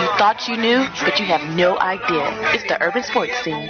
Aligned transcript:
You 0.00 0.06
thought 0.18 0.48
you 0.48 0.56
knew, 0.56 0.86
but 1.04 1.20
you 1.20 1.26
have 1.26 1.42
no 1.54 1.78
idea. 1.78 2.26
It's 2.52 2.64
the 2.64 2.82
urban 2.82 3.02
sports 3.02 3.36
scene. 3.42 3.68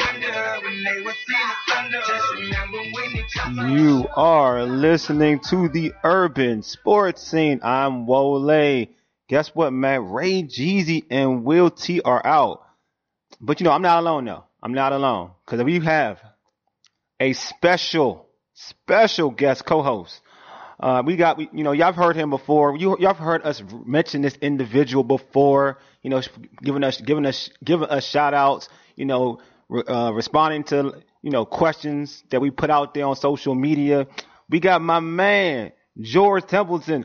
You 3.68 4.06
are 4.16 4.64
listening 4.64 5.40
to 5.50 5.68
the 5.68 5.92
urban 6.02 6.62
sports 6.62 7.22
scene. 7.22 7.60
I'm 7.62 8.06
Wole. 8.06 8.86
Guess 9.28 9.54
what, 9.54 9.72
man? 9.72 10.10
Ray 10.10 10.42
Jeezy 10.42 11.04
and 11.10 11.44
Will 11.44 11.70
T 11.70 12.00
are 12.00 12.24
out. 12.24 12.64
But 13.40 13.60
you 13.60 13.64
know, 13.64 13.72
I'm 13.72 13.82
not 13.82 14.00
alone 14.00 14.24
though. 14.24 14.44
I'm 14.62 14.74
not 14.74 14.92
alone. 14.92 15.32
Because 15.44 15.62
we 15.64 15.80
have 15.80 16.20
a 17.18 17.32
special, 17.34 18.26
special 18.54 19.30
guest 19.30 19.64
co-host. 19.64 20.20
Uh, 20.80 21.02
we 21.04 21.14
got, 21.16 21.36
we, 21.36 21.48
you 21.52 21.62
know, 21.62 21.72
y'all 21.72 21.86
have 21.86 21.96
heard 21.96 22.16
him 22.16 22.30
before. 22.30 22.74
You, 22.76 22.96
y'all 22.98 23.14
have 23.14 23.18
heard 23.18 23.42
us 23.42 23.62
mention 23.84 24.22
this 24.22 24.34
individual 24.36 25.04
before. 25.04 25.78
You 26.02 26.08
know, 26.08 26.22
giving 26.62 26.82
us, 26.82 26.98
giving 26.98 27.26
us, 27.26 27.50
giving 27.62 27.88
us 27.88 28.06
shout 28.06 28.32
outs. 28.32 28.70
You 28.96 29.04
know, 29.04 29.40
re, 29.68 29.82
uh, 29.86 30.10
responding 30.12 30.64
to, 30.64 31.02
you 31.20 31.30
know, 31.30 31.44
questions 31.44 32.24
that 32.30 32.40
we 32.40 32.50
put 32.50 32.70
out 32.70 32.94
there 32.94 33.04
on 33.04 33.14
social 33.14 33.54
media. 33.54 34.06
We 34.48 34.58
got 34.58 34.80
my 34.80 35.00
man 35.00 35.72
George 36.00 36.46
Templeton, 36.46 37.04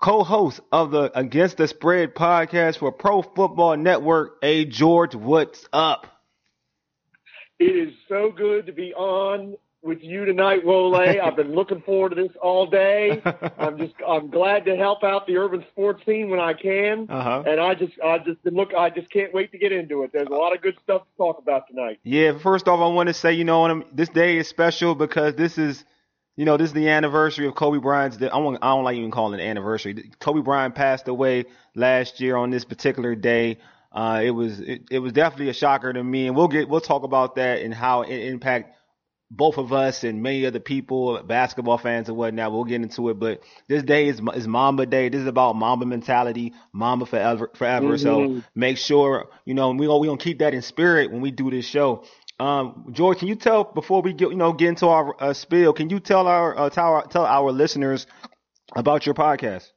co-host 0.00 0.60
of 0.70 0.92
the 0.92 1.10
Against 1.18 1.56
the 1.56 1.66
Spread 1.66 2.14
podcast 2.14 2.78
for 2.78 2.92
Pro 2.92 3.22
Football 3.22 3.78
Network. 3.78 4.36
Hey, 4.42 4.64
George, 4.64 5.16
what's 5.16 5.66
up? 5.72 6.06
It 7.58 7.64
is 7.64 7.94
so 8.08 8.30
good 8.34 8.66
to 8.66 8.72
be 8.72 8.94
on 8.94 9.56
with 9.82 10.02
you 10.02 10.24
tonight, 10.24 10.64
Wole. 10.64 10.94
I've 10.96 11.36
been 11.36 11.54
looking 11.54 11.80
forward 11.82 12.10
to 12.10 12.14
this 12.14 12.32
all 12.42 12.66
day. 12.66 13.22
I'm 13.58 13.78
just 13.78 13.94
I'm 14.06 14.30
glad 14.30 14.64
to 14.66 14.76
help 14.76 15.02
out 15.04 15.26
the 15.26 15.36
urban 15.36 15.64
sports 15.70 16.04
scene 16.04 16.30
when 16.30 16.40
I 16.40 16.52
can. 16.52 17.06
Uh-huh. 17.08 17.42
And 17.46 17.60
I 17.60 17.74
just 17.74 17.92
I 18.04 18.18
just 18.18 18.38
look 18.44 18.74
I 18.74 18.90
just 18.90 19.10
can't 19.10 19.32
wait 19.32 19.52
to 19.52 19.58
get 19.58 19.72
into 19.72 20.02
it. 20.02 20.10
There's 20.12 20.28
a 20.28 20.34
lot 20.34 20.54
of 20.54 20.62
good 20.62 20.76
stuff 20.82 21.02
to 21.02 21.16
talk 21.16 21.38
about 21.38 21.66
tonight. 21.68 22.00
Yeah, 22.02 22.38
first 22.38 22.68
off, 22.68 22.80
I 22.80 22.94
want 22.94 23.08
to 23.08 23.14
say, 23.14 23.32
you 23.32 23.44
know, 23.44 23.84
this 23.92 24.08
day 24.08 24.38
is 24.38 24.48
special 24.48 24.94
because 24.94 25.34
this 25.34 25.58
is, 25.58 25.84
you 26.36 26.44
know, 26.44 26.56
this 26.56 26.68
is 26.68 26.74
the 26.74 26.88
anniversary 26.88 27.46
of 27.46 27.54
Kobe 27.54 27.78
Bryant's. 27.78 28.16
I 28.16 28.28
don't, 28.28 28.56
I 28.56 28.68
don't 28.68 28.84
like 28.84 28.96
even 28.96 29.10
calling 29.10 29.38
it 29.38 29.42
an 29.42 29.48
anniversary. 29.50 30.10
Kobe 30.18 30.42
Bryant 30.42 30.74
passed 30.74 31.08
away 31.08 31.44
last 31.74 32.20
year 32.20 32.36
on 32.36 32.50
this 32.50 32.64
particular 32.64 33.14
day. 33.14 33.58
Uh, 33.92 34.20
it 34.22 34.30
was 34.30 34.60
it, 34.60 34.82
it 34.90 35.00
was 35.00 35.12
definitely 35.12 35.48
a 35.48 35.52
shocker 35.52 35.92
to 35.92 36.04
me, 36.04 36.28
and 36.28 36.36
we'll 36.36 36.46
get 36.46 36.68
we'll 36.68 36.80
talk 36.80 37.02
about 37.02 37.34
that 37.34 37.62
and 37.62 37.74
how 37.74 38.02
it 38.02 38.16
impacted 38.16 38.72
both 39.30 39.58
of 39.58 39.72
us 39.72 40.02
and 40.02 40.22
many 40.22 40.44
other 40.44 40.58
people, 40.58 41.22
basketball 41.22 41.78
fans 41.78 42.08
and 42.08 42.16
whatnot. 42.16 42.50
We'll 42.50 42.64
get 42.64 42.82
into 42.82 43.08
it, 43.10 43.18
but 43.18 43.42
this 43.68 43.82
day 43.82 44.08
is 44.08 44.20
is 44.34 44.48
Mamba 44.48 44.86
Day. 44.86 45.08
This 45.08 45.20
is 45.20 45.26
about 45.26 45.54
Mamba 45.54 45.86
mentality, 45.86 46.52
Mamba 46.72 47.06
forever, 47.06 47.50
forever. 47.54 47.96
Mm-hmm. 47.96 48.38
So 48.38 48.42
make 48.54 48.76
sure 48.76 49.28
you 49.44 49.54
know 49.54 49.70
we 49.70 49.86
we 49.86 50.06
gonna 50.08 50.18
keep 50.18 50.40
that 50.40 50.54
in 50.54 50.62
spirit 50.62 51.12
when 51.12 51.20
we 51.20 51.30
do 51.30 51.50
this 51.50 51.64
show. 51.64 52.04
Um, 52.40 52.86
George, 52.92 53.18
can 53.18 53.28
you 53.28 53.36
tell 53.36 53.64
before 53.64 54.02
we 54.02 54.12
get 54.12 54.30
you 54.30 54.36
know 54.36 54.52
get 54.52 54.68
into 54.68 54.88
our 54.88 55.14
uh, 55.22 55.32
spiel? 55.32 55.72
Can 55.72 55.90
you 55.90 56.00
tell 56.00 56.26
our 56.26 56.58
uh, 56.58 56.70
tell 56.70 56.86
our 56.86 57.06
tell 57.06 57.24
our 57.24 57.52
listeners 57.52 58.06
about 58.74 59.06
your 59.06 59.14
podcast? 59.14 59.70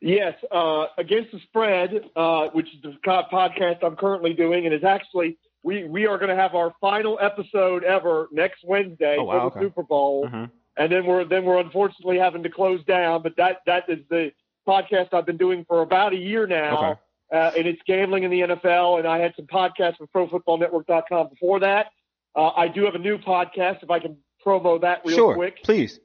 Yes, 0.00 0.34
uh, 0.50 0.86
against 0.98 1.30
the 1.30 1.38
spread, 1.44 1.90
uh, 2.16 2.48
which 2.52 2.66
is 2.66 2.82
the 2.82 2.96
podcast 3.06 3.84
I'm 3.84 3.96
currently 3.96 4.32
doing, 4.32 4.64
and 4.64 4.74
is 4.74 4.82
actually 4.82 5.38
we 5.62 5.84
we 5.84 6.06
are 6.06 6.18
going 6.18 6.28
to 6.30 6.36
have 6.36 6.54
our 6.54 6.72
final 6.80 7.18
episode 7.20 7.84
ever 7.84 8.28
next 8.32 8.64
Wednesday 8.64 9.16
Oh, 9.18 9.24
wow, 9.24 9.32
for 9.50 9.50
the 9.50 9.56
okay. 9.58 9.66
Super 9.66 9.82
Bowl, 9.82 10.26
Mhm. 10.28 10.50
and 10.76 10.92
then 10.92 11.06
we're 11.06 11.24
then 11.24 11.44
we're 11.44 11.60
unfortunately 11.60 12.18
having 12.18 12.42
to 12.42 12.50
close 12.50 12.82
down. 12.84 13.22
But 13.22 13.36
that 13.36 13.58
that 13.66 13.84
is 13.88 14.00
the 14.10 14.32
podcast 14.66 15.12
I've 15.12 15.26
been 15.26 15.36
doing 15.36 15.64
for 15.66 15.82
about 15.82 16.12
a 16.12 16.16
year 16.16 16.46
now, 16.46 16.76
Okay. 16.76 17.00
uh, 17.32 17.50
and 17.56 17.66
it's 17.66 17.80
gambling 17.86 18.22
in 18.24 18.30
the 18.30 18.40
NFL. 18.42 18.98
And 18.98 19.06
I 19.08 19.18
had 19.18 19.34
some 19.36 19.46
podcasts 19.46 19.98
with 20.00 20.10
ProFootballNetwork.com 20.12 21.28
before 21.28 21.60
that. 21.60 21.86
Uh, 22.34 22.50
I 22.56 22.68
do 22.68 22.84
have 22.84 22.94
a 22.94 22.98
new 22.98 23.18
podcast 23.18 23.82
if 23.82 23.90
I 23.90 23.98
can 23.98 24.16
promo 24.44 24.80
that 24.80 25.02
real 25.04 25.16
sure, 25.16 25.34
quick. 25.34 25.62
please. 25.64 26.00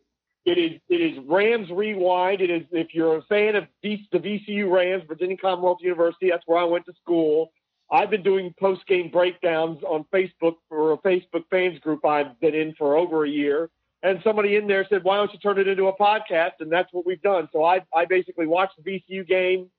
It 0.46 0.58
is 0.58 0.80
it 0.88 1.02
is 1.02 1.18
Rams 1.26 1.70
Rewind. 1.70 2.42
It 2.42 2.50
is 2.50 2.64
if 2.72 2.94
you're 2.94 3.18
a 3.18 3.22
fan 3.24 3.56
of 3.58 3.66
V- 3.84 4.08
the 4.12 4.20
VCU 4.20 4.70
Rams, 4.72 5.04
Virginia 5.08 5.36
Commonwealth 5.38 5.80
University. 5.82 6.30
That's 6.30 6.44
where 6.48 6.58
I 6.58 6.64
went 6.64 6.86
to 6.86 6.94
school. 6.94 7.52
I've 7.92 8.10
been 8.10 8.24
doing 8.24 8.54
post 8.60 8.86
game 8.88 9.10
breakdowns 9.10 9.82
on 9.84 10.06
Facebook 10.14 10.56
for 10.68 10.94
a 10.94 10.98
Facebook 10.98 11.46
fans 11.50 11.80
group 11.80 12.06
I've 12.06 12.40
been 12.40 12.54
in 12.54 12.74
for 12.76 12.98
over 12.98 13.24
a 13.24 13.30
year. 13.30 13.70
And 14.04 14.20
somebody 14.24 14.56
in 14.56 14.68
there 14.68 14.86
said, 14.90 15.04
"Why 15.04 15.16
don't 15.18 15.34
you 15.34 15.40
turn 15.40 15.58
it 15.58 15.68
into 15.68 15.88
a 15.88 15.94
podcast?" 15.94 16.60
And 16.60 16.72
that's 16.72 16.92
what 16.94 17.06
we've 17.06 17.22
done. 17.22 17.50
So 17.52 17.64
I 17.64 17.82
I 17.96 18.06
basically 18.06 18.46
watch 18.46 18.70
the 18.78 18.84
VCU 18.84 19.28
game, 19.28 19.70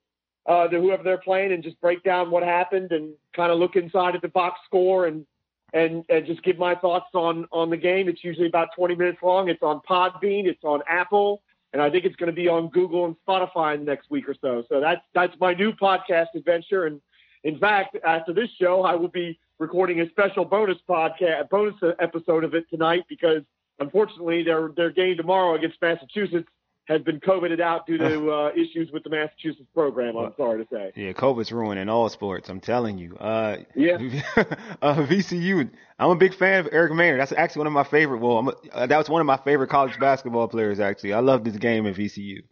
uh, 0.46 0.66
to 0.66 0.80
whoever 0.80 1.02
they're 1.02 1.19
playing, 1.19 1.52
and 1.52 1.62
just 1.62 1.80
break 1.80 2.02
down 2.02 2.30
what 2.30 2.42
happened 2.42 2.91
and 2.92 3.12
kind 3.36 3.52
of 3.52 3.58
look 3.58 3.76
inside 3.76 4.16
at 4.16 4.22
the 4.22 4.28
box 4.28 4.58
score 4.64 5.06
and 5.06 5.25
and 5.72 6.04
and 6.08 6.26
just 6.26 6.42
give 6.42 6.58
my 6.58 6.75
thoughts 6.75 7.10
on 7.14 7.46
on 7.52 7.70
the 7.70 7.76
game. 7.76 8.08
It's 8.08 8.25
usually 8.25 8.48
about 8.48 8.69
20 8.75 8.94
minutes 8.94 9.19
long. 9.22 9.48
It's 9.48 9.62
on 9.62 9.80
Podbean, 9.88 10.46
it's 10.46 10.64
on 10.64 10.80
Apple, 10.88 11.42
and 11.72 11.82
I 11.82 11.90
think 11.90 12.04
it's 12.04 12.16
going 12.16 12.30
to 12.30 12.36
be 12.36 12.48
on 12.48 12.69
Google 12.69 13.04
and 13.04 13.16
Spotify 13.26 13.80
next 13.80 14.10
week 14.10 14.28
or 14.28 14.34
so. 14.40 14.64
So 14.69 14.80
that's 14.80 15.02
that's 15.14 15.34
my 15.38 15.52
new 15.52 15.72
podcast 15.72 16.28
adventure. 16.34 16.86
And 16.86 17.00
in 17.44 17.59
fact, 17.59 17.97
after 18.04 18.32
this 18.32 18.49
show, 18.60 18.82
I 18.82 18.94
will 18.94 19.09
be 19.09 19.38
recording 19.59 20.00
a 20.00 20.09
special 20.10 20.44
bonus 20.44 20.78
podcast, 20.88 21.49
bonus 21.50 21.75
episode 22.00 22.44
of 22.44 22.54
it 22.54 22.69
tonight 22.71 23.04
because 23.09 23.43
unfortunately 23.78 24.43
their 24.43 24.71
their 24.76 24.91
game 24.91 25.16
tomorrow 25.16 25.54
against 25.54 25.81
Massachusetts 25.81 26.49
has 26.87 27.03
been 27.03 27.21
COVIDed 27.21 27.60
out 27.60 27.87
due 27.87 27.99
to 27.99 28.31
uh, 28.32 28.50
issues 28.56 28.91
with 28.93 29.04
the 29.04 29.10
Massachusetts 29.10 29.69
program. 29.75 30.16
I'm 30.16 30.32
sorry 30.38 30.65
to 30.65 30.69
say. 30.72 30.93
Yeah, 30.97 31.12
COVID's 31.12 31.53
ruining 31.53 31.88
all 31.88 32.09
sports. 32.09 32.49
I'm 32.49 32.60
telling 32.60 32.97
you. 32.99 33.15
Uh, 33.16 33.59
Yeah. 33.75 33.99
uh, 34.82 34.94
VCU. 35.05 35.69
I'm 35.99 36.10
a 36.10 36.16
big 36.16 36.34
fan 36.34 36.60
of 36.60 36.69
Eric 36.72 36.93
Maynor. 36.93 37.19
That's 37.19 37.32
actually 37.32 37.60
one 37.60 37.66
of 37.66 37.72
my 37.75 37.84
favorite. 37.84 38.19
Well, 38.19 38.38
I'm 38.38 38.49
a, 38.49 38.53
uh, 38.72 38.87
that 38.87 38.97
was 38.97 39.10
one 39.10 39.20
of 39.20 39.26
my 39.26 39.37
favorite 39.37 39.69
college 39.69 39.99
basketball 40.00 40.49
players. 40.49 40.81
Actually, 40.81 41.12
I 41.12 41.20
love 41.20 41.44
this 41.44 41.56
game 41.56 41.87
at 41.87 41.94
VCU. 41.94 42.43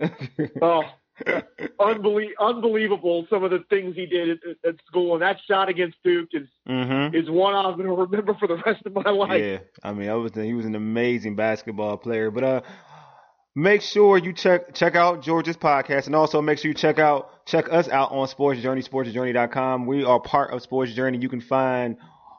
Oh, 0.62 0.82
unbelie- 1.80 2.36
unbelievable! 2.40 3.26
Some 3.30 3.44
of 3.44 3.50
the 3.50 3.64
things 3.70 3.94
he 3.96 4.06
did 4.06 4.30
at, 4.30 4.38
at 4.68 4.74
school, 4.86 5.14
and 5.14 5.22
that 5.22 5.38
shot 5.46 5.68
against 5.68 5.96
Duke 6.04 6.28
is 6.32 6.48
mm-hmm. 6.68 7.14
is 7.14 7.28
one 7.28 7.54
I'm 7.54 7.76
going 7.76 7.86
to 7.86 7.92
remember 7.92 8.34
for 8.34 8.46
the 8.46 8.56
rest 8.64 8.84
of 8.86 8.92
my 8.92 9.10
life. 9.10 9.42
Yeah, 9.42 9.58
I 9.82 9.92
mean, 9.92 10.08
I 10.08 10.14
was 10.14 10.32
he 10.34 10.54
was 10.54 10.66
an 10.66 10.74
amazing 10.74 11.36
basketball 11.36 11.96
player. 11.96 12.30
But 12.30 12.44
uh, 12.44 12.60
make 13.54 13.82
sure 13.82 14.18
you 14.18 14.32
check 14.32 14.74
check 14.74 14.94
out 14.94 15.22
George's 15.22 15.56
podcast, 15.56 16.06
and 16.06 16.14
also 16.14 16.40
make 16.40 16.58
sure 16.58 16.70
you 16.70 16.74
check 16.74 16.98
out 16.98 17.44
check 17.46 17.66
us 17.72 17.88
out 17.88 18.12
on 18.12 18.28
Sports 18.28 18.60
Journey, 18.60 18.82
SportsJourney.com. 18.82 19.86
We 19.86 20.04
are 20.04 20.20
part 20.20 20.52
of 20.52 20.62
Sports 20.62 20.92
Journey. 20.92 21.18
You 21.18 21.28
can 21.28 21.40
find 21.40 21.96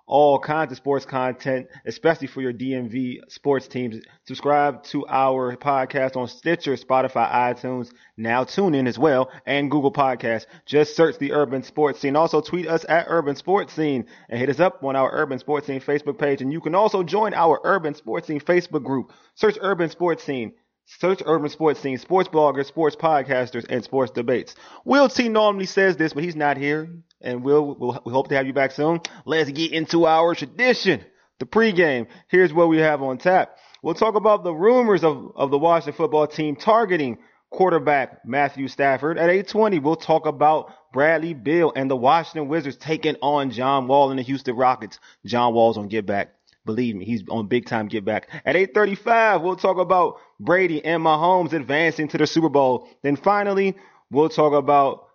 all 0.09 0.39
kinds 0.39 0.71
of 0.71 0.77
sports 0.77 1.05
content, 1.05 1.67
especially 1.85 2.27
for 2.27 2.41
your 2.41 2.51
DMV 2.51 3.19
sports 3.29 3.67
teams. 3.67 4.03
Subscribe 4.25 4.83
to 4.85 5.05
our 5.07 5.55
podcast 5.55 6.17
on 6.17 6.27
Stitcher, 6.27 6.75
Spotify, 6.75 7.31
iTunes, 7.31 7.91
now 8.17 8.43
TuneIn 8.43 8.87
as 8.87 8.97
well, 8.97 9.29
and 9.45 9.69
Google 9.69 9.93
Podcasts. 9.93 10.47
Just 10.65 10.95
search 10.95 11.19
the 11.19 11.31
Urban 11.31 11.61
Sports 11.61 11.99
Scene. 11.99 12.15
Also 12.15 12.41
tweet 12.41 12.67
us 12.67 12.85
at 12.89 13.05
Urban 13.07 13.35
Sports 13.35 13.73
Scene 13.73 14.07
and 14.27 14.39
hit 14.39 14.49
us 14.49 14.59
up 14.59 14.83
on 14.83 14.95
our 14.95 15.11
Urban 15.13 15.37
Sports 15.37 15.67
Scene 15.67 15.79
Facebook 15.79 16.17
page. 16.17 16.41
And 16.41 16.51
you 16.51 16.59
can 16.59 16.73
also 16.73 17.03
join 17.03 17.35
our 17.35 17.61
Urban 17.63 17.93
Sports 17.93 18.27
Scene 18.27 18.41
Facebook 18.41 18.83
group. 18.83 19.11
Search 19.35 19.57
Urban 19.61 19.91
Sports 19.91 20.23
Scene. 20.23 20.53
Search 20.97 21.21
Urban 21.23 21.51
Sports 21.51 21.79
Scene, 21.81 21.99
sports 21.99 22.29
bloggers, 22.29 22.65
sports 22.65 22.95
podcasters, 22.95 23.63
and 23.69 23.83
sports 23.83 24.11
debates. 24.11 24.55
Will 24.85 25.07
T 25.07 25.29
normally 25.29 25.67
says 25.67 25.97
this, 25.97 26.13
but 26.13 26.23
he's 26.23 26.35
not 26.35 26.57
here, 26.57 26.89
and 27.21 27.43
we'll, 27.43 27.75
we'll 27.75 28.01
we 28.05 28.11
hope 28.11 28.29
to 28.29 28.35
have 28.35 28.47
you 28.47 28.53
back 28.53 28.71
soon. 28.71 29.01
Let's 29.25 29.51
get 29.51 29.71
into 29.71 30.05
our 30.05 30.35
tradition, 30.35 31.03
the 31.39 31.45
pregame. 31.45 32.07
Here's 32.27 32.53
what 32.53 32.69
we 32.69 32.79
have 32.79 33.01
on 33.01 33.17
tap. 33.17 33.57
We'll 33.81 33.95
talk 33.95 34.15
about 34.15 34.43
the 34.43 34.53
rumors 34.53 35.03
of, 35.03 35.31
of 35.35 35.51
the 35.51 35.57
Washington 35.57 35.93
football 35.93 36.27
team 36.27 36.55
targeting 36.55 37.17
quarterback 37.49 38.25
Matthew 38.25 38.67
Stafford. 38.67 39.17
At 39.17 39.29
8:20, 39.29 39.81
we'll 39.81 39.95
talk 39.95 40.25
about 40.25 40.71
Bradley 40.93 41.33
Beal 41.33 41.71
and 41.75 41.89
the 41.89 41.95
Washington 41.95 42.47
Wizards 42.47 42.77
taking 42.77 43.15
on 43.21 43.51
John 43.51 43.87
Wall 43.87 44.09
and 44.09 44.19
the 44.19 44.23
Houston 44.23 44.55
Rockets. 44.55 44.99
John 45.25 45.53
Wall's 45.53 45.77
on 45.77 45.87
Get 45.87 46.05
Back. 46.05 46.33
Believe 46.65 46.95
me, 46.95 47.05
he's 47.05 47.23
on 47.29 47.47
big 47.47 47.65
time 47.65 47.87
get 47.87 48.05
back. 48.05 48.29
At 48.45 48.55
8:35, 48.55 49.41
we'll 49.41 49.55
talk 49.55 49.77
about 49.77 50.17
Brady 50.39 50.83
and 50.83 51.03
Mahomes 51.03 51.53
advancing 51.53 52.09
to 52.09 52.17
the 52.17 52.27
Super 52.27 52.49
Bowl. 52.49 52.87
Then 53.01 53.15
finally, 53.15 53.75
we'll 54.11 54.29
talk 54.29 54.53
about 54.53 55.07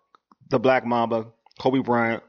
the 0.51 0.59
Black 0.59 0.85
Mamba, 0.85 1.27
Kobe 1.61 1.81
Bryant. 1.81 2.23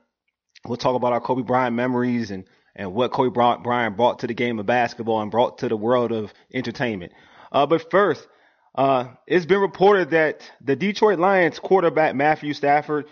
We'll 0.65 0.77
talk 0.77 0.95
about 0.95 1.13
our 1.13 1.21
Kobe 1.21 1.43
Bryant 1.43 1.75
memories 1.75 2.31
and 2.31 2.45
and 2.75 2.93
what 2.93 3.11
Kobe 3.11 3.29
Bryant 3.29 3.95
brought 3.95 4.19
to 4.19 4.27
the 4.27 4.33
game 4.33 4.59
of 4.59 4.65
basketball 4.65 5.21
and 5.21 5.31
brought 5.31 5.59
to 5.59 5.69
the 5.69 5.77
world 5.77 6.11
of 6.11 6.33
entertainment. 6.53 7.13
Uh, 7.51 7.65
but 7.65 7.89
first, 7.89 8.27
uh, 8.75 9.07
it's 9.25 9.45
been 9.45 9.61
reported 9.61 10.09
that 10.09 10.41
the 10.61 10.75
Detroit 10.75 11.17
Lions 11.17 11.57
quarterback 11.59 12.13
Matthew 12.15 12.53
Stafford, 12.53 13.05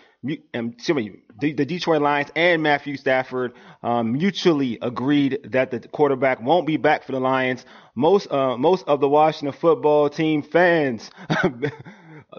um, 0.54 0.74
excuse 0.74 0.94
me, 0.94 1.22
the, 1.40 1.54
the, 1.54 1.64
Detroit 1.64 2.02
Lions 2.02 2.30
and 2.36 2.62
Matthew 2.62 2.98
Stafford 2.98 3.54
um, 3.82 4.12
mutually 4.12 4.78
agreed 4.82 5.40
that 5.52 5.70
the 5.70 5.80
quarterback 5.80 6.42
won't 6.42 6.66
be 6.66 6.76
back 6.76 7.04
for 7.04 7.12
the 7.12 7.20
Lions. 7.20 7.64
Most 7.94 8.30
uh, 8.30 8.58
most 8.58 8.86
of 8.86 9.00
the 9.00 9.08
Washington 9.08 9.58
football 9.58 10.10
team 10.10 10.42
fans 10.42 11.10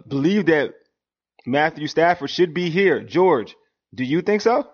believe 0.07 0.45
that 0.45 0.75
Matthew 1.47 1.87
Stafford 1.87 2.29
should 2.29 2.53
be 2.53 2.69
here. 2.69 3.01
George, 3.01 3.55
do 3.95 4.03
you 4.03 4.21
think 4.21 4.41
so? 4.41 4.67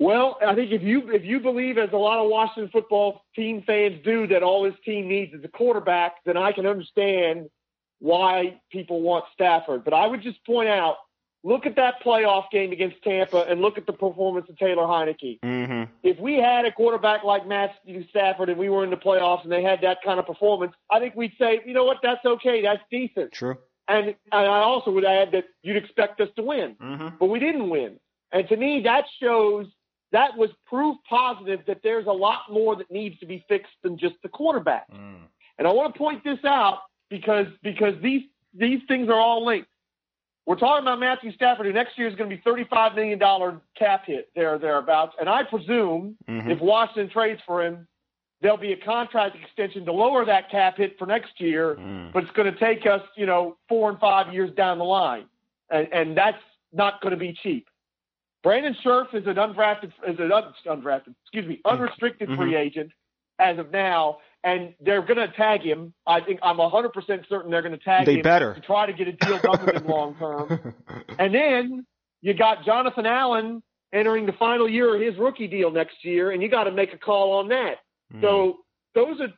Well, 0.00 0.38
I 0.46 0.54
think 0.54 0.70
if 0.70 0.82
you 0.82 1.10
if 1.10 1.24
you 1.24 1.40
believe, 1.40 1.76
as 1.76 1.90
a 1.92 1.96
lot 1.96 2.22
of 2.22 2.30
Washington 2.30 2.70
football 2.72 3.22
team 3.34 3.64
fans 3.66 4.00
do, 4.04 4.28
that 4.28 4.44
all 4.44 4.64
his 4.64 4.74
team 4.84 5.08
needs 5.08 5.34
is 5.34 5.44
a 5.44 5.48
quarterback, 5.48 6.24
then 6.24 6.36
I 6.36 6.52
can 6.52 6.66
understand 6.66 7.50
why 7.98 8.60
people 8.70 9.00
want 9.02 9.24
Stafford. 9.34 9.82
But 9.82 9.94
I 9.94 10.06
would 10.06 10.22
just 10.22 10.44
point 10.46 10.68
out, 10.68 10.98
look 11.42 11.66
at 11.66 11.74
that 11.76 11.94
playoff 12.04 12.44
game 12.52 12.70
against 12.70 13.02
Tampa, 13.02 13.44
and 13.48 13.60
look 13.60 13.76
at 13.76 13.86
the 13.86 13.92
performance 13.92 14.46
of 14.48 14.56
Taylor 14.56 14.84
Heinicke. 14.84 15.40
Mm-hmm. 15.44 15.92
If 16.04 16.20
we 16.20 16.34
had 16.34 16.64
a 16.64 16.70
quarterback 16.70 17.24
like 17.24 17.48
Matthew 17.48 18.06
Stafford 18.10 18.50
and 18.50 18.58
we 18.58 18.68
were 18.68 18.84
in 18.84 18.90
the 18.90 18.96
playoffs 18.96 19.42
and 19.42 19.50
they 19.50 19.64
had 19.64 19.80
that 19.82 19.98
kind 20.04 20.20
of 20.20 20.26
performance, 20.26 20.74
I 20.88 21.00
think 21.00 21.16
we'd 21.16 21.34
say, 21.40 21.60
you 21.66 21.74
know 21.74 21.84
what, 21.84 21.98
that's 22.04 22.24
okay, 22.24 22.62
that's 22.62 22.82
decent. 22.88 23.32
True. 23.32 23.56
And, 23.88 24.08
and 24.08 24.16
I 24.32 24.60
also 24.60 24.90
would 24.90 25.04
add 25.04 25.32
that 25.32 25.44
you'd 25.62 25.76
expect 25.76 26.20
us 26.20 26.28
to 26.36 26.42
win, 26.42 26.76
mm-hmm. 26.80 27.16
but 27.18 27.26
we 27.26 27.38
didn't 27.38 27.70
win. 27.70 27.98
And 28.32 28.46
to 28.48 28.56
me, 28.56 28.82
that 28.84 29.04
shows 29.20 29.66
that 30.12 30.36
was 30.36 30.50
proof 30.66 30.96
positive 31.08 31.60
that 31.66 31.80
there's 31.82 32.06
a 32.06 32.12
lot 32.12 32.42
more 32.50 32.76
that 32.76 32.90
needs 32.90 33.18
to 33.20 33.26
be 33.26 33.44
fixed 33.48 33.72
than 33.82 33.98
just 33.98 34.16
the 34.22 34.28
quarterback. 34.28 34.90
Mm. 34.90 35.20
And 35.58 35.66
I 35.66 35.72
want 35.72 35.94
to 35.94 35.98
point 35.98 36.24
this 36.24 36.38
out 36.44 36.80
because 37.10 37.46
because 37.62 37.94
these 38.02 38.22
these 38.54 38.80
things 38.88 39.08
are 39.08 39.20
all 39.20 39.44
linked. 39.44 39.68
We're 40.46 40.56
talking 40.56 40.82
about 40.82 40.98
Matthew 40.98 41.32
Stafford, 41.32 41.66
who 41.66 41.72
next 41.74 41.98
year 41.98 42.08
is 42.08 42.14
going 42.14 42.30
to 42.30 42.36
be 42.36 42.42
$35 42.42 42.94
million 42.94 43.60
cap 43.76 44.04
hit 44.06 44.30
there 44.34 44.58
thereabouts. 44.58 45.14
And 45.20 45.28
I 45.28 45.42
presume 45.42 46.16
mm-hmm. 46.26 46.50
if 46.50 46.58
Washington 46.58 47.10
trades 47.10 47.42
for 47.46 47.62
him, 47.62 47.86
there'll 48.40 48.56
be 48.56 48.72
a 48.72 48.76
contract 48.76 49.36
extension 49.36 49.84
to 49.84 49.92
lower 49.92 50.24
that 50.24 50.50
cap 50.50 50.76
hit 50.76 50.98
for 50.98 51.06
next 51.06 51.40
year. 51.40 51.76
Mm. 51.76 52.12
But 52.12 52.24
it's 52.24 52.32
going 52.32 52.52
to 52.52 52.58
take 52.58 52.86
us, 52.86 53.02
you 53.16 53.26
know, 53.26 53.56
four 53.68 53.90
and 53.90 53.98
five 53.98 54.32
years 54.32 54.50
down 54.54 54.78
the 54.78 54.84
line, 54.84 55.26
and, 55.70 55.88
and 55.92 56.16
that's 56.16 56.42
not 56.72 57.00
going 57.00 57.12
to 57.12 57.18
be 57.18 57.36
cheap. 57.42 57.68
Brandon 58.42 58.76
Scherff 58.84 59.14
is 59.14 59.26
an 59.26 59.34
undrafted, 59.34 59.92
is 60.06 60.18
an 60.18 60.30
undrafted, 60.66 61.14
excuse 61.24 61.46
me, 61.46 61.60
unrestricted 61.64 62.28
mm-hmm. 62.28 62.40
free 62.40 62.54
agent 62.56 62.92
as 63.38 63.58
of 63.58 63.70
now, 63.70 64.18
and 64.44 64.74
they're 64.80 65.02
going 65.02 65.16
to 65.16 65.28
tag 65.28 65.62
him. 65.62 65.92
I 66.06 66.20
think 66.20 66.40
I'm 66.42 66.58
100 66.58 66.92
percent 66.92 67.22
certain 67.28 67.50
they're 67.50 67.62
going 67.62 67.76
to 67.76 67.84
tag 67.84 68.06
they 68.06 68.16
him 68.16 68.22
better. 68.22 68.54
to 68.54 68.60
try 68.60 68.86
to 68.86 68.92
get 68.92 69.08
a 69.08 69.12
deal 69.12 69.38
done 69.38 69.64
with 69.64 69.74
him 69.74 69.86
long 69.86 70.14
term. 70.16 70.74
And 71.18 71.34
then 71.34 71.84
you 72.20 72.32
got 72.32 72.64
Jonathan 72.64 73.04
Allen 73.04 73.60
entering 73.92 74.26
the 74.26 74.32
final 74.32 74.68
year 74.68 74.94
of 74.94 75.00
his 75.00 75.18
rookie 75.18 75.48
deal 75.48 75.70
next 75.70 76.04
year, 76.04 76.30
and 76.30 76.40
you 76.40 76.48
got 76.48 76.64
to 76.64 76.70
make 76.70 76.92
a 76.92 76.98
call 76.98 77.32
on 77.38 77.48
that. 77.48 77.78
Mm. 78.14 78.20
So 78.22 78.58
those 78.94 79.20
are 79.20 79.28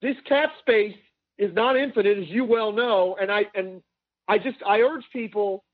this 0.00 0.16
cap 0.28 0.50
space 0.60 0.96
is 1.38 1.54
not 1.54 1.76
infinite, 1.76 2.18
as 2.18 2.28
you 2.28 2.44
well 2.44 2.72
know, 2.72 3.16
and 3.20 3.30
I 3.30 3.46
and 3.54 3.82
I 4.28 4.38
just 4.38 4.58
I 4.66 4.80
urge 4.80 5.04
people 5.12 5.64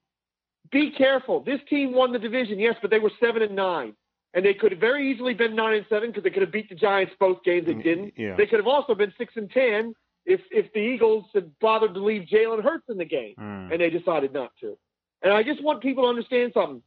be 0.70 0.90
careful. 0.90 1.40
This 1.40 1.60
team 1.68 1.92
won 1.92 2.12
the 2.12 2.18
division, 2.18 2.58
yes, 2.58 2.76
but 2.80 2.90
they 2.90 2.98
were 2.98 3.12
seven 3.20 3.42
and 3.42 3.56
nine, 3.56 3.94
and 4.34 4.44
they 4.44 4.54
could 4.54 4.72
have 4.72 4.80
very 4.80 5.10
easily 5.10 5.34
been 5.34 5.54
nine 5.56 5.76
and 5.76 5.86
seven 5.88 6.10
because 6.10 6.24
they 6.24 6.30
could 6.30 6.42
have 6.42 6.52
beat 6.52 6.68
the 6.68 6.74
Giants 6.74 7.14
both 7.18 7.42
games. 7.42 7.66
They 7.66 7.74
didn't. 7.74 8.14
Yeah. 8.16 8.36
They 8.36 8.46
could 8.46 8.58
have 8.58 8.66
also 8.66 8.94
been 8.94 9.12
six 9.18 9.32
and 9.36 9.50
ten 9.50 9.94
if 10.26 10.40
if 10.50 10.72
the 10.72 10.80
Eagles 10.80 11.24
had 11.34 11.58
bothered 11.58 11.94
to 11.94 12.00
leave 12.04 12.28
Jalen 12.28 12.62
Hurts 12.62 12.84
in 12.88 12.98
the 12.98 13.04
game, 13.04 13.34
Mm. 13.38 13.72
and 13.72 13.80
they 13.80 13.90
decided 13.90 14.32
not 14.32 14.52
to. 14.60 14.78
And 15.22 15.32
I 15.32 15.42
just 15.42 15.62
want 15.62 15.82
people 15.82 16.04
to 16.04 16.08
understand 16.08 16.52
something. 16.54 16.82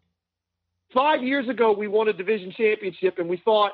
Five 0.93 1.23
years 1.23 1.47
ago, 1.49 1.71
we 1.71 1.87
won 1.87 2.07
a 2.07 2.13
division 2.13 2.51
championship, 2.51 3.17
and 3.17 3.27
we 3.29 3.37
thought 3.37 3.71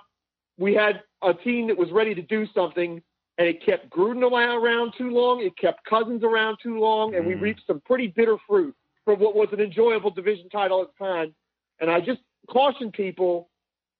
we 0.57 0.73
had 0.73 1.03
a 1.23 1.33
team 1.33 1.67
that 1.67 1.77
was 1.77 1.91
ready 1.91 2.13
to 2.15 2.21
do 2.21 2.45
something, 2.53 3.01
and 3.37 3.47
it 3.47 3.65
kept 3.65 3.89
Gruden 3.89 4.23
around 4.23 4.93
too 4.97 5.11
long. 5.11 5.41
It 5.41 5.57
kept 5.57 5.83
Cousins 5.85 6.23
around 6.23 6.57
too 6.61 6.79
long, 6.79 7.15
and 7.15 7.25
we 7.25 7.35
Mm. 7.35 7.41
reaped 7.41 7.61
some 7.65 7.81
pretty 7.81 8.07
bitter 8.07 8.37
fruit 8.47 8.75
from 9.05 9.19
what 9.19 9.35
was 9.35 9.51
an 9.53 9.59
enjoyable 9.59 10.09
division 10.11 10.49
title 10.49 10.81
at 10.81 10.89
the 10.97 11.05
time. 11.05 11.35
And 11.79 11.89
I 11.89 12.01
just 12.01 12.21
caution 12.47 12.91
people, 12.91 13.49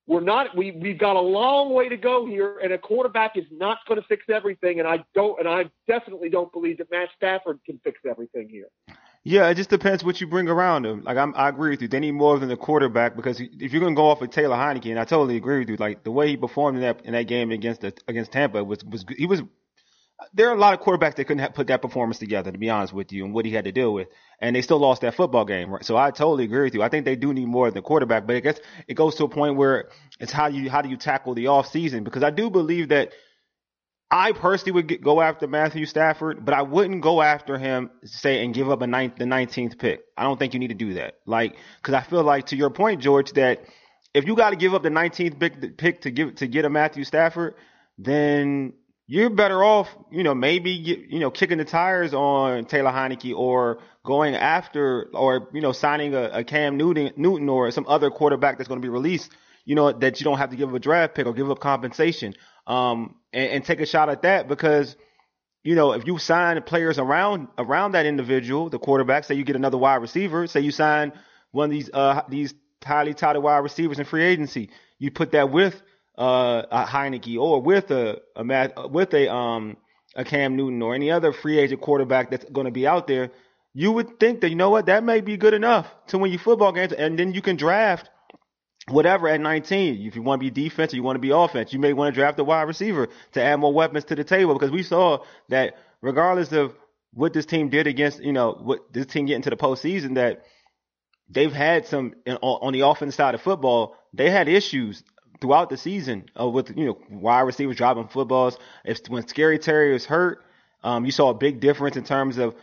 we're 0.08 0.22
not 0.22 0.56
we 0.56 0.72
we've 0.72 0.98
got 0.98 1.16
a 1.16 1.22
long 1.22 1.74
way 1.74 1.90
to 1.90 1.98
go 1.98 2.26
here, 2.26 2.60
and 2.60 2.74
a 2.74 2.78
quarterback 2.78 3.38
is 3.38 3.46
not 3.52 3.80
going 3.88 4.02
to 4.02 4.08
fix 4.08 4.26
everything. 4.30 4.80
And 4.80 4.88
I 4.88 5.04
don't, 5.14 5.40
and 5.40 5.48
I 5.48 5.70
definitely 5.88 6.30
don't 6.30 6.52
believe 6.52 6.78
that 6.80 6.90
Matt 6.92 7.10
Stafford 7.16 7.60
can 7.66 7.80
fix 7.84 8.00
everything 8.10 8.50
here. 8.50 8.70
Yeah, 9.28 9.50
it 9.50 9.56
just 9.56 9.70
depends 9.70 10.06
what 10.06 10.22
you 10.22 10.28
bring 10.28 10.48
around 10.48 10.86
him. 10.86 11.04
Like 11.04 11.18
I'm, 11.18 11.34
I 11.36 11.50
agree 11.50 11.72
with 11.72 11.82
you. 11.82 11.90
They 11.90 12.00
need 12.00 12.14
more 12.14 12.40
than 12.40 12.48
the 12.48 12.56
quarterback 12.56 13.18
because 13.18 13.42
if 13.42 13.74
you're 13.74 13.82
gonna 13.82 13.94
go 13.94 14.06
off 14.06 14.22
with 14.22 14.32
Taylor 14.32 14.56
Heinicke, 14.56 14.90
and 14.90 14.98
I 14.98 15.04
totally 15.04 15.36
agree 15.36 15.60
with 15.60 15.70
you. 15.70 15.76
Like 15.76 16.06
the 16.06 16.12
way 16.12 16.30
he 16.30 16.38
performed 16.38 16.78
in 16.78 16.84
that 16.84 17.02
in 17.04 17.12
that 17.12 17.24
game 17.24 17.52
against 17.52 17.82
the, 17.82 17.94
against 18.08 18.32
Tampa 18.32 18.64
was 18.64 18.86
was 18.86 19.04
he 19.18 19.26
was. 19.26 19.42
There 20.34 20.48
are 20.48 20.56
a 20.56 20.58
lot 20.58 20.74
of 20.74 20.80
quarterbacks 20.80 21.16
that 21.16 21.26
couldn't 21.26 21.54
put 21.54 21.68
that 21.68 21.82
performance 21.82 22.20
together, 22.20 22.54
to 22.54 22.58
be 22.58 22.70
honest 22.70 22.94
with 22.94 23.12
you, 23.12 23.26
and 23.26 23.34
what 23.34 23.44
he 23.46 23.52
had 23.52 23.66
to 23.66 23.74
deal 23.74 23.94
with, 23.94 24.08
and 24.40 24.56
they 24.56 24.62
still 24.62 24.80
lost 24.80 25.02
that 25.02 25.14
football 25.14 25.44
game. 25.44 25.72
Right? 25.72 25.84
So 25.84 25.98
I 25.98 26.12
totally 26.12 26.46
agree 26.46 26.64
with 26.64 26.74
you. 26.74 26.82
I 26.82 26.88
think 26.88 27.04
they 27.04 27.18
do 27.18 27.34
need 27.34 27.48
more 27.48 27.70
than 27.70 27.84
quarterback, 27.84 28.28
but 28.28 28.38
I 28.38 28.40
guess 28.40 28.62
it 28.88 28.94
goes 28.94 29.16
to 29.16 29.26
a 29.26 29.30
point 29.30 29.58
where 29.58 29.90
it's 30.22 30.32
how 30.32 30.48
you 30.48 30.70
how 30.70 30.82
do 30.82 30.88
you 30.88 30.96
tackle 30.96 31.36
the 31.36 31.48
off 31.48 31.70
season 31.70 32.06
because 32.06 32.24
I 32.24 32.30
do 32.30 32.50
believe 32.50 32.90
that 32.90 33.12
I 34.10 34.32
personally 34.32 34.72
would 34.74 34.88
get, 34.88 35.02
go 35.02 35.20
after 35.20 35.48
Matthew 35.48 35.86
Stafford, 35.86 36.46
but 36.46 36.54
I 36.54 36.62
wouldn't 36.62 37.02
go 37.02 37.22
after 37.22 37.58
him, 37.58 37.92
say, 38.06 38.44
and 38.44 38.54
give 38.54 38.70
up 38.70 38.82
a 38.82 38.88
ninth, 38.88 39.18
the 39.18 39.26
19th 39.26 39.78
pick. 39.78 40.02
I 40.18 40.24
don't 40.24 40.40
think 40.40 40.54
you 40.54 40.60
need 40.60 40.70
to 40.70 40.76
do 40.76 40.94
that. 40.94 41.16
Like, 41.26 41.58
cause 41.82 41.94
I 41.94 42.02
feel 42.02 42.24
like 42.24 42.48
to 42.48 42.56
your 42.56 42.70
point, 42.70 43.02
George, 43.02 43.34
that 43.34 43.66
if 44.14 44.26
you 44.26 44.36
got 44.36 44.52
to 44.52 44.56
give 44.56 44.74
up 44.74 44.84
the 44.84 44.90
19th 44.90 45.40
pick, 45.40 45.78
pick 45.78 46.02
to 46.02 46.12
give, 46.12 46.36
to 46.36 46.48
get 46.48 46.64
a 46.64 46.70
Matthew 46.70 47.04
Stafford, 47.04 47.56
then 47.98 48.74
you're 49.08 49.30
better 49.30 49.62
off, 49.62 49.90
you 50.10 50.24
know, 50.24 50.34
maybe, 50.34 50.72
you 50.72 51.20
know, 51.20 51.30
kicking 51.30 51.58
the 51.58 51.66
tires 51.66 52.14
on 52.14 52.66
Taylor 52.66 52.92
Heinicke 52.92 53.36
or 53.36 53.80
going 54.06 54.36
after, 54.36 55.10
or, 55.14 55.50
you 55.54 55.62
know, 55.62 55.74
signing 55.74 56.14
a, 56.14 56.30
a 56.32 56.44
Cam 56.46 56.78
Newton, 56.78 57.12
Newton 57.18 57.50
or 57.50 57.72
some 57.72 57.86
other 57.88 58.10
quarterback 58.10 58.58
that's 58.58 58.70
going 58.70 58.82
to 58.82 58.86
be 58.86 58.90
released, 58.90 59.32
you 59.68 59.76
know, 59.76 59.92
that 59.92 60.20
you 60.20 60.24
don't 60.24 60.38
have 60.38 60.50
to 60.52 60.56
give 60.56 60.70
up 60.70 60.76
a 60.76 60.80
draft 60.80 61.14
pick 61.14 61.28
or 61.28 61.34
give 61.34 61.52
up 61.52 61.60
compensation. 61.60 62.34
Um, 62.66 63.16
and, 63.34 63.52
and 63.52 63.66
take 63.66 63.82
a 63.82 63.86
shot 63.86 64.10
at 64.10 64.24
that 64.24 64.48
because 64.48 64.96
you 65.64 65.76
know 65.76 65.92
if 65.92 66.08
you 66.08 66.18
sign 66.18 66.62
players 66.64 66.98
around 66.98 67.50
around 67.58 67.92
that 67.92 68.06
individual, 68.06 68.70
the 68.70 68.80
quarterback, 68.80 69.26
say 69.26 69.36
you 69.36 69.44
get 69.44 69.56
another 69.56 69.78
wide 69.78 70.02
receiver, 70.02 70.48
say 70.48 70.62
you 70.62 70.72
sign 70.72 71.12
one 71.52 71.66
of 71.66 71.72
these 71.72 71.90
uh 71.94 72.22
these 72.30 72.54
highly 72.84 73.14
touted 73.14 73.44
wide 73.44 73.60
receivers 73.60 74.00
in 74.00 74.06
free 74.06 74.24
agency, 74.24 74.70
you 75.00 75.12
put 75.12 75.32
that 75.32 75.52
with 75.52 75.82
uh 76.18 76.64
a 76.72 76.86
Heinicke 76.86 77.38
or 77.38 77.62
with 77.62 77.92
a, 77.92 78.22
a 78.36 78.44
Matt, 78.44 78.92
with 78.92 79.14
a 79.14 79.34
um 79.34 79.78
a 80.16 80.24
Cam 80.24 80.56
Newton 80.56 80.82
or 80.82 80.96
any 80.96 81.12
other 81.12 81.34
free 81.34 81.60
agent 81.60 81.82
quarterback 81.82 82.32
that's 82.32 82.46
going 82.46 82.66
to 82.66 82.72
be 82.72 82.88
out 82.88 83.08
there, 83.08 83.32
you 83.74 83.92
would 83.92 84.20
think 84.20 84.42
that 84.42 84.50
you 84.50 84.56
know 84.56 84.72
what 84.72 84.88
that 84.88 85.04
may 85.04 85.22
be 85.22 85.38
good 85.38 85.54
enough 85.54 85.88
to 86.08 86.18
win 86.18 86.32
your 86.32 86.40
football 86.40 86.72
games, 86.72 86.94
and 86.94 87.20
then 87.20 87.34
you 87.34 87.42
can 87.42 87.56
draft 87.56 88.10
whatever 88.90 89.28
at 89.28 89.40
19. 89.42 90.06
If 90.06 90.16
you 90.16 90.22
want 90.22 90.42
to 90.42 90.50
be 90.50 90.64
defense 90.64 90.94
or 90.94 90.96
you 90.96 91.04
want 91.04 91.16
to 91.16 91.22
be 91.22 91.32
offense, 91.32 91.74
you 91.74 91.80
may 91.80 91.94
want 91.94 92.14
to 92.14 92.20
draft 92.20 92.40
a 92.40 92.44
wide 92.44 92.64
receiver 92.64 93.10
to 93.34 93.44
add 93.44 93.58
more 93.58 93.74
weapons 93.74 94.06
to 94.06 94.16
the 94.16 94.24
table 94.24 94.54
because 94.54 94.72
we 94.72 94.84
saw 94.84 95.20
that 95.50 95.76
regardless 96.02 96.52
of 96.52 96.76
what 97.14 97.34
this 97.34 97.46
team 97.46 97.70
did 97.70 97.88
against, 97.88 98.24
you 98.24 98.34
know, 98.34 98.54
what 98.54 98.94
this 98.94 99.06
team 99.06 99.26
getting 99.26 99.42
to 99.44 99.50
the 99.50 99.58
postseason, 99.58 100.16
that 100.16 100.44
they've 101.30 101.54
had 101.54 101.86
some 101.86 102.14
on 102.42 102.74
the 102.74 102.82
offense 102.82 103.16
side 103.16 103.36
of 103.36 103.42
football, 103.42 103.96
they 104.14 104.30
had 104.30 104.48
issues 104.48 105.04
throughout 105.42 105.70
the 105.70 105.78
season 105.78 106.26
uh, 106.40 106.48
with, 106.48 106.76
you 106.78 106.86
know, 106.86 106.98
wide 107.10 107.42
receivers 107.42 107.76
dropping 107.76 108.08
footballs. 108.08 108.58
If 108.86 109.08
when 109.08 109.28
Scary 109.28 109.60
Terry 109.60 109.94
was 109.94 110.06
hurt, 110.06 110.44
um, 110.84 111.06
you 111.06 111.12
saw 111.12 111.30
a 111.30 111.34
big 111.34 111.60
difference 111.60 111.98
in 111.98 112.04
terms 112.04 112.38
of 112.38 112.56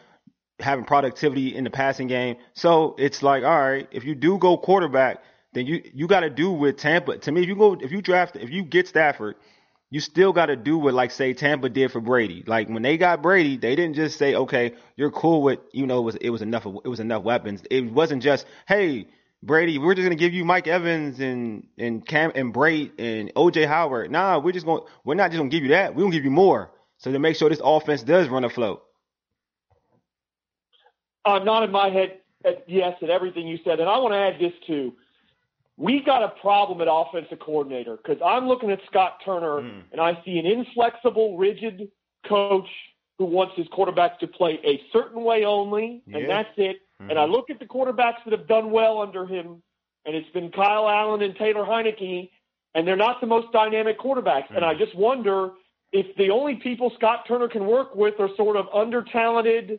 having 0.61 0.85
productivity 0.85 1.55
in 1.55 1.65
the 1.65 1.71
passing 1.71 2.07
game. 2.07 2.37
So 2.55 2.95
it's 2.99 3.23
like, 3.23 3.43
all 3.45 3.59
right, 3.59 3.89
if 3.91 4.05
you 4.05 4.15
do 4.15 4.39
go 4.39 4.57
quarterback, 4.57 5.23
then 5.55 5.67
you 5.67 5.83
you 5.95 6.07
got 6.07 6.21
to 6.21 6.31
do 6.31 6.51
with 6.51 6.77
Tampa. 6.77 7.19
To 7.19 7.33
me, 7.33 7.43
if 7.43 7.49
you 7.49 7.57
go 7.57 7.75
if 7.75 7.93
you 7.93 8.03
draft 8.03 8.37
if 8.37 8.51
you 8.51 8.65
get 8.65 8.89
Stafford, 8.89 9.37
you 9.91 10.01
still 10.01 10.33
got 10.33 10.47
to 10.47 10.57
do 10.57 10.77
what 10.77 10.93
like 10.93 11.13
say 11.13 11.33
Tampa 11.33 11.69
did 11.69 11.93
for 11.93 12.01
Brady. 12.01 12.43
Like 12.47 12.69
when 12.69 12.83
they 12.83 12.99
got 12.99 13.23
Brady, 13.23 13.57
they 13.57 13.77
didn't 13.77 13.95
just 13.95 14.19
say, 14.19 14.35
okay, 14.35 14.75
you're 14.97 15.13
cool 15.13 15.43
with 15.43 15.61
you 15.73 15.87
know 15.87 16.01
it 16.01 16.03
was 16.03 16.17
it 16.17 16.31
was 16.31 16.43
enough 16.43 16.67
it 16.67 16.89
was 16.89 17.01
enough 17.01 17.23
weapons. 17.23 17.63
It 17.71 17.91
wasn't 17.91 18.23
just 18.23 18.47
hey 18.67 19.07
Brady, 19.45 19.79
we're 19.79 19.95
just 19.95 20.05
gonna 20.05 20.17
give 20.17 20.35
you 20.35 20.45
Mike 20.45 20.67
Evans 20.67 21.21
and 21.21 21.69
and 21.79 22.05
Cameron 22.05 22.53
Brate 22.53 22.93
and 22.99 23.33
OJ 23.35 23.67
Howard. 23.67 24.11
Nah, 24.11 24.39
we're 24.41 24.53
just 24.53 24.67
going 24.67 24.83
we're 25.05 25.15
not 25.15 25.31
just 25.31 25.39
gonna 25.39 25.51
give 25.51 25.63
you 25.63 25.71
that. 25.71 25.95
We're 25.95 26.03
gonna 26.03 26.15
give 26.15 26.25
you 26.25 26.31
more. 26.31 26.73
So 26.99 27.13
to 27.13 27.19
make 27.19 27.37
sure 27.37 27.49
this 27.49 27.61
offense 27.63 28.03
does 28.03 28.29
run 28.29 28.45
afloat. 28.45 28.83
I'm 31.25 31.43
uh, 31.43 31.45
not 31.45 31.63
in 31.63 31.71
my 31.71 31.91
head. 31.91 32.21
At, 32.45 32.65
yes, 32.69 32.95
at 33.03 33.09
everything 33.09 33.47
you 33.47 33.59
said, 33.65 33.81
and 33.81 33.89
I 33.89 33.97
want 33.99 34.13
to 34.13 34.19
add 34.19 34.39
this 34.39 34.53
too. 34.67 34.93
We 35.77 36.03
got 36.05 36.23
a 36.23 36.29
problem 36.41 36.81
at 36.81 36.89
offensive 36.91 37.41
coordinator 37.41 37.97
because 37.97 38.19
I'm 38.25 38.47
looking 38.47 38.71
at 38.71 38.79
Scott 38.87 39.19
Turner 39.25 39.61
mm. 39.61 39.83
and 39.91 40.01
I 40.01 40.21
see 40.25 40.39
an 40.39 40.47
inflexible, 40.47 41.37
rigid 41.37 41.89
coach 42.29 42.69
who 43.19 43.25
wants 43.25 43.55
his 43.57 43.67
quarterbacks 43.69 44.19
to 44.19 44.27
play 44.27 44.61
a 44.65 44.81
certain 44.93 45.23
way 45.23 45.45
only, 45.45 46.03
yeah. 46.07 46.19
and 46.19 46.31
that's 46.31 46.49
it. 46.57 46.77
Mm-hmm. 47.01 47.11
And 47.11 47.19
I 47.19 47.25
look 47.25 47.51
at 47.51 47.59
the 47.59 47.67
quarterbacks 47.67 48.25
that 48.25 48.37
have 48.37 48.47
done 48.47 48.71
well 48.71 49.01
under 49.01 49.27
him, 49.27 49.63
and 50.05 50.15
it's 50.17 50.31
been 50.31 50.51
Kyle 50.51 50.89
Allen 50.89 51.23
and 51.23 51.35
Taylor 51.37 51.65
Heinicke, 51.65 52.31
and 52.75 52.87
they're 52.87 52.97
not 52.97 53.21
the 53.21 53.27
most 53.27 53.53
dynamic 53.53 53.99
quarterbacks. 53.99 54.45
Mm-hmm. 54.45 54.57
And 54.57 54.65
I 54.65 54.75
mm. 54.75 54.79
just 54.79 54.95
wonder 54.97 55.51
if 55.93 56.07
the 56.17 56.31
only 56.31 56.57
people 56.57 56.93
Scott 56.97 57.25
Turner 57.27 57.49
can 57.49 57.67
work 57.67 57.95
with 57.95 58.15
are 58.19 58.29
sort 58.37 58.57
of 58.57 58.67
under 58.75 59.03
talented 59.03 59.79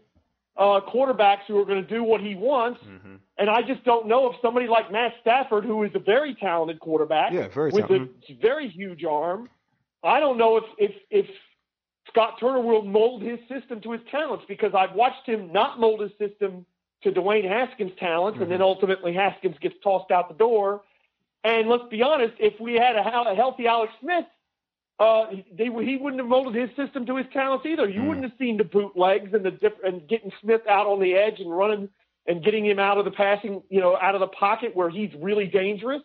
uh, 0.57 0.79
quarterbacks 0.87 1.43
who 1.47 1.59
are 1.59 1.65
going 1.65 1.81
to 1.81 1.87
do 1.87 2.03
what 2.03 2.21
he 2.21 2.35
wants. 2.35 2.79
Mm-hmm. 2.83 3.15
And 3.37 3.49
I 3.49 3.61
just 3.61 3.83
don't 3.83 4.07
know 4.07 4.31
if 4.31 4.37
somebody 4.41 4.67
like 4.67 4.91
Matt 4.91 5.13
Stafford, 5.21 5.65
who 5.65 5.83
is 5.83 5.91
a 5.93 5.99
very 5.99 6.35
talented 6.35 6.79
quarterback 6.79 7.33
yeah, 7.33 7.49
very 7.49 7.71
with 7.71 7.87
talented. 7.87 8.15
a 8.29 8.41
very 8.41 8.69
huge 8.69 9.03
arm, 9.03 9.49
I 10.03 10.19
don't 10.19 10.37
know 10.37 10.57
if 10.57 10.63
if 10.77 10.91
if 11.09 11.25
Scott 12.07 12.35
Turner 12.39 12.61
will 12.61 12.83
mold 12.83 13.21
his 13.21 13.39
system 13.49 13.81
to 13.81 13.91
his 13.91 14.01
talents 14.09 14.45
because 14.47 14.73
I've 14.73 14.93
watched 14.93 15.25
him 15.25 15.51
not 15.51 15.79
mold 15.79 16.01
his 16.01 16.11
system 16.17 16.65
to 17.03 17.11
Dwayne 17.11 17.47
Haskins' 17.47 17.91
talents, 17.99 18.35
mm-hmm. 18.35 18.43
and 18.43 18.51
then 18.51 18.59
mm-hmm. 18.59 18.67
ultimately 18.67 19.13
Haskins 19.13 19.57
gets 19.59 19.75
tossed 19.83 20.11
out 20.11 20.29
the 20.29 20.35
door. 20.35 20.83
And 21.43 21.67
let's 21.67 21.83
be 21.89 22.01
honest, 22.01 22.33
if 22.39 22.59
we 22.59 22.73
had 22.73 22.95
a, 22.95 23.31
a 23.31 23.35
healthy 23.35 23.67
Alex 23.67 23.93
Smith, 24.01 24.25
uh, 24.99 25.25
they, 25.57 25.65
he 25.65 25.97
wouldn't 25.97 26.21
have 26.21 26.29
molded 26.29 26.55
his 26.55 26.69
system 26.75 27.05
to 27.05 27.17
his 27.17 27.25
talents 27.33 27.65
either. 27.65 27.87
You 27.87 28.01
mm. 28.01 28.07
wouldn't 28.07 28.25
have 28.25 28.37
seen 28.39 28.57
the 28.57 28.63
bootlegs 28.63 29.33
and 29.33 29.43
the 29.43 29.51
diff- 29.51 29.83
and 29.83 30.07
getting 30.07 30.31
Smith 30.41 30.61
out 30.69 30.87
on 30.87 31.01
the 31.01 31.13
edge 31.13 31.39
and 31.39 31.55
running 31.55 31.89
and 32.27 32.43
getting 32.43 32.65
him 32.65 32.79
out 32.79 32.97
of 32.97 33.05
the 33.05 33.11
passing, 33.11 33.61
you 33.69 33.81
know, 33.81 33.97
out 34.01 34.15
of 34.15 34.21
the 34.21 34.27
pocket 34.27 34.75
where 34.75 34.89
he's 34.89 35.11
really 35.19 35.47
dangerous. 35.47 36.01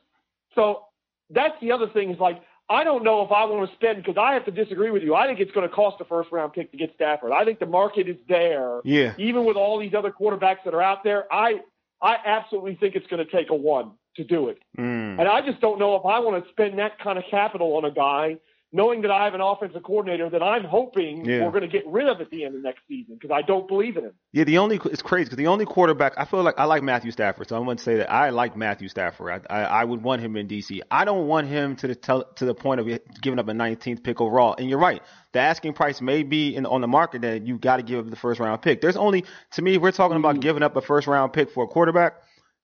So 0.55 0.83
that's 1.31 1.55
the 1.61 1.73
other 1.73 1.89
thing 1.89 2.11
is 2.11 2.19
like 2.19 2.43
I 2.69 2.85
don't 2.85 3.03
know 3.03 3.23
if 3.23 3.33
I 3.33 3.45
want 3.47 3.69
to 3.69 3.77
spend 3.77 3.99
because 3.99 4.17
I 4.17 4.35
have 4.35 4.45
to 4.45 4.53
disagree 4.53 4.91
with 4.91 5.03
you. 5.03 5.15
I 5.15 5.27
think 5.27 5.41
it's 5.41 5.51
going 5.51 5.69
to 5.69 5.75
cost 5.75 6.01
a 6.01 6.05
first 6.05 6.31
round 6.31 6.53
pick 6.53 6.71
to 6.71 6.77
get 6.77 6.93
Stafford. 6.95 7.33
I 7.33 7.45
think 7.45 7.59
the 7.59 7.67
market 7.67 8.09
is 8.09 8.17
there. 8.29 8.81
Yeah. 8.85 9.15
Even 9.19 9.45
with 9.45 9.57
all 9.57 9.79
these 9.79 9.93
other 9.93 10.13
quarterbacks 10.13 10.65
that 10.65 10.75
are 10.75 10.83
out 10.83 11.05
there, 11.05 11.33
I 11.33 11.61
I 12.03 12.17
absolutely 12.25 12.77
think 12.77 12.97
it's 12.97 13.07
going 13.07 13.25
to 13.25 13.31
take 13.31 13.51
a 13.51 13.55
one 13.55 13.93
to 14.17 14.25
do 14.25 14.49
it. 14.49 14.59
Mm. 14.79 15.19
And 15.19 15.29
I 15.29 15.41
just 15.45 15.61
don't 15.61 15.79
know 15.79 15.97
if 15.97 16.05
I 16.05 16.19
want 16.21 16.45
to 16.45 16.51
spend 16.51 16.79
that 16.79 16.99
kind 16.99 17.19
of 17.19 17.25
capital 17.31 17.77
on 17.77 17.85
a 17.85 17.91
guy 17.91 18.37
knowing 18.73 19.03
that 19.03 19.11
I 19.11 19.25
have 19.25 19.35
an 19.35 19.41
offensive 19.41 19.83
coordinator 19.83 20.31
that 20.31 20.43
I'm 20.43 20.65
hoping 20.65 21.25
yeah. 21.25 21.45
we're 21.45 21.51
going 21.51 21.63
to 21.63 21.69
get 21.69 21.85
rid 21.87 22.09
of 22.09 22.21
at 22.21 22.31
the 22.31 22.45
end 22.45 22.55
of 22.55 22.63
next 22.63 22.83
season 22.87 23.15
because 23.15 23.35
I 23.35 23.43
don't 23.43 23.67
believe 23.67 23.97
in 23.97 24.05
him. 24.05 24.13
Yeah, 24.33 24.45
the 24.45 24.59
only 24.59 24.81
it's 24.85 25.03
crazy 25.03 25.25
because 25.25 25.39
the 25.39 25.49
only 25.49 25.65
quarterback 25.65 26.15
I 26.17 26.25
feel 26.25 26.43
like 26.43 26.55
I 26.57 26.65
like 26.65 26.83
Matthew 26.83 27.11
Stafford, 27.11 27.49
so 27.49 27.57
I'm 27.57 27.65
going 27.65 27.79
to 27.79 27.83
say 27.83 27.97
that 27.97 28.11
I 28.11 28.31
like 28.31 28.57
Matthew 28.57 28.89
Stafford. 28.89 29.45
I, 29.51 29.55
I, 29.55 29.63
I 29.63 29.85
would 29.85 30.03
want 30.03 30.23
him 30.23 30.37
in 30.37 30.47
DC. 30.47 30.81
I 30.91 31.05
don't 31.05 31.27
want 31.27 31.49
him 31.49 31.75
to 31.77 31.89
the 31.89 31.95
tel- 31.97 32.33
to 32.37 32.45
the 32.45 32.55
point 32.55 32.81
of 32.81 32.89
giving 33.21 33.39
up 33.41 33.49
a 33.49 33.53
19th 33.53 34.05
pick 34.05 34.21
overall. 34.21 34.55
And 34.57 34.71
you're 34.71 34.79
right, 34.79 35.03
the 35.33 35.41
asking 35.41 35.73
price 35.73 36.01
may 36.01 36.23
be 36.23 36.55
in, 36.55 36.65
on 36.65 36.81
the 36.81 36.89
market 36.89 37.23
that 37.23 37.47
you 37.47 37.59
got 37.59 37.79
to 37.79 37.83
give 37.83 37.99
up 37.99 38.11
the 38.11 38.17
first 38.17 38.39
round 38.39 38.63
pick. 38.63 38.81
There's 38.81 38.97
only 38.97 39.25
to 39.53 39.63
me, 39.63 39.79
we're 39.79 39.91
talking 39.91 40.17
about 40.17 40.35
mm-hmm. 40.35 40.43
giving 40.43 40.63
up 40.63 40.77
a 40.77 40.81
first 40.81 41.09
round 41.09 41.33
pick 41.33 41.51
for 41.51 41.65
a 41.65 41.69
quarterback. 41.69 42.15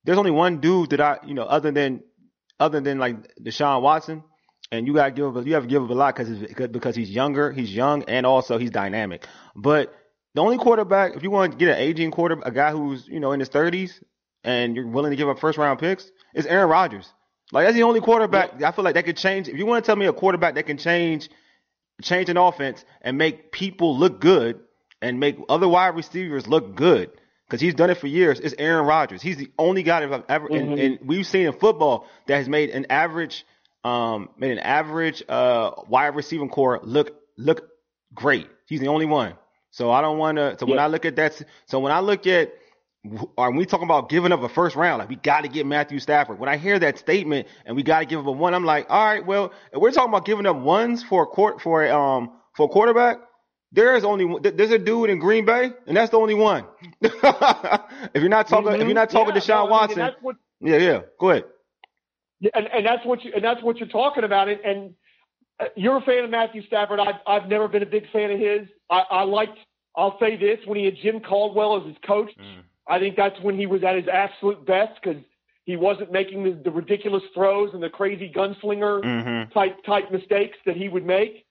There's 0.04 0.18
only 0.18 0.30
one 0.30 0.60
dude 0.60 0.90
that 0.90 1.00
I 1.00 1.18
you 1.26 1.34
know 1.34 1.44
other 1.44 1.72
than 1.72 2.02
other 2.60 2.80
than 2.80 2.98
like 2.98 3.34
Deshaun 3.42 3.82
Watson 3.82 4.22
and 4.72 4.86
you 4.86 4.94
got 4.94 5.06
to 5.06 5.10
give 5.12 5.36
up, 5.36 5.46
you 5.46 5.54
have 5.54 5.64
to 5.64 5.68
give 5.68 5.82
up 5.82 5.90
a 5.90 5.94
lot 5.94 6.16
because 6.16 6.68
because 6.68 6.96
he's 6.96 7.10
younger, 7.10 7.52
he's 7.52 7.74
young, 7.74 8.02
and 8.04 8.26
also 8.26 8.58
he's 8.58 8.70
dynamic. 8.70 9.26
But 9.54 9.94
the 10.34 10.42
only 10.42 10.58
quarterback, 10.58 11.16
if 11.16 11.22
you 11.22 11.30
want 11.30 11.52
to 11.52 11.58
get 11.58 11.68
an 11.68 11.78
aging 11.78 12.10
quarter, 12.10 12.38
a 12.42 12.50
guy 12.50 12.72
who's 12.72 13.06
you 13.06 13.20
know 13.20 13.32
in 13.32 13.40
his 13.40 13.48
thirties, 13.48 14.02
and 14.44 14.76
you're 14.76 14.86
willing 14.86 15.10
to 15.10 15.16
give 15.16 15.28
up 15.28 15.38
first 15.38 15.58
round 15.58 15.78
picks, 15.78 16.10
is 16.34 16.46
Aaron 16.46 16.68
Rodgers. 16.68 17.08
Like 17.52 17.66
that's 17.66 17.76
the 17.76 17.84
only 17.84 18.00
quarterback 18.00 18.62
I 18.62 18.72
feel 18.72 18.84
like 18.84 18.94
that 18.94 19.04
could 19.04 19.16
change. 19.16 19.48
If 19.48 19.56
you 19.56 19.66
want 19.66 19.84
to 19.84 19.86
tell 19.86 19.96
me 19.96 20.06
a 20.06 20.12
quarterback 20.12 20.56
that 20.56 20.66
can 20.66 20.78
change 20.78 21.28
change 22.02 22.28
an 22.28 22.36
offense 22.36 22.84
and 23.00 23.16
make 23.16 23.52
people 23.52 23.96
look 23.96 24.20
good 24.20 24.60
and 25.00 25.20
make 25.20 25.38
other 25.48 25.68
wide 25.68 25.94
receivers 25.94 26.46
look 26.46 26.74
good, 26.74 27.10
because 27.46 27.60
he's 27.60 27.74
done 27.74 27.90
it 27.90 27.98
for 27.98 28.06
years, 28.06 28.40
is 28.40 28.54
Aaron 28.58 28.86
Rodgers. 28.86 29.22
He's 29.22 29.36
the 29.36 29.50
only 29.58 29.82
guy 29.82 30.00
that 30.00 30.12
I've 30.12 30.24
ever, 30.28 30.48
mm-hmm. 30.48 30.72
and, 30.72 30.80
and 30.80 30.98
we've 31.02 31.26
seen 31.26 31.46
in 31.46 31.52
football 31.52 32.06
that 32.26 32.36
has 32.36 32.48
made 32.48 32.70
an 32.70 32.86
average 32.90 33.46
um, 33.86 34.30
made 34.36 34.50
an 34.50 34.58
average 34.58 35.22
uh, 35.28 35.70
wide 35.88 36.16
receiving 36.16 36.48
core 36.48 36.80
look 36.82 37.14
look 37.38 37.68
great. 38.12 38.48
He's 38.66 38.80
the 38.80 38.88
only 38.88 39.06
one. 39.06 39.34
So 39.70 39.90
I 39.92 40.00
don't 40.00 40.18
want 40.18 40.38
to. 40.38 40.56
So 40.58 40.66
when 40.66 40.78
I 40.78 40.88
look 40.88 41.04
at 41.04 41.16
that, 41.16 41.40
so 41.66 41.78
when 41.78 41.92
I 41.92 42.00
look 42.00 42.26
at, 42.26 42.52
are 43.38 43.52
we 43.52 43.64
talking 43.64 43.84
about 43.84 44.08
giving 44.08 44.32
up 44.32 44.42
a 44.42 44.48
first 44.48 44.74
round? 44.74 44.98
Like 44.98 45.08
we 45.08 45.16
got 45.16 45.42
to 45.42 45.48
get 45.48 45.66
Matthew 45.66 46.00
Stafford. 46.00 46.40
When 46.40 46.48
I 46.48 46.56
hear 46.56 46.78
that 46.80 46.98
statement 46.98 47.46
and 47.64 47.76
we 47.76 47.84
got 47.84 48.00
to 48.00 48.06
give 48.06 48.18
up 48.18 48.26
a 48.26 48.32
one, 48.32 48.54
I'm 48.54 48.64
like, 48.64 48.86
all 48.88 49.04
right, 49.04 49.24
well, 49.24 49.52
we're 49.72 49.92
talking 49.92 50.08
about 50.08 50.24
giving 50.24 50.46
up 50.46 50.56
ones 50.56 51.04
for 51.04 51.22
a 51.22 51.26
court 51.26 51.60
for 51.60 51.84
a, 51.84 51.96
um 51.96 52.32
for 52.56 52.66
a 52.66 52.68
quarterback. 52.68 53.18
There 53.70 53.94
is 53.94 54.04
only 54.04 54.50
there's 54.50 54.70
a 54.70 54.78
dude 54.78 55.10
in 55.10 55.20
Green 55.20 55.44
Bay, 55.44 55.70
and 55.86 55.96
that's 55.96 56.10
the 56.10 56.18
only 56.18 56.34
one. 56.34 56.64
if 57.02 57.12
you're 58.14 58.28
not 58.28 58.48
talking, 58.48 58.68
mm-hmm. 58.68 58.80
if 58.80 58.86
you're 58.88 58.94
not 58.94 59.10
talking 59.10 59.34
yeah, 59.34 59.40
to 59.40 59.46
Sean 59.46 59.66
no, 59.66 59.72
Watson, 59.72 60.00
I 60.00 60.06
mean, 60.06 60.14
what, 60.22 60.36
yeah, 60.60 60.76
yeah, 60.78 61.00
go 61.20 61.30
ahead. 61.30 61.44
And, 62.42 62.68
and 62.72 62.86
that's 62.86 63.04
what 63.06 63.24
you 63.24 63.32
and 63.34 63.42
that's 63.42 63.62
what 63.62 63.78
you're 63.78 63.88
talking 63.88 64.24
about. 64.24 64.48
And, 64.48 64.60
and 64.60 64.94
uh, 65.58 65.66
you're 65.74 65.96
a 65.96 66.02
fan 66.02 66.24
of 66.24 66.30
Matthew 66.30 66.66
Stafford. 66.66 67.00
I've 67.00 67.20
I've 67.26 67.48
never 67.48 67.68
been 67.68 67.82
a 67.82 67.86
big 67.86 68.10
fan 68.12 68.30
of 68.30 68.38
his. 68.38 68.68
I, 68.90 69.02
I 69.10 69.22
liked. 69.22 69.58
I'll 69.96 70.18
say 70.20 70.36
this: 70.36 70.58
when 70.66 70.78
he 70.78 70.84
had 70.84 70.96
Jim 71.02 71.20
Caldwell 71.20 71.80
as 71.80 71.86
his 71.86 71.96
coach, 72.06 72.30
mm. 72.38 72.62
I 72.86 72.98
think 72.98 73.16
that's 73.16 73.40
when 73.40 73.58
he 73.58 73.66
was 73.66 73.82
at 73.82 73.96
his 73.96 74.06
absolute 74.08 74.66
best 74.66 75.00
because 75.02 75.22
he 75.64 75.76
wasn't 75.76 76.12
making 76.12 76.44
the, 76.44 76.60
the 76.62 76.70
ridiculous 76.70 77.22
throws 77.34 77.70
and 77.72 77.82
the 77.82 77.88
crazy 77.88 78.30
gunslinger 78.34 79.02
mm-hmm. 79.02 79.52
type 79.52 79.82
type 79.84 80.12
mistakes 80.12 80.58
that 80.66 80.76
he 80.76 80.88
would 80.88 81.06
make. 81.06 81.46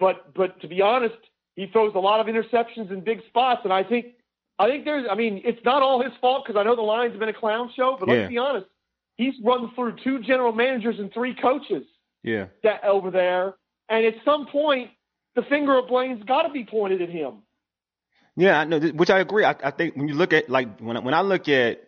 But 0.00 0.32
but 0.34 0.58
to 0.62 0.68
be 0.68 0.80
honest, 0.80 1.18
he 1.56 1.66
throws 1.66 1.92
a 1.94 2.00
lot 2.00 2.26
of 2.26 2.34
interceptions 2.34 2.90
in 2.90 3.02
big 3.04 3.20
spots, 3.28 3.60
and 3.64 3.72
I 3.72 3.84
think 3.84 4.14
I 4.58 4.66
think 4.66 4.86
there's. 4.86 5.06
I 5.10 5.14
mean, 5.14 5.42
it's 5.44 5.62
not 5.62 5.82
all 5.82 6.02
his 6.02 6.12
fault 6.22 6.44
because 6.46 6.58
I 6.58 6.64
know 6.64 6.74
the 6.74 6.80
Lions 6.80 7.12
have 7.12 7.20
been 7.20 7.28
a 7.28 7.34
clown 7.34 7.70
show, 7.76 7.98
but 8.00 8.08
yeah. 8.08 8.14
let's 8.14 8.28
be 8.30 8.38
honest 8.38 8.66
he's 9.16 9.34
run 9.44 9.70
through 9.74 9.96
two 10.02 10.20
general 10.22 10.52
managers 10.52 10.98
and 10.98 11.12
three 11.12 11.34
coaches. 11.34 11.84
Yeah. 12.22 12.46
That 12.62 12.84
over 12.84 13.10
there, 13.10 13.54
and 13.88 14.06
at 14.06 14.14
some 14.24 14.46
point, 14.46 14.90
the 15.34 15.42
finger 15.42 15.76
of 15.78 15.88
blame's 15.88 16.22
got 16.24 16.42
to 16.42 16.50
be 16.50 16.64
pointed 16.64 17.02
at 17.02 17.08
him. 17.08 17.42
Yeah, 18.36 18.60
I 18.60 18.64
know, 18.64 18.78
which 18.78 19.10
I 19.10 19.18
agree. 19.18 19.44
I, 19.44 19.54
I 19.62 19.70
think 19.70 19.96
when 19.96 20.08
you 20.08 20.14
look 20.14 20.32
at 20.32 20.48
like 20.48 20.80
when 20.80 21.02
when 21.04 21.14
I 21.14 21.20
look 21.20 21.48
at 21.48 21.80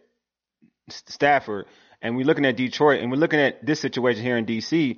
Stafford 0.89 1.67
and 2.03 2.17
we're 2.17 2.27
looking 2.27 2.45
at 2.45 2.57
Detroit 2.57 3.01
and 3.01 3.11
we're 3.11 3.17
looking 3.17 3.41
at 3.41 3.65
this 3.65 3.81
situation 3.81 4.23
here 4.23 4.37
in 4.37 4.45
DC. 4.45 4.97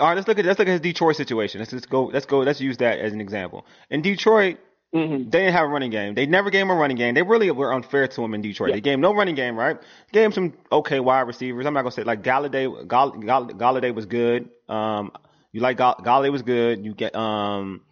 All 0.00 0.08
right, 0.08 0.14
let's 0.14 0.28
look 0.28 0.38
at 0.38 0.44
let's 0.44 0.58
look 0.58 0.68
at 0.68 0.72
his 0.72 0.80
Detroit 0.80 1.16
situation. 1.16 1.60
Let's 1.60 1.72
let's 1.72 1.86
go 1.86 2.04
let's 2.04 2.26
go 2.26 2.40
let's 2.40 2.60
use 2.60 2.76
that 2.78 2.98
as 2.98 3.12
an 3.12 3.20
example. 3.20 3.66
In 3.90 4.02
Detroit, 4.02 4.58
Mm-hmm. 4.94 5.28
They 5.28 5.40
didn't 5.40 5.52
have 5.52 5.66
a 5.66 5.68
running 5.68 5.90
game. 5.90 6.14
They 6.14 6.24
never 6.24 6.50
gave 6.50 6.62
him 6.62 6.70
a 6.70 6.74
running 6.74 6.96
game. 6.96 7.14
They 7.14 7.22
really 7.22 7.50
were 7.50 7.74
unfair 7.74 8.08
to 8.08 8.24
him 8.24 8.32
in 8.32 8.40
Detroit. 8.40 8.70
Yeah. 8.70 8.76
They 8.76 8.80
gave 8.80 8.94
him 8.94 9.00
no 9.02 9.14
running 9.14 9.34
game, 9.34 9.56
right? 9.56 9.78
Gave 10.12 10.26
him 10.26 10.32
some 10.32 10.54
okay 10.72 10.98
wide 10.98 11.22
receivers. 11.22 11.66
I'm 11.66 11.74
not 11.74 11.82
gonna 11.82 11.92
say 11.92 12.04
like 12.04 12.22
Golladay. 12.22 12.86
Gall, 12.86 13.10
Gall, 13.10 13.48
Golladay 13.48 13.94
was 13.94 14.06
good. 14.06 14.48
Um, 14.68 15.12
you 15.52 15.60
like 15.60 15.76
Gall, 15.76 15.96
Golladay 15.96 16.32
was 16.32 16.42
good. 16.42 16.84
You 16.84 16.94
get 16.94 17.14
um, 17.14 17.82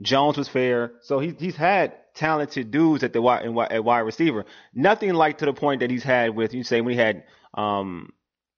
Jones 0.00 0.38
was 0.38 0.48
fair. 0.48 0.92
So 1.02 1.18
he, 1.18 1.34
he's 1.38 1.56
had 1.56 1.92
talented 2.14 2.70
dudes 2.70 3.04
at 3.04 3.12
the 3.12 3.20
wide 3.20 3.44
at 3.44 3.84
wide 3.84 4.00
receiver. 4.00 4.46
Nothing 4.74 5.12
like 5.12 5.38
to 5.38 5.44
the 5.44 5.52
point 5.52 5.80
that 5.80 5.90
he's 5.90 6.02
had 6.02 6.34
with 6.34 6.54
you 6.54 6.62
say 6.62 6.80
when 6.80 6.94
he 6.94 6.98
had 6.98 7.24
um 7.52 8.14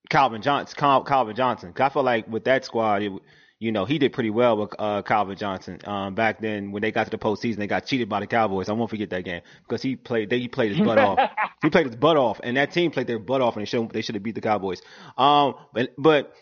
Calvin 0.09 0.43
Johnson. 0.43 0.77
Calvin 0.79 1.35
Johnson. 1.35 1.73
I 1.77 1.89
feel 1.89 2.05
like 2.05 2.29
with 2.29 2.45
that 2.45 2.65
squad, 2.65 3.03
it, 3.03 3.13
you 3.61 3.73
know, 3.73 3.85
he 3.85 3.99
did 3.99 4.13
pretty 4.13 4.31
well 4.31 4.57
with 4.57 4.71
uh, 4.79 5.03
Calvin 5.03 5.37
Johnson. 5.37 5.81
Um, 5.85 6.15
back 6.15 6.41
then 6.41 6.71
when 6.71 6.81
they 6.81 6.93
got 6.93 7.05
to 7.05 7.11
the 7.11 7.19
postseason, 7.19 7.57
they 7.57 7.67
got 7.67 7.87
cheated 7.87 8.09
by 8.09 8.21
the 8.21 8.27
Cowboys. 8.27 8.69
I 8.69 8.73
won't 8.73 8.89
forget 8.89 9.11
that 9.11 9.25
game 9.25 9.43
because 9.67 9.83
he 9.83 9.97
played. 9.97 10.31
They, 10.31 10.39
he 10.39 10.49
played 10.49 10.77
his 10.77 10.87
butt 10.87 10.99
off. 10.99 11.19
He 11.61 11.71
played 11.71 11.87
his 11.87 11.97
butt 11.97 12.17
off, 12.17 12.39
and 12.41 12.57
that 12.57 12.71
team 12.71 12.93
played 12.93 13.09
their 13.09 13.19
butt 13.19 13.41
off, 13.41 13.57
and 13.57 13.63
they 13.63 13.67
should 13.67 13.91
they 13.91 14.01
should 14.01 14.15
have 14.15 14.23
beat 14.23 14.37
the 14.37 14.41
Cowboys. 14.41 14.81
Um, 15.17 15.57
but 15.75 15.91
but 15.99 16.33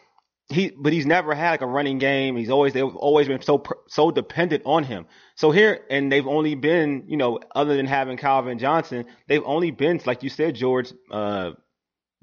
he 0.50 0.70
but 0.78 0.92
he's 0.92 1.06
never 1.06 1.34
had 1.34 1.52
like 1.52 1.62
a 1.62 1.66
running 1.66 1.96
game. 1.96 2.36
He's 2.36 2.50
always 2.50 2.74
they've 2.74 2.84
always 2.84 3.26
been 3.26 3.40
so 3.40 3.64
so 3.88 4.10
dependent 4.10 4.64
on 4.66 4.84
him. 4.84 5.06
So 5.34 5.52
here 5.52 5.80
and 5.88 6.12
they've 6.12 6.26
only 6.26 6.54
been 6.54 7.04
you 7.06 7.16
know 7.16 7.40
other 7.54 7.78
than 7.78 7.86
having 7.86 8.18
Calvin 8.18 8.58
Johnson, 8.58 9.06
they've 9.26 9.42
only 9.42 9.70
been 9.70 10.02
like 10.04 10.22
you 10.22 10.28
said, 10.28 10.54
George. 10.54 10.92
Uh, 11.10 11.52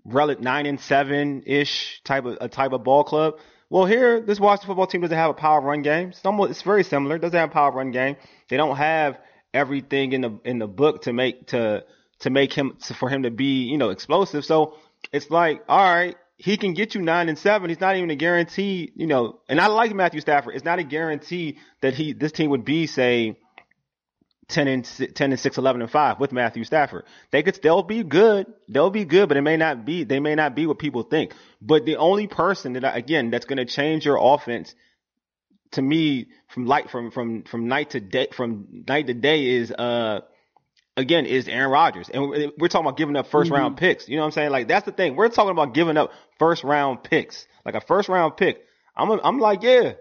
relic 0.05 0.39
nine 0.39 0.65
and 0.65 0.79
seven 0.79 1.43
ish 1.45 2.01
type 2.03 2.25
of 2.25 2.37
a 2.41 2.49
type 2.49 2.73
of 2.73 2.83
ball 2.83 3.03
club. 3.03 3.35
Well, 3.73 3.87
here, 3.87 4.21
this 4.21 4.39
Washington 4.39 4.67
football 4.67 4.85
team 4.85 5.01
doesn't 5.01 5.17
have 5.17 5.31
a 5.31 5.33
power 5.33 5.59
run 5.59 5.81
game. 5.81 6.09
It's, 6.09 6.23
almost, 6.23 6.51
it's 6.51 6.61
very 6.61 6.83
similar. 6.83 7.17
Doesn't 7.17 7.35
have 7.35 7.49
a 7.49 7.51
power 7.51 7.71
run 7.71 7.89
game. 7.89 8.17
They 8.47 8.55
don't 8.55 8.75
have 8.75 9.17
everything 9.51 10.13
in 10.13 10.21
the 10.21 10.39
in 10.45 10.59
the 10.59 10.67
book 10.67 11.01
to 11.03 11.13
make 11.13 11.47
to 11.47 11.83
to 12.19 12.29
make 12.29 12.53
him 12.53 12.77
to, 12.83 12.93
for 12.93 13.09
him 13.09 13.23
to 13.23 13.31
be 13.31 13.63
you 13.63 13.79
know 13.79 13.89
explosive. 13.89 14.45
So 14.45 14.75
it's 15.11 15.31
like, 15.31 15.63
all 15.67 15.91
right, 15.91 16.15
he 16.37 16.55
can 16.55 16.75
get 16.75 16.93
you 16.93 17.01
nine 17.01 17.29
and 17.29 17.39
seven. 17.39 17.69
He's 17.69 17.81
not 17.81 17.95
even 17.95 18.11
a 18.11 18.15
guarantee, 18.15 18.91
you 18.93 19.07
know. 19.07 19.39
And 19.49 19.59
I 19.59 19.65
like 19.65 19.91
Matthew 19.95 20.21
Stafford. 20.21 20.53
It's 20.53 20.63
not 20.63 20.77
a 20.77 20.83
guarantee 20.83 21.57
that 21.81 21.95
he 21.95 22.13
this 22.13 22.31
team 22.31 22.51
would 22.51 22.65
be 22.65 22.85
say 22.85 23.39
10 24.49 24.67
and 24.67 24.85
10 25.15 25.31
and 25.31 25.39
6 25.39 25.57
11 25.57 25.81
and 25.81 25.91
5 25.91 26.19
with 26.19 26.31
Matthew 26.31 26.63
Stafford. 26.63 27.05
They 27.31 27.43
could 27.43 27.59
they'll 27.61 27.83
be 27.83 28.03
good. 28.03 28.47
They'll 28.67 28.89
be 28.89 29.05
good, 29.05 29.27
but 29.27 29.37
it 29.37 29.41
may 29.41 29.57
not 29.57 29.85
be 29.85 30.03
they 30.03 30.19
may 30.19 30.35
not 30.35 30.55
be 30.55 30.65
what 30.65 30.79
people 30.79 31.03
think. 31.03 31.33
But 31.61 31.85
the 31.85 31.97
only 31.97 32.27
person 32.27 32.73
that 32.73 32.95
again 32.95 33.29
that's 33.29 33.45
going 33.45 33.57
to 33.57 33.65
change 33.65 34.05
your 34.05 34.17
offense 34.19 34.75
to 35.71 35.81
me 35.81 36.27
from 36.49 36.65
light 36.65 36.89
from 36.89 37.11
from 37.11 37.43
from 37.43 37.67
night 37.67 37.91
to 37.91 37.99
day 37.99 38.27
from 38.31 38.83
night 38.87 39.07
to 39.07 39.13
day 39.13 39.45
is 39.45 39.71
uh 39.71 40.21
again 40.97 41.25
is 41.25 41.47
Aaron 41.47 41.71
Rodgers. 41.71 42.09
And 42.09 42.51
we're 42.57 42.67
talking 42.67 42.85
about 42.85 42.97
giving 42.97 43.15
up 43.15 43.29
1st 43.29 43.45
mm-hmm. 43.45 43.53
round 43.53 43.77
picks. 43.77 44.07
You 44.07 44.17
know 44.17 44.23
what 44.23 44.27
I'm 44.27 44.31
saying? 44.33 44.51
Like 44.51 44.67
that's 44.67 44.85
the 44.85 44.91
thing. 44.91 45.15
We're 45.15 45.29
talking 45.29 45.51
about 45.51 45.73
giving 45.73 45.97
up 45.97 46.11
first 46.39 46.63
round 46.63 47.03
picks. 47.03 47.47
Like 47.65 47.75
a 47.75 47.81
first 47.81 48.09
round 48.09 48.37
pick. 48.37 48.63
I'm 48.95 49.09
a, 49.09 49.19
I'm 49.23 49.39
like, 49.39 49.63
yeah. 49.63 49.93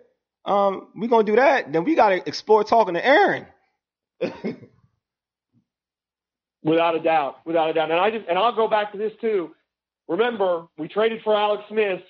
Um, 0.44 0.88
we 0.96 1.06
going 1.06 1.24
to 1.24 1.32
do 1.32 1.36
that. 1.36 1.72
Then 1.72 1.84
we 1.84 1.94
got 1.94 2.10
to 2.10 2.28
explore 2.28 2.64
talking 2.64 2.94
to 2.94 3.04
Aaron. 3.04 3.46
without 6.62 6.94
a 6.94 7.00
doubt, 7.00 7.44
without 7.44 7.70
a 7.70 7.72
doubt. 7.72 7.90
And 7.90 8.00
I 8.00 8.10
just 8.10 8.26
and 8.28 8.38
I'll 8.38 8.54
go 8.54 8.68
back 8.68 8.92
to 8.92 8.98
this 8.98 9.12
too. 9.20 9.54
Remember, 10.08 10.66
we 10.78 10.88
traded 10.88 11.22
for 11.22 11.34
Alex 11.36 11.64
Smith, 11.68 12.02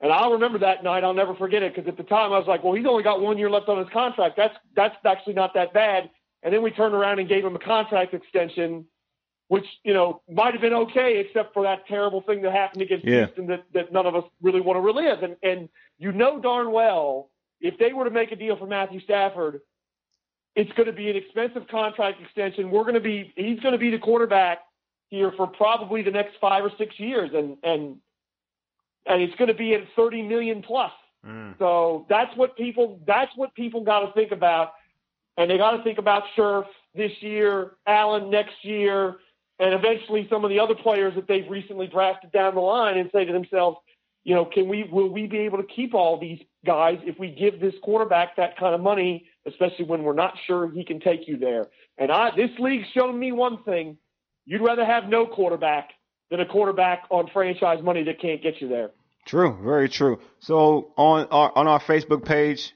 and 0.00 0.12
I'll 0.12 0.32
remember 0.32 0.58
that 0.58 0.84
night. 0.84 1.04
I'll 1.04 1.14
never 1.14 1.34
forget 1.34 1.62
it 1.62 1.74
because 1.74 1.88
at 1.88 1.96
the 1.96 2.02
time 2.02 2.32
I 2.32 2.38
was 2.38 2.46
like, 2.46 2.64
well, 2.64 2.74
he's 2.74 2.86
only 2.86 3.02
got 3.02 3.20
one 3.20 3.38
year 3.38 3.50
left 3.50 3.68
on 3.68 3.78
his 3.78 3.88
contract. 3.92 4.36
That's 4.36 4.54
that's 4.74 4.96
actually 5.04 5.34
not 5.34 5.54
that 5.54 5.72
bad. 5.72 6.10
And 6.42 6.52
then 6.52 6.62
we 6.62 6.70
turned 6.70 6.94
around 6.94 7.18
and 7.18 7.28
gave 7.28 7.44
him 7.44 7.56
a 7.56 7.58
contract 7.58 8.14
extension, 8.14 8.86
which 9.48 9.66
you 9.84 9.94
know 9.94 10.22
might 10.30 10.52
have 10.52 10.60
been 10.60 10.74
okay, 10.74 11.18
except 11.18 11.54
for 11.54 11.62
that 11.64 11.86
terrible 11.86 12.20
thing 12.22 12.42
that 12.42 12.52
happened 12.52 12.82
against 12.82 13.06
yeah. 13.06 13.26
Houston 13.26 13.46
that, 13.48 13.64
that 13.74 13.92
none 13.92 14.06
of 14.06 14.14
us 14.14 14.24
really 14.42 14.60
want 14.60 14.76
to 14.76 14.80
relive. 14.80 15.22
And 15.22 15.36
and 15.42 15.68
you 15.98 16.12
know 16.12 16.40
darn 16.40 16.72
well 16.72 17.30
if 17.60 17.78
they 17.78 17.92
were 17.92 18.04
to 18.04 18.10
make 18.10 18.32
a 18.32 18.36
deal 18.36 18.56
for 18.56 18.66
Matthew 18.66 19.00
Stafford 19.00 19.60
it's 20.56 20.72
going 20.72 20.86
to 20.86 20.92
be 20.92 21.10
an 21.10 21.16
expensive 21.16 21.68
contract 21.68 22.20
extension. 22.20 22.70
We're 22.70 22.82
going 22.82 22.94
to 22.94 23.00
be 23.00 23.32
he's 23.36 23.60
going 23.60 23.72
to 23.72 23.78
be 23.78 23.90
the 23.90 23.98
quarterback 23.98 24.60
here 25.08 25.30
for 25.36 25.46
probably 25.46 26.02
the 26.02 26.10
next 26.10 26.36
five 26.40 26.64
or 26.64 26.72
six 26.78 26.98
years, 26.98 27.30
and 27.34 27.58
and 27.62 27.98
and 29.06 29.22
it's 29.22 29.36
going 29.36 29.48
to 29.48 29.54
be 29.54 29.74
at 29.74 29.82
30 29.94 30.22
million 30.22 30.62
plus. 30.62 30.90
Mm. 31.24 31.56
So 31.58 32.06
that's 32.08 32.34
what 32.36 32.56
people 32.56 32.98
that's 33.06 33.30
what 33.36 33.54
people 33.54 33.84
got 33.84 34.00
to 34.00 34.12
think 34.12 34.32
about, 34.32 34.72
and 35.36 35.50
they 35.50 35.58
got 35.58 35.76
to 35.76 35.84
think 35.84 35.98
about 35.98 36.24
Scherff 36.34 36.66
this 36.94 37.12
year, 37.20 37.72
Allen 37.86 38.30
next 38.30 38.64
year, 38.64 39.16
and 39.58 39.74
eventually 39.74 40.26
some 40.30 40.42
of 40.42 40.48
the 40.50 40.58
other 40.58 40.74
players 40.74 41.14
that 41.16 41.28
they've 41.28 41.48
recently 41.50 41.86
drafted 41.86 42.32
down 42.32 42.54
the 42.54 42.60
line, 42.62 42.96
and 42.96 43.10
say 43.12 43.26
to 43.26 43.32
themselves, 43.32 43.76
you 44.24 44.34
know, 44.34 44.46
can 44.46 44.68
we 44.68 44.84
will 44.84 45.10
we 45.10 45.26
be 45.26 45.40
able 45.40 45.58
to 45.58 45.66
keep 45.66 45.94
all 45.94 46.18
these 46.18 46.40
guys 46.64 46.98
if 47.04 47.18
we 47.18 47.30
give 47.30 47.60
this 47.60 47.74
quarterback 47.82 48.36
that 48.36 48.56
kind 48.56 48.74
of 48.74 48.80
money? 48.80 49.26
Especially 49.46 49.84
when 49.84 50.02
we're 50.02 50.14
not 50.14 50.34
sure 50.46 50.70
he 50.70 50.84
can 50.84 51.00
take 51.00 51.28
you 51.28 51.38
there. 51.38 51.66
And 51.98 52.10
I, 52.10 52.30
this 52.36 52.50
league's 52.58 52.88
shown 52.94 53.18
me 53.18 53.32
one 53.32 53.62
thing: 53.64 53.98
you'd 54.44 54.62
rather 54.62 54.84
have 54.84 55.08
no 55.08 55.26
quarterback 55.26 55.90
than 56.30 56.40
a 56.40 56.46
quarterback 56.46 57.04
on 57.10 57.28
franchise 57.32 57.82
money 57.82 58.02
that 58.04 58.20
can't 58.20 58.42
get 58.42 58.60
you 58.60 58.68
there. 58.68 58.90
True, 59.26 59.58
very 59.62 59.88
true. 59.88 60.20
So 60.40 60.92
on 60.96 61.26
our 61.30 61.52
on 61.56 61.66
our 61.66 61.80
Facebook 61.80 62.24
page, 62.24 62.72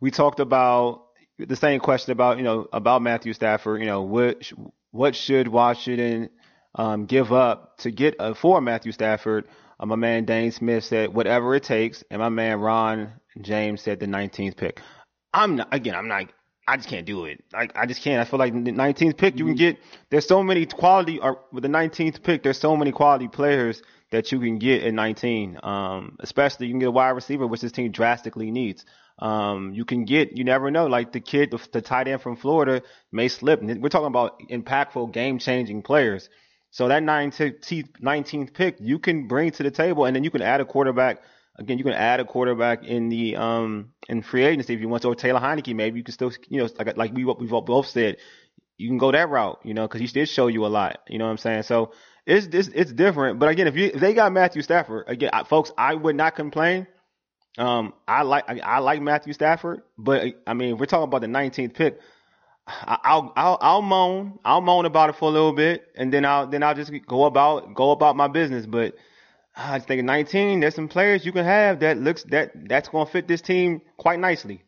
we 0.00 0.10
talked 0.10 0.40
about 0.40 1.04
the 1.38 1.56
same 1.56 1.80
question 1.80 2.12
about 2.12 2.38
you 2.38 2.44
know 2.44 2.68
about 2.72 3.02
Matthew 3.02 3.32
Stafford. 3.32 3.80
You 3.80 3.86
know 3.86 4.02
what 4.02 4.50
what 4.90 5.16
should 5.16 5.48
Washington 5.48 6.28
um, 6.74 7.06
give 7.06 7.32
up 7.32 7.78
to 7.78 7.90
get 7.90 8.16
uh, 8.18 8.34
for 8.34 8.60
Matthew 8.60 8.92
Stafford? 8.92 9.46
Uh, 9.80 9.86
my 9.86 9.96
man 9.96 10.24
Dane 10.24 10.52
Smith 10.52 10.84
said 10.84 11.14
whatever 11.14 11.54
it 11.54 11.62
takes, 11.62 12.04
and 12.10 12.20
my 12.20 12.28
man 12.28 12.60
Ron 12.60 13.12
James 13.40 13.80
said 13.80 13.98
the 13.98 14.06
19th 14.06 14.56
pick. 14.56 14.80
I'm 15.32 15.56
not, 15.56 15.68
again, 15.72 15.94
I'm 15.94 16.08
not, 16.08 16.26
I 16.66 16.76
just 16.76 16.88
can't 16.88 17.06
do 17.06 17.24
it. 17.24 17.42
Like, 17.52 17.72
I 17.76 17.86
just 17.86 18.02
can't. 18.02 18.20
I 18.20 18.24
feel 18.24 18.38
like 18.38 18.52
the 18.52 18.72
19th 18.72 19.16
pick, 19.16 19.38
you 19.38 19.46
can 19.46 19.54
get, 19.54 19.78
there's 20.10 20.26
so 20.26 20.42
many 20.42 20.66
quality, 20.66 21.18
or 21.18 21.40
with 21.52 21.62
the 21.62 21.68
19th 21.68 22.22
pick, 22.22 22.42
there's 22.42 22.58
so 22.58 22.76
many 22.76 22.92
quality 22.92 23.28
players 23.28 23.82
that 24.10 24.30
you 24.30 24.38
can 24.38 24.58
get 24.58 24.82
at 24.84 24.94
19. 24.94 25.58
Um, 25.62 26.16
especially 26.20 26.66
you 26.66 26.72
can 26.72 26.80
get 26.80 26.88
a 26.88 26.92
wide 26.92 27.10
receiver, 27.10 27.46
which 27.46 27.62
this 27.62 27.72
team 27.72 27.90
drastically 27.90 28.50
needs. 28.50 28.84
Um, 29.18 29.72
you 29.74 29.84
can 29.84 30.04
get, 30.04 30.36
you 30.36 30.44
never 30.44 30.70
know, 30.70 30.86
like 30.86 31.12
the 31.12 31.20
kid, 31.20 31.50
the, 31.50 31.60
the 31.72 31.80
tight 31.80 32.08
end 32.08 32.22
from 32.22 32.36
Florida 32.36 32.82
may 33.10 33.28
slip. 33.28 33.62
We're 33.62 33.88
talking 33.88 34.06
about 34.06 34.40
impactful, 34.50 35.12
game 35.12 35.38
changing 35.38 35.82
players. 35.82 36.28
So 36.70 36.88
that 36.88 37.02
19th, 37.02 38.00
19th 38.00 38.54
pick, 38.54 38.76
you 38.80 38.98
can 38.98 39.28
bring 39.28 39.50
to 39.52 39.62
the 39.62 39.70
table, 39.70 40.06
and 40.06 40.16
then 40.16 40.24
you 40.24 40.30
can 40.30 40.42
add 40.42 40.60
a 40.60 40.64
quarterback 40.64 41.22
Again, 41.56 41.76
you 41.78 41.84
can 41.84 41.92
add 41.92 42.20
a 42.20 42.24
quarterback 42.24 42.84
in 42.84 43.08
the 43.08 43.36
um 43.36 43.92
in 44.08 44.22
free 44.22 44.44
agency 44.44 44.74
if 44.74 44.80
you 44.80 44.88
want 44.88 45.02
to. 45.02 45.08
Or 45.08 45.14
Taylor 45.14 45.40
Heinicke, 45.40 45.74
maybe 45.74 45.98
you 45.98 46.04
can 46.04 46.14
still, 46.14 46.32
you 46.48 46.62
know, 46.62 46.68
like 46.78 46.96
like 46.96 47.12
we 47.12 47.24
we've 47.24 47.50
both 47.50 47.88
said, 47.88 48.16
you 48.78 48.88
can 48.88 48.98
go 48.98 49.12
that 49.12 49.28
route, 49.28 49.60
you 49.64 49.74
know, 49.74 49.86
because 49.86 50.00
he 50.00 50.06
did 50.06 50.28
show 50.28 50.46
you 50.46 50.64
a 50.66 50.68
lot. 50.68 51.00
You 51.08 51.18
know 51.18 51.26
what 51.26 51.30
I'm 51.32 51.38
saying? 51.38 51.64
So 51.64 51.92
it's 52.26 52.46
it's, 52.46 52.68
it's 52.68 52.92
different. 52.92 53.38
But 53.38 53.50
again, 53.50 53.66
if 53.66 53.76
you 53.76 53.90
if 53.92 54.00
they 54.00 54.14
got 54.14 54.32
Matthew 54.32 54.62
Stafford, 54.62 55.04
again, 55.08 55.30
I, 55.32 55.44
folks, 55.44 55.72
I 55.76 55.94
would 55.94 56.16
not 56.16 56.34
complain. 56.34 56.86
Um, 57.58 57.92
I 58.08 58.22
like 58.22 58.48
I, 58.48 58.60
I 58.60 58.78
like 58.78 59.02
Matthew 59.02 59.34
Stafford, 59.34 59.82
but 59.98 60.26
I 60.46 60.54
mean, 60.54 60.78
we're 60.78 60.86
talking 60.86 61.04
about 61.04 61.20
the 61.20 61.26
19th 61.26 61.74
pick. 61.74 62.00
I'll 62.66 63.32
I'll 63.36 63.58
I'll 63.60 63.82
moan 63.82 64.38
I'll 64.44 64.60
moan 64.60 64.86
about 64.86 65.10
it 65.10 65.16
for 65.16 65.28
a 65.28 65.32
little 65.32 65.52
bit 65.52 65.84
and 65.96 66.12
then 66.12 66.24
I'll 66.24 66.46
then 66.46 66.62
I'll 66.62 66.74
just 66.74 66.92
go 67.06 67.24
about 67.24 67.74
go 67.74 67.90
about 67.90 68.16
my 68.16 68.28
business. 68.28 68.66
But 68.66 68.94
I 69.54 69.78
thinking 69.80 70.06
19. 70.06 70.60
There's 70.60 70.74
some 70.74 70.88
players 70.88 71.26
you 71.26 71.32
can 71.32 71.44
have 71.44 71.80
that 71.80 71.98
looks 71.98 72.24
that 72.24 72.52
that's 72.68 72.88
going 72.88 73.06
to 73.06 73.12
fit 73.12 73.28
this 73.28 73.42
team 73.42 73.82
quite 73.96 74.18
nicely. 74.18 74.62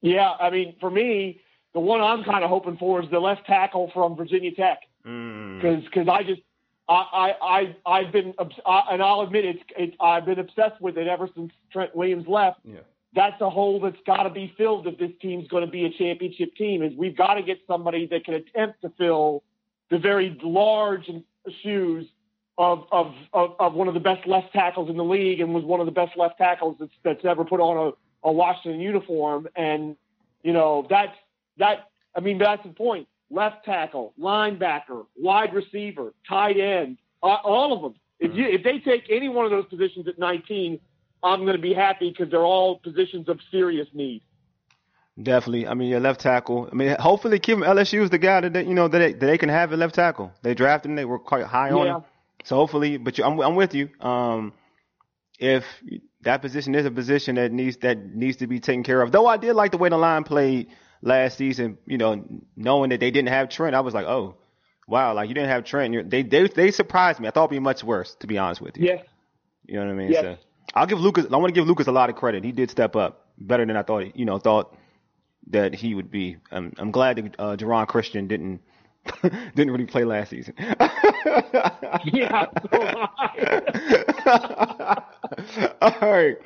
Yeah, 0.00 0.30
I 0.40 0.50
mean, 0.50 0.74
for 0.80 0.90
me, 0.90 1.40
the 1.74 1.80
one 1.80 2.00
I'm 2.00 2.24
kind 2.24 2.42
of 2.42 2.50
hoping 2.50 2.76
for 2.76 3.02
is 3.02 3.10
the 3.10 3.20
left 3.20 3.46
tackle 3.46 3.90
from 3.94 4.16
Virginia 4.16 4.52
Tech, 4.52 4.80
because 5.02 5.12
mm. 5.12 5.84
because 5.84 6.08
I 6.08 6.22
just 6.22 6.42
I 6.88 7.32
I 7.40 7.76
I've 7.86 8.12
been 8.12 8.34
and 8.38 9.02
I'll 9.02 9.20
admit 9.20 9.44
it's 9.44 9.62
it, 9.76 9.94
I've 10.00 10.24
been 10.24 10.38
obsessed 10.38 10.80
with 10.80 10.96
it 10.96 11.06
ever 11.06 11.28
since 11.34 11.52
Trent 11.72 11.94
Williams 11.94 12.26
left. 12.26 12.60
Yeah. 12.64 12.80
That's 13.14 13.40
a 13.42 13.50
hole 13.50 13.78
that's 13.78 14.00
got 14.06 14.22
to 14.22 14.30
be 14.30 14.54
filled 14.56 14.86
if 14.86 14.98
this 14.98 15.10
team's 15.20 15.46
going 15.48 15.66
to 15.66 15.70
be 15.70 15.84
a 15.84 15.90
championship 15.90 16.56
team. 16.56 16.82
Is 16.82 16.92
we've 16.96 17.16
got 17.16 17.34
to 17.34 17.42
get 17.42 17.58
somebody 17.66 18.06
that 18.06 18.24
can 18.24 18.34
attempt 18.34 18.80
to 18.82 18.92
fill 18.98 19.44
the 19.90 19.98
very 19.98 20.36
large 20.42 21.10
shoes 21.62 22.06
of, 22.58 22.84
of, 22.92 23.14
of, 23.32 23.54
of, 23.58 23.74
one 23.74 23.88
of 23.88 23.94
the 23.94 24.00
best 24.00 24.26
left 24.26 24.52
tackles 24.52 24.90
in 24.90 24.96
the 24.96 25.04
league 25.04 25.40
and 25.40 25.54
was 25.54 25.64
one 25.64 25.80
of 25.80 25.86
the 25.86 25.92
best 25.92 26.16
left 26.16 26.38
tackles 26.38 26.76
that's, 26.78 26.92
that's 27.02 27.24
ever 27.24 27.44
put 27.44 27.60
on 27.60 27.92
a, 28.24 28.28
a 28.28 28.32
Washington 28.32 28.80
uniform. 28.80 29.48
And, 29.56 29.96
you 30.42 30.52
know, 30.52 30.86
that's, 30.88 31.16
that, 31.58 31.90
I 32.14 32.20
mean, 32.20 32.38
that's 32.38 32.62
the 32.62 32.70
point. 32.70 33.08
Left 33.30 33.64
tackle, 33.64 34.12
linebacker, 34.20 35.06
wide 35.16 35.54
receiver, 35.54 36.12
tight 36.28 36.58
end, 36.58 36.98
uh, 37.22 37.38
all 37.44 37.72
of 37.72 37.80
them. 37.80 37.94
If 38.20 38.34
you, 38.36 38.44
if 38.44 38.62
they 38.62 38.78
take 38.78 39.04
any 39.10 39.28
one 39.28 39.46
of 39.46 39.50
those 39.50 39.64
positions 39.66 40.06
at 40.06 40.18
19, 40.18 40.78
I'm 41.22 41.40
going 41.40 41.56
to 41.56 41.62
be 41.62 41.72
happy 41.72 42.10
because 42.10 42.30
they're 42.30 42.44
all 42.44 42.78
positions 42.78 43.28
of 43.28 43.40
serious 43.50 43.88
need. 43.94 44.22
Definitely. 45.20 45.66
I 45.66 45.74
mean, 45.74 45.88
your 45.88 46.00
left 46.00 46.20
tackle. 46.20 46.68
I 46.70 46.74
mean, 46.74 46.96
hopefully, 46.98 47.38
Kim 47.38 47.60
LSU 47.60 48.02
is 48.02 48.10
the 48.10 48.18
guy 48.18 48.40
that 48.40 48.52
they, 48.52 48.64
you 48.64 48.74
know 48.74 48.88
that 48.88 48.98
they, 48.98 49.12
that 49.12 49.26
they 49.26 49.38
can 49.38 49.50
have 49.50 49.72
a 49.72 49.76
left 49.76 49.94
tackle. 49.94 50.32
They 50.42 50.54
drafted 50.54 50.90
him. 50.90 50.96
They 50.96 51.04
were 51.04 51.18
quite 51.18 51.44
high 51.44 51.70
on 51.70 51.86
him. 51.86 52.04
So 52.44 52.56
hopefully, 52.56 52.96
but 52.96 53.18
you, 53.18 53.24
I'm 53.24 53.40
I'm 53.40 53.56
with 53.56 53.74
you. 53.74 53.88
Um, 54.00 54.52
if 55.38 55.64
that 56.22 56.40
position 56.40 56.74
is 56.74 56.86
a 56.86 56.90
position 56.90 57.34
that 57.36 57.52
needs 57.52 57.76
that 57.78 57.98
needs 58.14 58.38
to 58.38 58.46
be 58.46 58.60
taken 58.60 58.82
care 58.82 59.02
of. 59.02 59.12
Though 59.12 59.26
I 59.26 59.36
did 59.36 59.54
like 59.54 59.72
the 59.72 59.78
way 59.78 59.88
the 59.88 59.98
line 59.98 60.24
played 60.24 60.68
last 61.02 61.36
season. 61.36 61.78
You 61.86 61.98
know, 61.98 62.24
knowing 62.56 62.90
that 62.90 63.00
they 63.00 63.10
didn't 63.10 63.28
have 63.28 63.48
Trent, 63.48 63.74
I 63.74 63.80
was 63.80 63.94
like, 63.94 64.06
oh, 64.06 64.36
wow, 64.86 65.14
like 65.14 65.28
you 65.28 65.34
didn't 65.34 65.50
have 65.50 65.64
Trent. 65.64 66.10
They 66.10 66.22
they 66.22 66.48
they 66.48 66.70
surprised 66.70 67.20
me. 67.20 67.28
I 67.28 67.30
thought 67.30 67.44
it'd 67.44 67.50
be 67.50 67.58
much 67.58 67.84
worse, 67.84 68.14
to 68.20 68.26
be 68.26 68.38
honest 68.38 68.60
with 68.60 68.76
you. 68.76 68.86
Yes. 68.86 69.04
You 69.66 69.74
know 69.74 69.86
what 69.86 69.92
I 69.92 69.96
mean? 69.96 70.12
Yes. 70.12 70.22
So 70.22 70.36
I'll 70.74 70.86
give 70.86 71.00
Lucas. 71.00 71.26
I 71.30 71.36
want 71.36 71.54
to 71.54 71.60
give 71.60 71.66
Lucas 71.66 71.86
a 71.86 71.92
lot 71.92 72.10
of 72.10 72.16
credit. 72.16 72.44
He 72.44 72.52
did 72.52 72.70
step 72.70 72.96
up 72.96 73.28
better 73.38 73.64
than 73.66 73.76
I 73.76 73.82
thought. 73.82 74.04
He, 74.04 74.12
you 74.14 74.24
know, 74.24 74.38
thought 74.38 74.76
that 75.50 75.74
he 75.74 75.94
would 75.94 76.10
be. 76.10 76.36
I'm, 76.50 76.72
I'm 76.78 76.90
glad 76.90 77.16
that 77.16 77.34
uh, 77.38 77.56
Geron 77.56 77.86
Christian 77.88 78.28
didn't 78.28 78.60
Didn't 79.22 79.72
really 79.72 79.86
play 79.86 80.04
last 80.04 80.30
season. 80.30 80.54
yeah. 80.58 82.46
All 85.80 85.94
right. 86.00 86.36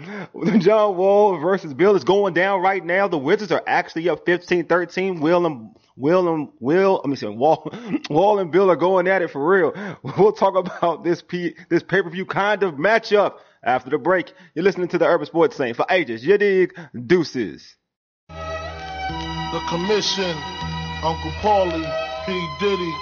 John 0.61 0.97
Wall 0.97 1.39
versus 1.39 1.75
Beal 1.75 1.97
is 1.97 2.05
going 2.05 2.35
down 2.35 2.63
right 2.63 2.85
now. 2.85 3.09
The 3.09 3.19
Wizards 3.19 3.53
are 3.53 3.63
actually 3.67 4.09
up 4.09 4.25
15-13. 4.25 5.21
Will 5.21 5.45
and 5.45 5.77
Will 5.97 6.33
and 6.33 6.49
Will, 6.61 7.01
I 7.05 7.09
mean, 7.09 7.17
say 7.17 7.29
Wall, 7.29 7.71
Wall 8.11 8.39
and 8.39 8.51
Beal 8.51 8.71
are 8.71 8.77
going 8.77 9.09
at 9.09 9.23
it 9.23 9.31
for 9.31 9.47
real. 9.47 9.73
We'll 10.03 10.33
talk 10.33 10.57
about 10.57 11.05
this 11.05 11.23
P, 11.23 11.55
this 11.69 11.83
pay-per-view 11.83 12.27
kind 12.27 12.63
of 12.63 12.75
matchup 12.75 13.35
after 13.65 13.91
the 13.91 13.99
break. 13.99 14.33
You're 14.55 14.65
listening 14.65 14.89
to 14.89 14.99
the 14.99 15.07
Urban 15.07 15.27
Sports 15.27 15.57
Saint 15.57 15.77
for 15.77 15.87
ages. 15.91 16.25
You 16.25 16.39
dig? 16.39 16.79
Deuces. 17.07 17.77
The 18.29 19.63
commission, 19.69 20.37
Uncle 21.03 21.31
Paulie. 21.41 22.06
P. 22.27 22.33
Diddy, 22.59 22.93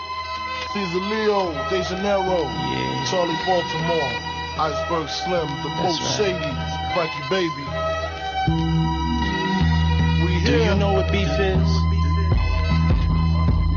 Caesar 0.72 1.00
Leo, 1.00 1.52
De 1.70 1.82
Janeiro, 1.82 2.42
Yeah. 2.44 3.04
Charlie 3.10 3.40
Baltimore, 3.46 4.12
Iceberg 4.58 5.08
Slim, 5.08 5.48
the 5.62 5.70
most 5.82 6.00
right. 6.00 6.16
shady, 6.16 6.52
Frankie 6.92 7.26
Baby. 7.30 7.64
We 10.24 10.44
Do 10.44 10.50
here. 10.52 10.68
you 10.70 10.74
know 10.76 10.92
what 10.92 11.10
beef 11.10 11.28
is? 11.40 11.70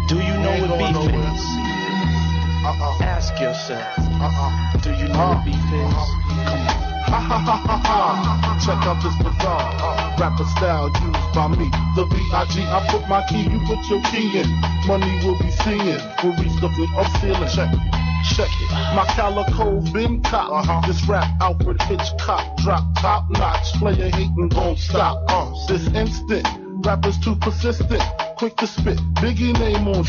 Do 0.09 0.15
you 0.19 0.35
know 0.43 0.55
what 0.67 0.79
beef 0.79 0.91
nowhere. 0.91 1.33
is? 1.33 1.43
Uh-uh, 2.65 3.03
Ask 3.03 3.39
yourself. 3.39 3.87
uh-uh. 3.99 4.77
Do 4.81 4.91
you 4.91 5.07
know 5.07 5.17
what 5.17 5.37
uh-uh. 5.37 5.45
beef 5.45 5.55
is? 5.55 5.93
Uh-uh. 5.95 6.43
Come 6.49 6.67
on. 6.67 6.96
Ha 7.07 7.19
ha 7.19 7.37
ha 7.39 7.55
ha 7.55 7.77
ha. 7.87 8.59
Check 8.59 8.83
out 8.83 9.01
this 9.01 9.15
bizarre 9.23 9.71
uh, 9.79 10.15
rapper 10.19 10.43
style 10.57 10.91
used 10.91 11.33
by 11.33 11.47
me. 11.47 11.71
The 11.95 12.03
B.I.G. 12.03 12.61
I 12.67 12.85
put 12.91 13.07
my 13.07 13.23
key, 13.29 13.47
you 13.47 13.59
put 13.63 13.79
your 13.87 14.03
key 14.11 14.43
in. 14.43 14.49
Money 14.87 15.15
will 15.23 15.39
be 15.39 15.49
seeing. 15.63 15.99
We'll 16.19 16.35
reach 16.35 16.59
the 16.59 16.67
flip 16.75 16.91
of 16.99 17.07
ceiling. 17.21 17.47
Check 17.47 17.71
it. 17.71 18.07
Check 18.35 18.51
it. 18.51 18.71
My 18.91 19.05
calico 19.15 19.79
been 19.93 20.21
cop. 20.21 20.51
Uh-huh. 20.51 20.85
This 20.85 21.07
rap 21.07 21.31
Alfred 21.39 21.81
Hitchcock 21.83 22.57
drop 22.57 22.83
top 22.99 23.29
notch. 23.31 23.71
Player 23.79 24.09
hating 24.09 24.49
gon' 24.49 24.75
stop. 24.75 25.23
Uh, 25.29 25.47
this 25.67 25.87
instant. 25.95 26.45
Rappers 26.85 27.17
too 27.19 27.35
persistent. 27.37 28.03
Quick 28.35 28.57
to 28.57 28.67
spit. 28.67 28.97
Biggie 29.15 29.57
name 29.57 29.87
on 29.87 30.03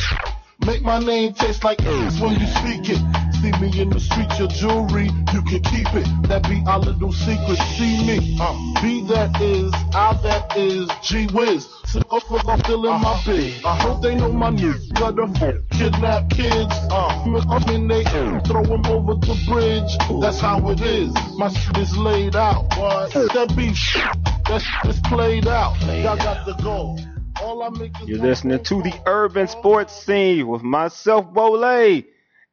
Make 0.67 0.83
my 0.83 0.99
name 0.99 1.33
taste 1.33 1.63
like 1.63 1.81
ass 1.85 2.21
when 2.21 2.33
you 2.41 2.47
speak 2.47 2.91
it. 2.91 3.28
See 3.41 3.53
me 3.61 3.81
in 3.81 3.91
the 3.91 4.01
street, 4.01 4.27
your 4.37 4.49
jewelry, 4.49 5.11
you 5.33 5.43
can 5.43 5.63
keep 5.63 5.87
it. 5.95 6.07
That 6.27 6.43
be 6.49 6.61
our 6.67 6.81
little 6.81 7.13
secret. 7.13 7.57
See 7.79 8.05
me, 8.05 8.37
uh, 8.41 8.53
be 8.83 9.07
that 9.07 9.41
is, 9.41 9.73
I 9.95 10.19
that 10.25 10.57
is, 10.57 10.91
G 11.03 11.29
Wiz. 11.33 11.69
So 11.87 12.03
I'm 12.11 12.59
still 12.61 12.85
in 12.87 13.01
my 13.01 13.23
bed. 13.25 13.61
I 13.65 13.77
hope 13.79 14.03
they 14.03 14.17
know 14.17 14.33
my. 14.33 14.51
Got 14.95 15.19
a 15.21 15.27
fool, 15.39 15.63
kidnap 15.71 16.31
kids. 16.31 16.75
Uh, 16.91 17.39
I'm 17.49 17.63
in 17.71 17.87
they 17.87 18.05
air, 18.07 18.41
throw 18.41 18.65
them 18.65 18.85
over 18.87 19.15
the 19.15 19.39
bridge. 19.47 20.21
That's 20.21 20.41
how 20.41 20.69
it 20.71 20.81
is. 20.81 21.15
My 21.37 21.49
shit 21.49 21.79
is 21.79 21.97
laid 21.97 22.35
out. 22.35 22.65
What? 22.77 23.13
That 23.13 23.55
be 23.57 23.73
shit. 23.73 24.03
That 24.49 24.61
shit 24.61 24.91
is 24.91 25.01
played 25.03 25.47
out. 25.47 25.81
Y'all 25.83 26.17
got 26.17 26.45
the 26.45 26.55
goal. 26.63 26.99
All 27.41 27.63
I 27.63 27.69
make 27.69 27.93
is 28.03 28.09
You're 28.09 28.19
listening 28.19 28.65
to 28.65 28.83
the 28.83 29.01
Urban 29.07 29.47
Sports 29.47 29.95
Scene 29.95 30.49
with 30.49 30.63
myself, 30.63 31.27
Wole, 31.27 32.03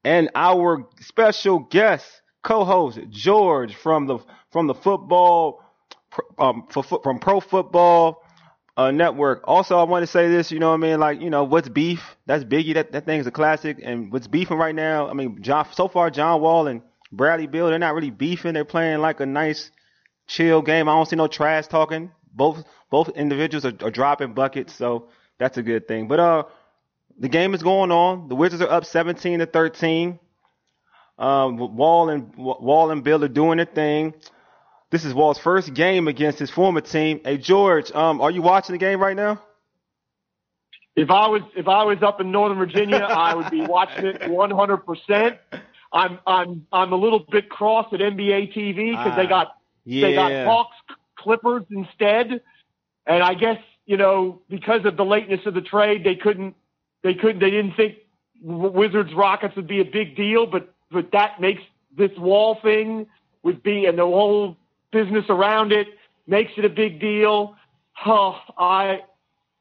and 0.06 0.30
our 0.36 0.88
special 1.02 1.60
guest, 1.60 2.06
co-host 2.44 3.00
George 3.10 3.76
from 3.76 4.06
the 4.06 4.20
from 4.52 4.68
the 4.68 4.76
football 4.76 5.62
um 6.38 6.68
for, 6.70 6.84
from 6.84 7.20
Pro 7.20 7.42
Football 7.42 8.22
uh, 8.78 8.92
Network. 8.92 9.42
Also, 9.46 9.78
I 9.78 9.84
want 9.84 10.04
to 10.04 10.08
say 10.08 10.30
this. 10.30 10.52
You 10.52 10.60
know 10.60 10.70
what 10.70 10.76
I 10.76 10.78
mean? 10.78 11.00
Like 11.00 11.22
you 11.22 11.30
know 11.30 11.44
what's 11.44 11.68
beef? 11.68 12.16
That's 12.28 12.44
Biggie. 12.44 12.76
That 12.76 12.92
that 12.92 13.06
thing's 13.06 13.28
a 13.28 13.32
classic. 13.32 13.80
And 13.82 14.12
what's 14.12 14.28
beefing 14.28 14.58
right 14.58 14.76
now? 14.76 15.10
I 15.10 15.14
mean, 15.14 15.42
John. 15.42 15.68
So 15.74 15.88
far, 15.88 16.10
John 16.12 16.40
Wall 16.40 16.68
and 16.68 16.82
Bradley 17.12 17.48
Beal, 17.48 17.68
they're 17.68 17.80
not 17.80 17.96
really 17.96 18.12
beefing. 18.12 18.54
They're 18.54 18.64
playing 18.66 19.00
like 19.00 19.20
a 19.20 19.26
nice 19.26 19.72
chill 20.28 20.62
game. 20.62 20.88
I 20.88 20.94
don't 20.94 21.08
see 21.08 21.16
no 21.16 21.28
trash 21.28 21.68
talking. 21.68 22.12
Both 22.32 22.64
both 22.92 23.10
individuals 23.10 23.66
are, 23.66 23.74
are 23.82 23.92
dropping 23.92 24.34
buckets, 24.34 24.74
so 24.74 25.10
that's 25.40 25.58
a 25.58 25.64
good 25.64 25.88
thing. 25.88 26.08
But 26.08 26.20
uh, 26.20 26.44
the 27.20 27.30
game 27.30 27.54
is 27.54 27.64
going 27.64 27.92
on. 27.92 28.28
The 28.28 28.36
Wizards 28.36 28.62
are 28.62 28.70
up 28.72 28.86
17 28.86 29.40
to 29.40 29.46
13. 29.46 30.20
Um, 31.18 31.58
Wall 31.78 32.10
and 32.10 32.36
Wall 32.36 32.92
and 32.92 33.04
Beal 33.04 33.24
are 33.24 33.30
doing 33.30 33.58
their 33.58 33.66
thing. 33.66 34.14
This 34.92 35.06
is 35.06 35.14
Wall's 35.14 35.38
first 35.38 35.74
game 35.74 36.08
against 36.08 36.40
his 36.40 36.50
former 36.52 36.82
team. 36.82 37.22
Hey 37.24 37.38
George, 37.38 37.92
um, 37.94 38.22
are 38.22 38.32
you 38.32 38.42
watching 38.42 38.74
the 38.74 38.80
game 38.80 39.00
right 39.00 39.16
now? 39.16 39.42
If 40.96 41.10
I 41.10 41.28
was 41.28 41.42
if 41.56 41.68
I 41.68 41.84
was 41.84 41.98
up 42.02 42.20
in 42.22 42.32
Northern 42.32 42.58
Virginia, 42.58 42.98
I 43.10 43.34
would 43.36 43.50
be 43.50 43.62
watching 43.62 44.06
it 44.06 44.30
100. 44.30 44.78
percent 44.78 45.38
I'm 45.94 46.20
I'm 46.28 46.66
I'm 46.72 46.92
a 46.94 46.96
little 46.98 47.20
bit 47.20 47.50
cross 47.50 47.88
at 47.94 48.00
NBA 48.00 48.54
TV 48.54 48.92
because 48.92 49.16
they 49.16 49.26
Ah, 49.26 49.30
got 49.30 49.48
they 49.86 50.14
got 50.14 50.32
Hawks 50.46 50.76
Clippers 51.18 51.64
instead, 51.72 52.42
and 53.06 53.24
I 53.24 53.34
guess 53.36 53.58
you 53.86 53.98
know 53.98 54.42
because 54.50 54.86
of 54.86 54.98
the 54.98 55.06
lateness 55.06 55.42
of 55.46 55.54
the 55.54 55.62
trade, 55.62 56.04
they 56.04 56.16
couldn't 56.16 56.56
they 57.06 57.14
couldn't 57.14 57.40
they 57.40 57.52
didn't 57.52 57.76
think 57.76 57.98
Wizards 58.42 59.14
Rockets 59.14 59.56
would 59.56 59.68
be 59.68 59.80
a 59.80 59.86
big 59.86 60.16
deal, 60.16 60.48
but 60.48 60.74
but 60.92 61.12
that 61.12 61.40
makes 61.40 61.62
this 61.96 62.10
wall 62.18 62.58
thing 62.64 63.06
would 63.44 63.62
be 63.62 63.86
and 63.86 63.98
the 63.98 64.04
whole 64.04 64.58
business 64.92 65.24
around 65.30 65.72
it 65.72 65.88
makes 66.26 66.52
it 66.58 66.66
a 66.66 66.70
big 66.70 67.00
deal. 67.00 67.56
Huh, 67.94 68.34
I 68.58 69.02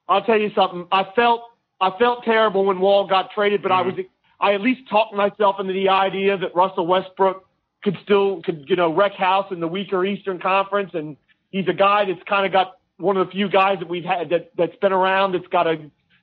I'll 0.09 0.25
tell 0.25 0.41
you 0.41 0.51
something. 0.55 0.87
I 0.91 1.05
felt 1.15 1.43
I 1.83 1.91
felt 1.99 2.25
terrible 2.25 2.65
when 2.65 2.81
Wall 2.81 3.07
got 3.07 3.31
traded, 3.33 3.63
but 3.63 3.71
I 3.71 3.83
mm-hmm. 3.83 3.97
was 3.97 4.07
I 4.41 4.55
at 4.55 4.63
least 4.63 4.89
talked 4.89 5.15
myself 5.15 5.61
into 5.61 5.75
the 5.75 5.91
idea 5.91 6.39
that 6.39 6.55
Russell 6.57 6.87
Westbrook 6.87 7.47
could 7.83 7.99
still 8.03 8.41
could 8.41 8.65
you 8.69 8.77
know 8.77 8.91
wreck 8.91 9.13
house 9.13 9.53
in 9.53 9.61
the 9.61 9.69
weaker 9.69 10.03
Eastern 10.07 10.39
Conference, 10.41 10.93
and 10.95 11.19
he's 11.51 11.69
a 11.69 11.75
guy 11.75 12.07
that's 12.07 12.23
kind 12.27 12.47
of 12.47 12.53
got 12.53 12.79
one 12.97 13.19
of 13.19 13.27
the 13.27 13.33
few 13.33 13.51
guys 13.51 13.81
that 13.81 13.89
we've 13.89 14.05
had 14.05 14.31
that 14.31 14.51
that's 14.57 14.77
been 14.77 14.93
around 14.93 15.33
that's 15.33 15.47
got 15.49 15.67
a 15.67 15.77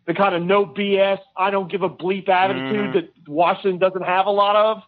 the 0.07 0.13
kind 0.13 0.35
of 0.35 0.41
no 0.43 0.65
BS 0.65 1.19
I 1.37 1.51
don't 1.51 1.71
give 1.71 1.83
a 1.83 1.89
bleep 1.89 2.27
attitude 2.29 2.89
Mhm. 2.89 2.93
that 2.93 3.29
Washington 3.29 3.77
doesn't 3.79 4.03
have 4.03 4.25
a 4.25 4.31
lot 4.31 4.55
of. 4.55 4.83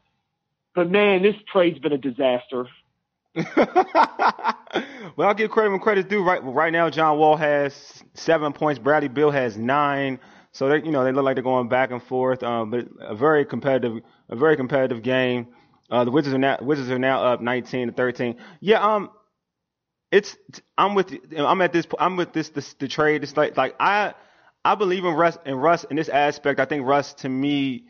But 0.76 0.89
man, 0.89 1.21
this 1.21 1.36
trade's 1.52 1.80
been 1.80 1.93
a 1.93 1.97
disaster. 1.97 2.67
well, 3.56 5.28
I'll 5.28 5.34
give 5.34 5.52
credit 5.52 5.71
when 5.71 5.80
credit's 5.80 6.08
due. 6.08 6.23
Right, 6.23 6.43
right 6.43 6.71
now, 6.71 6.89
John 6.89 7.17
Wall 7.17 7.36
has 7.36 8.04
seven 8.13 8.54
points. 8.54 8.80
Bradley 8.80 9.08
Beal 9.10 9.32
has 9.32 9.58
nine. 9.58 10.19
So 10.52 10.69
they, 10.69 10.78
you 10.84 10.91
know, 10.91 11.04
they 11.04 11.12
look 11.12 11.26
like 11.26 11.36
they're 11.36 11.43
going 11.43 11.67
back 11.67 11.91
and 11.91 12.02
forth. 12.02 12.43
Um, 12.43 12.69
but 12.69 12.88
a 12.99 13.15
very 13.15 13.45
competitive, 13.45 14.04
a 14.30 14.36
very 14.36 14.56
competitive 14.56 15.02
game. 15.02 15.47
Uh, 15.89 16.04
the 16.06 16.12
Wizards 16.12 16.34
are 16.34 16.39
now 16.39 16.58
Wizards 16.62 16.89
are 16.89 16.99
now 16.99 17.23
up 17.23 17.41
19 17.41 17.88
to 17.88 17.93
13. 17.93 18.36
Yeah, 18.62 18.82
um, 18.82 19.10
it's 20.12 20.38
I'm 20.78 20.95
with 20.95 21.12
I'm 21.38 21.62
at 21.62 21.73
this 21.73 21.88
I'm 21.99 22.17
with 22.17 22.34
this, 22.34 22.49
this 22.49 22.73
the 22.76 22.88
trade. 22.88 23.23
It's 23.23 23.36
like 23.36 23.58
like 23.58 23.76
I 23.80 24.13
I 24.65 24.76
believe 24.76 25.04
in 25.04 25.13
Russ 25.13 25.38
in 25.45 25.56
Russ 25.56 25.84
in 25.84 25.95
this 25.95 26.10
aspect. 26.10 26.60
I 26.60 26.65
think 26.65 26.86
Russ 26.86 27.13
to 27.15 27.30
me 27.30 27.86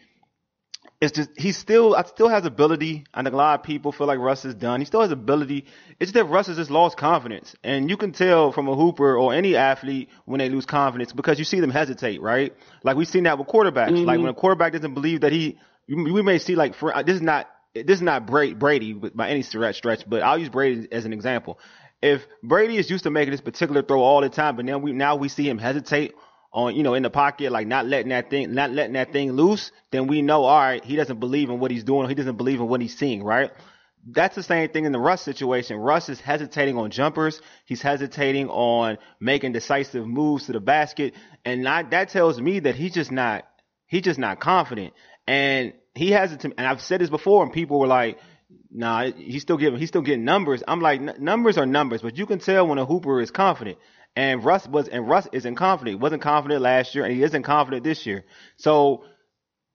is 1.01 1.11
just 1.11 1.29
he 1.37 1.51
still 1.51 1.95
I 1.95 2.03
still 2.03 2.29
has 2.29 2.45
ability. 2.45 3.05
I 3.13 3.21
think 3.21 3.33
a 3.33 3.37
lot 3.37 3.59
of 3.59 3.65
people 3.65 3.91
feel 3.91 4.07
like 4.07 4.19
Russ 4.19 4.45
is 4.45 4.55
done. 4.55 4.79
He 4.79 4.85
still 4.85 5.01
has 5.01 5.11
ability. 5.11 5.65
It's 5.99 6.11
just 6.11 6.13
that 6.15 6.25
Russ 6.25 6.47
has 6.47 6.57
just 6.57 6.71
lost 6.71 6.97
confidence, 6.97 7.55
and 7.63 7.89
you 7.89 7.97
can 7.97 8.11
tell 8.11 8.51
from 8.51 8.67
a 8.67 8.75
hooper 8.75 9.15
or 9.15 9.33
any 9.33 9.55
athlete 9.55 10.09
when 10.25 10.39
they 10.39 10.49
lose 10.49 10.65
confidence 10.65 11.13
because 11.13 11.37
you 11.37 11.45
see 11.45 11.59
them 11.59 11.69
hesitate, 11.69 12.21
right? 12.21 12.55
Like 12.83 12.95
we've 12.95 13.07
seen 13.07 13.23
that 13.23 13.37
with 13.37 13.47
quarterbacks. 13.47 13.91
Like 13.91 14.15
mm-hmm. 14.15 14.23
when 14.23 14.31
a 14.31 14.33
quarterback 14.33 14.73
doesn't 14.73 14.93
believe 14.93 15.21
that 15.21 15.31
he, 15.31 15.59
we 15.87 16.21
may 16.21 16.39
see 16.39 16.55
like 16.55 16.73
for 16.73 16.93
this 17.03 17.15
is 17.15 17.21
not 17.21 17.49
this 17.75 17.97
is 17.97 18.01
not 18.01 18.25
Brady 18.25 18.93
by 18.93 19.29
any 19.29 19.43
stretch 19.43 19.75
stretch, 19.75 20.09
but 20.09 20.23
I'll 20.23 20.39
use 20.39 20.49
Brady 20.49 20.87
as 20.91 21.05
an 21.05 21.13
example. 21.13 21.59
If 22.01 22.25
Brady 22.41 22.77
is 22.77 22.89
used 22.89 23.03
to 23.03 23.11
making 23.11 23.31
this 23.31 23.41
particular 23.41 23.81
throw 23.81 24.01
all 24.01 24.21
the 24.21 24.29
time, 24.29 24.55
but 24.55 24.65
now 24.65 24.77
we 24.79 24.91
now 24.91 25.15
we 25.15 25.29
see 25.29 25.47
him 25.47 25.57
hesitate 25.57 26.13
on 26.53 26.75
you 26.75 26.83
know 26.83 26.93
in 26.93 27.03
the 27.03 27.09
pocket, 27.09 27.51
like 27.51 27.67
not 27.67 27.85
letting 27.85 28.09
that 28.09 28.29
thing 28.29 28.53
not 28.53 28.71
letting 28.71 28.93
that 28.93 29.11
thing 29.11 29.31
loose, 29.31 29.71
then 29.91 30.07
we 30.07 30.21
know 30.21 30.43
all 30.43 30.59
right, 30.59 30.83
he 30.83 30.95
doesn't 30.95 31.19
believe 31.19 31.49
in 31.49 31.59
what 31.59 31.71
he's 31.71 31.83
doing, 31.83 32.07
he 32.07 32.15
doesn't 32.15 32.37
believe 32.37 32.59
in 32.59 32.67
what 32.67 32.79
he's 32.79 32.97
seeing, 32.97 33.23
right? 33.23 33.51
That's 34.05 34.35
the 34.35 34.43
same 34.43 34.69
thing 34.69 34.85
in 34.85 34.91
the 34.91 34.99
Russ 34.99 35.21
situation. 35.21 35.77
Russ 35.77 36.09
is 36.09 36.19
hesitating 36.19 36.77
on 36.77 36.91
jumpers. 36.91 37.41
He's 37.65 37.81
hesitating 37.81 38.49
on 38.49 38.97
making 39.21 39.53
decisive 39.53 40.05
moves 40.05 40.47
to 40.47 40.51
the 40.51 40.59
basket, 40.59 41.13
and 41.45 41.63
not, 41.63 41.91
that 41.91 42.09
tells 42.09 42.39
me 42.39 42.59
that 42.59 42.75
he's 42.75 42.93
just 42.93 43.11
not 43.11 43.45
he's 43.87 44.01
just 44.01 44.19
not 44.19 44.39
confident. 44.39 44.93
And 45.25 45.73
he 45.95 46.11
has 46.11 46.33
it 46.33 46.41
to, 46.41 46.53
and 46.57 46.67
I've 46.67 46.81
said 46.81 46.99
this 46.99 47.09
before, 47.09 47.43
and 47.43 47.53
people 47.53 47.79
were 47.79 47.87
like, 47.87 48.19
"Nah, 48.71 49.11
he's 49.11 49.41
still 49.41 49.57
getting 49.57 49.79
he's 49.79 49.89
still 49.89 50.01
getting 50.01 50.25
numbers." 50.25 50.63
I'm 50.67 50.81
like, 50.81 50.99
numbers 51.19 51.57
are 51.57 51.65
numbers, 51.65 52.01
but 52.01 52.17
you 52.17 52.25
can 52.25 52.39
tell 52.39 52.67
when 52.67 52.79
a 52.79 52.85
hooper 52.85 53.21
is 53.21 53.31
confident. 53.31 53.77
And 54.15 54.43
Russ 54.45 54.67
was, 54.67 54.87
and 54.87 55.07
Russ 55.09 55.27
isn't 55.31 55.55
confident. 55.55 55.99
Wasn't 55.99 56.21
confident 56.21 56.61
last 56.61 56.93
year, 56.93 57.03
and 57.03 57.13
he 57.13 57.23
isn't 57.23 57.43
confident 57.43 57.83
this 57.83 58.05
year. 58.05 58.25
So 58.57 59.05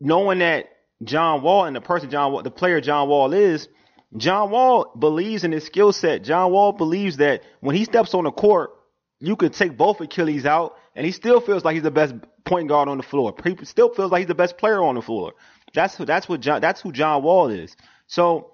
knowing 0.00 0.38
that 0.38 0.66
John 1.02 1.42
Wall 1.42 1.64
and 1.64 1.74
the 1.74 1.80
person 1.80 2.10
John 2.10 2.32
Wall, 2.32 2.42
the 2.42 2.50
player 2.50 2.80
John 2.80 3.08
Wall 3.08 3.32
is, 3.32 3.68
John 4.16 4.50
Wall 4.50 4.92
believes 4.98 5.44
in 5.44 5.52
his 5.52 5.64
skill 5.64 5.92
set. 5.92 6.22
John 6.22 6.52
Wall 6.52 6.72
believes 6.72 7.18
that 7.18 7.42
when 7.60 7.76
he 7.76 7.84
steps 7.84 8.14
on 8.14 8.24
the 8.24 8.30
court, 8.30 8.70
you 9.20 9.36
can 9.36 9.50
take 9.50 9.76
both 9.76 10.00
Achilles 10.00 10.46
out, 10.46 10.76
and 10.94 11.04
he 11.04 11.12
still 11.12 11.40
feels 11.40 11.64
like 11.64 11.74
he's 11.74 11.82
the 11.82 11.90
best 11.90 12.14
point 12.44 12.68
guard 12.68 12.88
on 12.88 12.96
the 12.96 13.02
floor. 13.02 13.34
He 13.44 13.56
still 13.64 13.92
feels 13.92 14.10
like 14.10 14.20
he's 14.20 14.28
the 14.28 14.34
best 14.34 14.56
player 14.56 14.82
on 14.82 14.94
the 14.94 15.02
floor. 15.02 15.34
That's 15.74 15.96
who, 15.96 16.04
that's 16.04 16.28
what 16.28 16.40
John, 16.40 16.60
that's 16.60 16.80
who 16.80 16.92
John 16.92 17.22
Wall 17.22 17.48
is. 17.48 17.76
So 18.06 18.52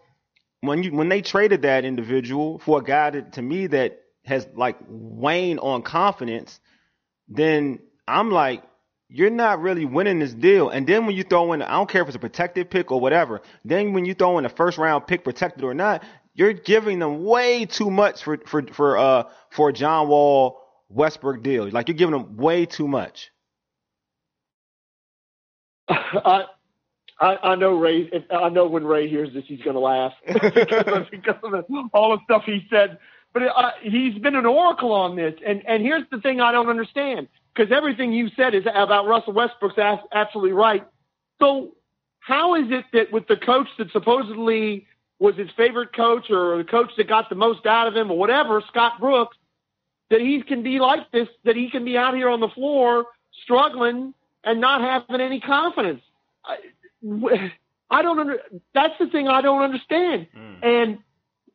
when 0.60 0.82
you 0.82 0.92
when 0.92 1.08
they 1.08 1.20
traded 1.20 1.62
that 1.62 1.84
individual 1.84 2.58
for 2.58 2.80
a 2.80 2.82
guy 2.82 3.10
that 3.10 3.34
to 3.34 3.42
me 3.42 3.66
that 3.68 4.00
has 4.24 4.46
like 4.54 4.76
waned 4.88 5.60
on 5.60 5.82
confidence, 5.82 6.60
then 7.28 7.78
I'm 8.06 8.30
like, 8.30 8.62
you're 9.08 9.30
not 9.30 9.60
really 9.60 9.84
winning 9.84 10.18
this 10.18 10.34
deal. 10.34 10.70
And 10.70 10.87
then 10.87 11.06
when 11.06 11.14
you 11.14 11.22
throw 11.22 11.52
in, 11.52 11.62
I 11.62 11.72
don't 11.72 11.88
care 11.88 12.02
if 12.02 12.08
it's 12.08 12.16
a 12.16 12.20
protected 12.20 12.70
pick 12.70 12.90
or 12.90 13.00
whatever. 13.00 13.42
Then 13.64 13.92
when 13.92 14.04
you 14.04 14.14
throw 14.14 14.38
in 14.38 14.44
a 14.44 14.48
first 14.48 14.78
round 14.78 15.06
pick, 15.06 15.24
protected 15.24 15.62
or 15.62 15.74
not, 15.74 16.02
you're 16.34 16.52
giving 16.52 16.98
them 16.98 17.24
way 17.24 17.64
too 17.64 17.90
much 17.90 18.24
for 18.24 18.38
for 18.46 18.62
for 18.72 18.98
uh 18.98 19.24
for 19.50 19.72
John 19.72 20.08
Wall 20.08 20.60
Westbrook 20.88 21.42
deal. 21.42 21.68
Like 21.70 21.88
you're 21.88 21.96
giving 21.96 22.12
them 22.12 22.37
way 22.37 22.66
too 22.66 22.88
much. 22.88 23.30
I 25.88 26.46
I, 27.20 27.37
I 27.37 27.54
know 27.54 27.78
Ray. 27.78 28.10
I 28.30 28.48
know 28.48 28.66
when 28.66 28.84
Ray 28.84 29.08
hears 29.08 29.32
this, 29.32 29.44
he's 29.46 29.60
going 29.62 29.74
to 29.74 29.80
laugh 29.80 30.12
because, 30.26 30.84
of, 30.87 31.10
because 31.10 31.37
of 31.42 31.64
all 31.92 32.10
the 32.16 32.18
stuff 32.24 32.42
he 32.44 32.66
said. 32.70 32.98
But 33.34 33.42
uh, 33.42 33.72
he's 33.82 34.16
been 34.18 34.36
an 34.36 34.46
oracle 34.46 34.92
on 34.92 35.16
this, 35.16 35.34
and 35.44 35.62
and 35.66 35.82
here's 35.82 36.04
the 36.10 36.20
thing 36.20 36.40
I 36.40 36.52
don't 36.52 36.68
understand 36.68 37.28
because 37.54 37.72
everything 37.72 38.12
you 38.12 38.30
said 38.36 38.54
is 38.54 38.64
about 38.72 39.06
Russell 39.06 39.32
Westbrook's 39.32 39.78
absolutely 40.12 40.52
right. 40.52 40.86
So 41.40 41.74
how 42.20 42.54
is 42.54 42.66
it 42.70 42.84
that 42.92 43.12
with 43.12 43.26
the 43.26 43.36
coach 43.36 43.68
that 43.78 43.90
supposedly 43.92 44.86
was 45.18 45.36
his 45.36 45.50
favorite 45.56 45.92
coach 45.92 46.30
or 46.30 46.58
the 46.58 46.64
coach 46.64 46.90
that 46.96 47.08
got 47.08 47.28
the 47.28 47.34
most 47.34 47.66
out 47.66 47.86
of 47.86 47.96
him 47.96 48.10
or 48.10 48.16
whatever, 48.16 48.62
Scott 48.68 49.00
Brooks, 49.00 49.36
that 50.10 50.20
he 50.20 50.42
can 50.42 50.62
be 50.62 50.78
like 50.78 51.10
this, 51.12 51.28
that 51.44 51.56
he 51.56 51.70
can 51.70 51.84
be 51.84 51.96
out 51.96 52.14
here 52.14 52.28
on 52.28 52.40
the 52.40 52.48
floor 52.48 53.06
struggling 53.42 54.14
and 54.42 54.60
not 54.60 54.80
having 54.80 55.20
any 55.20 55.40
confidence? 55.40 56.02
I, 56.44 57.50
I 57.90 58.02
don't 58.02 58.18
under, 58.18 58.38
that's 58.74 58.94
the 58.98 59.06
thing 59.08 59.28
I 59.28 59.40
don't 59.40 59.62
understand. 59.62 60.26
Mm. 60.36 60.64
And, 60.64 60.98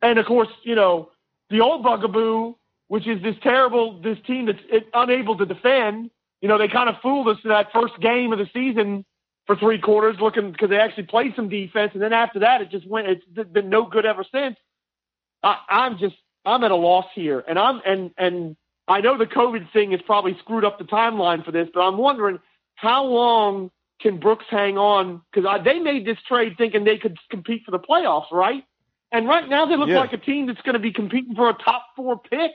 and 0.02 0.18
of 0.18 0.26
course, 0.26 0.48
you 0.62 0.74
know, 0.74 1.10
the 1.50 1.60
old 1.60 1.82
bugaboo, 1.82 2.54
which 2.88 3.06
is 3.06 3.22
this 3.22 3.36
terrible, 3.42 4.00
this 4.00 4.18
team 4.26 4.46
that's 4.46 4.84
unable 4.94 5.36
to 5.36 5.46
defend, 5.46 6.10
you 6.40 6.48
know, 6.48 6.58
they 6.58 6.68
kind 6.68 6.88
of 6.88 6.96
fooled 7.02 7.28
us 7.28 7.36
in 7.44 7.50
that 7.50 7.72
first 7.72 7.98
game 8.00 8.32
of 8.32 8.38
the 8.38 8.48
season 8.52 9.04
for 9.46 9.56
three 9.56 9.78
quarters, 9.78 10.16
looking 10.20 10.52
because 10.52 10.70
they 10.70 10.78
actually 10.78 11.04
played 11.04 11.34
some 11.36 11.48
defense, 11.48 11.90
and 11.92 12.02
then 12.02 12.12
after 12.12 12.40
that, 12.40 12.60
it 12.60 12.70
just 12.70 12.86
went. 12.86 13.08
It's 13.08 13.50
been 13.50 13.68
no 13.68 13.84
good 13.84 14.06
ever 14.06 14.24
since. 14.32 14.56
I, 15.42 15.56
I'm 15.68 15.98
just 15.98 16.14
I'm 16.44 16.64
at 16.64 16.70
a 16.70 16.76
loss 16.76 17.06
here, 17.14 17.44
and 17.46 17.58
I'm 17.58 17.80
and 17.84 18.10
and 18.16 18.56
I 18.88 19.00
know 19.00 19.18
the 19.18 19.26
COVID 19.26 19.72
thing 19.72 19.90
has 19.92 20.00
probably 20.02 20.36
screwed 20.38 20.64
up 20.64 20.78
the 20.78 20.84
timeline 20.84 21.44
for 21.44 21.52
this, 21.52 21.68
but 21.72 21.80
I'm 21.80 21.98
wondering 21.98 22.38
how 22.76 23.04
long 23.04 23.70
can 24.00 24.18
Brooks 24.18 24.46
hang 24.48 24.78
on? 24.78 25.20
Because 25.32 25.60
they 25.64 25.78
made 25.78 26.06
this 26.06 26.18
trade 26.26 26.54
thinking 26.56 26.84
they 26.84 26.96
could 26.96 27.18
compete 27.30 27.62
for 27.64 27.70
the 27.70 27.78
playoffs, 27.78 28.30
right? 28.32 28.64
And 29.12 29.26
right 29.26 29.48
now 29.48 29.66
they 29.66 29.76
look 29.76 29.88
yeah. 29.88 29.98
like 29.98 30.12
a 30.12 30.18
team 30.18 30.46
that's 30.46 30.62
going 30.62 30.74
to 30.74 30.80
be 30.80 30.92
competing 30.92 31.34
for 31.34 31.50
a 31.50 31.54
top 31.54 31.86
four 31.96 32.18
pick 32.18 32.52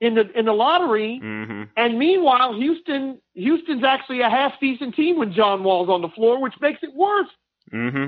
in 0.00 0.14
the 0.14 0.30
in 0.36 0.46
the 0.46 0.52
lottery. 0.52 1.20
Mm-hmm. 1.22 1.62
And 1.76 1.98
meanwhile, 1.98 2.54
Houston 2.54 3.20
Houston's 3.34 3.84
actually 3.84 4.20
a 4.20 4.28
half 4.28 4.54
decent 4.60 4.94
team 4.94 5.18
when 5.18 5.32
John 5.32 5.62
Wall's 5.62 5.88
on 5.88 6.02
the 6.02 6.08
floor, 6.08 6.40
which 6.42 6.54
makes 6.60 6.82
it 6.82 6.94
worse. 6.94 7.28
Mm-hmm. 7.72 8.06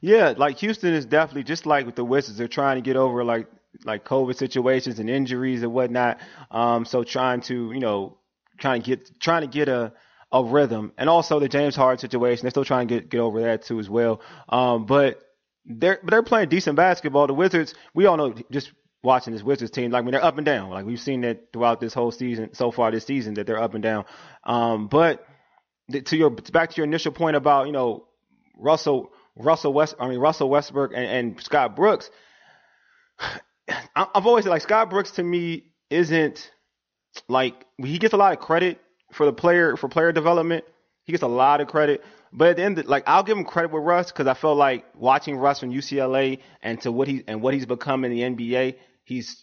Yeah, 0.00 0.34
like 0.36 0.58
Houston 0.58 0.94
is 0.94 1.06
definitely 1.06 1.44
just 1.44 1.64
like 1.64 1.86
with 1.86 1.94
the 1.94 2.04
Wizards. 2.04 2.38
They're 2.38 2.48
trying 2.48 2.76
to 2.76 2.82
get 2.82 2.96
over 2.96 3.22
like 3.24 3.46
like 3.84 4.04
COVID 4.04 4.36
situations 4.36 4.98
and 4.98 5.08
injuries 5.08 5.62
and 5.62 5.72
whatnot. 5.72 6.18
Um, 6.50 6.84
so 6.84 7.04
trying 7.04 7.42
to 7.42 7.72
you 7.72 7.80
know 7.80 8.18
trying 8.58 8.82
to 8.82 8.86
get 8.86 9.20
trying 9.20 9.42
to 9.42 9.48
get 9.48 9.68
a 9.68 9.92
a 10.32 10.44
rhythm, 10.44 10.92
and 10.98 11.08
also 11.08 11.38
the 11.38 11.48
James 11.48 11.76
Harden 11.76 11.98
situation. 11.98 12.44
They're 12.44 12.50
still 12.50 12.64
trying 12.64 12.88
to 12.88 12.94
get 12.96 13.10
get 13.10 13.20
over 13.20 13.40
that 13.42 13.62
too 13.62 13.78
as 13.78 13.88
well. 13.88 14.20
Um, 14.48 14.86
but 14.86 15.22
they're 15.68 16.00
they're 16.02 16.22
playing 16.22 16.48
decent 16.48 16.76
basketball. 16.76 17.26
The 17.26 17.34
Wizards, 17.34 17.74
we 17.94 18.06
all 18.06 18.16
know 18.16 18.34
just 18.50 18.72
watching 19.02 19.32
this 19.32 19.42
Wizards 19.42 19.70
team, 19.70 19.90
like 19.90 20.04
mean 20.04 20.12
they're 20.12 20.24
up 20.24 20.38
and 20.38 20.46
down. 20.46 20.70
Like 20.70 20.86
we've 20.86 21.00
seen 21.00 21.20
that 21.20 21.52
throughout 21.52 21.80
this 21.80 21.94
whole 21.94 22.10
season 22.10 22.54
so 22.54 22.70
far 22.70 22.90
this 22.90 23.04
season 23.04 23.34
that 23.34 23.46
they're 23.46 23.62
up 23.62 23.74
and 23.74 23.82
down. 23.82 24.06
Um, 24.44 24.88
but 24.88 25.24
to 25.92 26.16
your 26.16 26.30
back 26.30 26.70
to 26.70 26.76
your 26.76 26.86
initial 26.86 27.12
point 27.12 27.36
about 27.36 27.66
you 27.66 27.72
know 27.72 28.06
Russell 28.56 29.10
Russell 29.36 29.72
West 29.72 29.94
I 30.00 30.08
mean 30.08 30.18
Russell 30.18 30.48
Westbrook 30.48 30.92
and, 30.94 31.04
and 31.04 31.42
Scott 31.42 31.76
Brooks. 31.76 32.10
I've 33.94 34.26
always 34.26 34.44
said 34.44 34.50
like 34.50 34.62
Scott 34.62 34.88
Brooks 34.88 35.10
to 35.12 35.22
me 35.22 35.64
isn't 35.90 36.50
like 37.28 37.66
he 37.82 37.98
gets 37.98 38.14
a 38.14 38.16
lot 38.16 38.32
of 38.32 38.38
credit 38.38 38.80
for 39.12 39.26
the 39.26 39.32
player 39.32 39.76
for 39.76 39.88
player 39.88 40.12
development. 40.12 40.64
He 41.08 41.12
gets 41.12 41.22
a 41.22 41.26
lot 41.26 41.62
of 41.62 41.68
credit, 41.68 42.04
but 42.34 42.48
at 42.48 42.56
the 42.56 42.62
end, 42.62 42.84
like 42.84 43.04
I'll 43.06 43.22
give 43.22 43.38
him 43.38 43.46
credit 43.46 43.72
with 43.72 43.82
Russ 43.82 44.12
because 44.12 44.26
I 44.26 44.34
felt 44.34 44.58
like 44.58 44.84
watching 44.94 45.36
Russ 45.36 45.60
from 45.60 45.70
UCLA 45.70 46.40
and 46.62 46.78
to 46.82 46.92
what 46.92 47.08
he 47.08 47.24
and 47.26 47.40
what 47.40 47.54
he's 47.54 47.64
become 47.64 48.04
in 48.04 48.10
the 48.10 48.20
NBA, 48.20 48.74
he's 49.04 49.42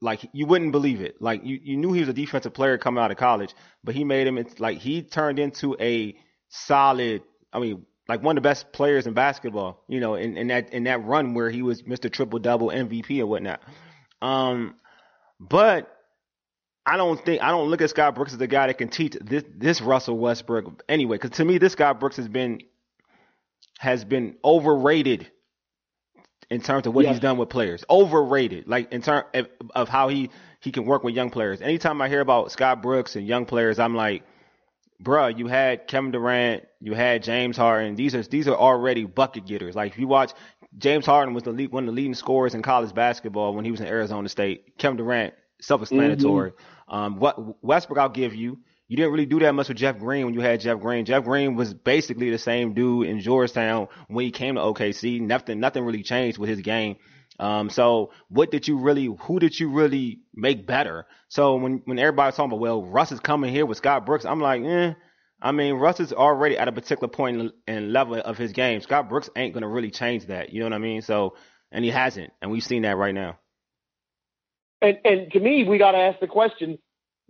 like 0.00 0.28
you 0.32 0.44
wouldn't 0.44 0.72
believe 0.72 1.00
it. 1.00 1.22
Like 1.22 1.44
you, 1.44 1.60
you 1.62 1.76
knew 1.76 1.92
he 1.92 2.00
was 2.00 2.08
a 2.08 2.12
defensive 2.12 2.52
player 2.52 2.78
coming 2.78 3.00
out 3.00 3.12
of 3.12 3.16
college, 3.16 3.54
but 3.84 3.94
he 3.94 4.02
made 4.02 4.26
him 4.26 4.38
it's 4.38 4.58
like 4.58 4.78
he 4.78 5.02
turned 5.02 5.38
into 5.38 5.76
a 5.78 6.16
solid. 6.48 7.22
I 7.52 7.60
mean, 7.60 7.86
like 8.08 8.24
one 8.24 8.36
of 8.36 8.42
the 8.42 8.48
best 8.48 8.72
players 8.72 9.06
in 9.06 9.14
basketball. 9.14 9.84
You 9.86 10.00
know, 10.00 10.16
in, 10.16 10.36
in 10.36 10.48
that 10.48 10.72
in 10.72 10.82
that 10.84 11.04
run 11.04 11.34
where 11.34 11.48
he 11.48 11.62
was 11.62 11.82
Mr. 11.82 12.10
Triple 12.10 12.40
Double 12.40 12.70
MVP 12.70 13.20
or 13.20 13.26
whatnot. 13.26 13.60
Um, 14.20 14.74
but 15.38 15.91
I 16.84 16.96
don't 16.96 17.22
think 17.24 17.42
I 17.42 17.50
don't 17.50 17.68
look 17.68 17.80
at 17.80 17.90
Scott 17.90 18.14
Brooks 18.14 18.32
as 18.32 18.38
the 18.38 18.46
guy 18.46 18.66
that 18.66 18.78
can 18.78 18.88
teach 18.88 19.16
this 19.20 19.44
this 19.54 19.80
Russell 19.80 20.18
Westbrook 20.18 20.82
anyway. 20.88 21.16
Because 21.16 21.36
to 21.36 21.44
me, 21.44 21.58
this 21.58 21.72
Scott 21.72 22.00
Brooks 22.00 22.16
has 22.16 22.28
been 22.28 22.60
has 23.78 24.04
been 24.04 24.36
overrated 24.44 25.30
in 26.50 26.60
terms 26.60 26.86
of 26.86 26.94
what 26.94 27.06
he's 27.06 27.20
done 27.20 27.38
with 27.38 27.48
players. 27.48 27.84
Overrated, 27.88 28.68
like 28.68 28.92
in 28.92 29.00
terms 29.00 29.24
of, 29.32 29.46
of, 29.74 29.88
how 29.88 30.08
he 30.08 30.30
he 30.60 30.70
can 30.72 30.84
work 30.84 31.02
with 31.02 31.14
young 31.14 31.30
players. 31.30 31.62
Anytime 31.62 32.02
I 32.02 32.08
hear 32.08 32.20
about 32.20 32.52
Scott 32.52 32.82
Brooks 32.82 33.16
and 33.16 33.26
young 33.26 33.46
players, 33.46 33.78
I'm 33.78 33.94
like, 33.94 34.24
bruh, 35.02 35.36
you 35.36 35.46
had 35.46 35.86
Kevin 35.86 36.10
Durant, 36.10 36.64
you 36.80 36.94
had 36.94 37.22
James 37.22 37.56
Harden. 37.56 37.94
These 37.94 38.14
are 38.16 38.22
these 38.24 38.48
are 38.48 38.56
already 38.56 39.04
bucket 39.04 39.46
getters. 39.46 39.76
Like 39.76 39.92
if 39.92 39.98
you 39.98 40.08
watch, 40.08 40.32
James 40.76 41.06
Harden 41.06 41.32
was 41.32 41.44
the 41.44 41.52
lead, 41.52 41.70
one 41.70 41.84
of 41.84 41.86
the 41.86 41.92
leading 41.92 42.14
scorers 42.14 42.54
in 42.54 42.62
college 42.62 42.92
basketball 42.92 43.54
when 43.54 43.64
he 43.64 43.70
was 43.70 43.80
in 43.80 43.86
Arizona 43.86 44.28
State. 44.28 44.78
Kevin 44.78 44.96
Durant 44.96 45.34
self-explanatory. 45.62 46.50
Mm-hmm. 46.50 46.94
Um, 46.94 47.18
what 47.18 47.64
Westbrook, 47.64 47.98
I'll 47.98 48.08
give 48.08 48.34
you. 48.34 48.58
You 48.88 48.96
didn't 48.96 49.12
really 49.12 49.26
do 49.26 49.38
that 49.38 49.54
much 49.54 49.68
with 49.68 49.78
Jeff 49.78 49.98
Green 49.98 50.26
when 50.26 50.34
you 50.34 50.40
had 50.40 50.60
Jeff 50.60 50.78
Green. 50.80 51.06
Jeff 51.06 51.24
Green 51.24 51.54
was 51.54 51.72
basically 51.72 52.28
the 52.28 52.36
same 52.36 52.74
dude 52.74 53.06
in 53.06 53.20
Georgetown 53.20 53.88
when 54.08 54.26
he 54.26 54.30
came 54.30 54.56
to 54.56 54.60
OKC. 54.60 55.18
Nothing, 55.20 55.60
nothing 55.60 55.82
really 55.82 56.02
changed 56.02 56.36
with 56.36 56.50
his 56.50 56.60
game. 56.60 56.96
Um, 57.38 57.70
so 57.70 58.12
what 58.28 58.50
did 58.50 58.68
you 58.68 58.78
really, 58.78 59.06
who 59.06 59.38
did 59.38 59.58
you 59.58 59.70
really 59.70 60.20
make 60.34 60.66
better? 60.66 61.06
So 61.28 61.56
when, 61.56 61.80
when 61.86 61.98
everybody's 61.98 62.36
talking 62.36 62.52
about, 62.52 62.60
well, 62.60 62.84
Russ 62.84 63.12
is 63.12 63.20
coming 63.20 63.50
here 63.50 63.64
with 63.64 63.78
Scott 63.78 64.04
Brooks, 64.04 64.26
I'm 64.26 64.40
like, 64.40 64.62
eh. 64.62 64.92
I 65.40 65.50
mean, 65.50 65.74
Russ 65.74 65.98
is 65.98 66.12
already 66.12 66.56
at 66.56 66.68
a 66.68 66.72
particular 66.72 67.08
point 67.08 67.40
in, 67.40 67.52
in 67.66 67.92
level 67.92 68.16
of 68.16 68.38
his 68.38 68.52
game. 68.52 68.80
Scott 68.80 69.08
Brooks 69.08 69.28
ain't 69.34 69.54
going 69.54 69.62
to 69.62 69.68
really 69.68 69.90
change 69.90 70.26
that. 70.26 70.52
You 70.52 70.60
know 70.60 70.66
what 70.66 70.74
I 70.74 70.78
mean? 70.78 71.02
So, 71.02 71.34
and 71.72 71.84
he 71.84 71.90
hasn't. 71.90 72.32
And 72.40 72.50
we've 72.50 72.62
seen 72.62 72.82
that 72.82 72.96
right 72.96 73.14
now. 73.14 73.38
And 74.82 74.98
and 75.04 75.32
to 75.32 75.40
me, 75.40 75.64
we 75.64 75.78
got 75.78 75.92
to 75.92 75.98
ask 75.98 76.20
the 76.20 76.26
question: 76.26 76.78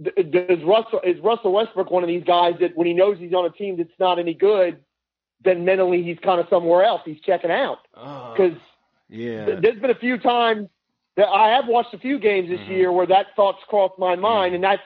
Does 0.03 0.63
Russell 0.65 1.01
is 1.05 1.21
Russell 1.21 1.53
Westbrook 1.53 1.91
one 1.91 2.03
of 2.03 2.09
these 2.09 2.25
guys 2.25 2.55
that 2.61 2.77
when 2.77 2.87
he 2.87 2.95
knows 2.95 3.19
he's 3.19 3.35
on 3.35 3.45
a 3.45 3.51
team 3.51 3.77
that's 3.77 3.91
not 4.01 4.19
any 4.19 4.35
good, 4.35 4.83
then 5.45 5.65
mentally 5.65 6.03
he's 6.03 6.19
kind 6.19 6.41
of 6.41 6.47
somewhere 6.49 6.83
else. 6.83 7.03
He's 7.05 7.21
checking 7.21 7.51
out 7.51 7.79
because 7.93 8.57
uh, 8.57 9.09
yeah, 9.09 9.47
th- 9.47 9.59
there's 9.63 9.79
been 9.81 9.91
a 9.91 9.95
few 9.95 10.19
times 10.19 10.69
that 11.17 11.29
I 11.29 11.51
have 11.51 11.67
watched 11.69 11.93
a 11.95 11.99
few 11.99 12.19
games 12.19 12.49
this 12.49 12.59
mm-hmm. 12.61 12.73
year 12.73 12.93
where 12.93 13.07
that 13.07 13.27
thought's 13.37 13.63
crossed 13.69 13.99
my 13.99 14.17
mind, 14.17 14.55
and 14.55 14.65
that's 14.65 14.83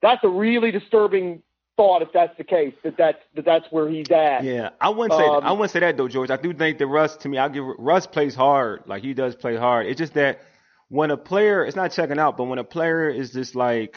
that's 0.00 0.24
a 0.24 0.28
really 0.28 0.70
disturbing 0.70 1.42
thought 1.76 2.02
if 2.02 2.12
that's 2.12 2.36
the 2.36 2.44
case 2.44 2.74
that 2.82 2.96
that's 2.96 3.22
that 3.34 3.44
that's 3.44 3.66
where 3.70 3.88
he's 3.88 4.10
at. 4.10 4.44
Yeah, 4.44 4.70
I 4.80 4.88
wouldn't 4.88 5.18
say 5.18 5.26
um, 5.26 5.44
I 5.44 5.52
wouldn't 5.52 5.70
say 5.70 5.80
that 5.80 5.96
though, 5.96 6.08
George. 6.08 6.30
I 6.30 6.36
do 6.36 6.52
think 6.52 6.78
that 6.78 6.86
Russ 6.86 7.16
to 7.18 7.28
me, 7.28 7.38
I 7.38 7.48
give 7.48 7.64
Russ 7.78 8.06
plays 8.06 8.34
hard, 8.34 8.82
like 8.86 9.02
he 9.02 9.14
does 9.14 9.34
play 9.34 9.56
hard. 9.56 9.86
It's 9.86 9.98
just 9.98 10.14
that 10.14 10.40
when 10.90 11.12
a 11.12 11.16
player, 11.16 11.64
it's 11.64 11.76
not 11.76 11.92
checking 11.92 12.18
out, 12.18 12.36
but 12.36 12.44
when 12.44 12.58
a 12.58 12.64
player 12.64 13.08
is 13.08 13.30
just 13.30 13.54
like, 13.54 13.96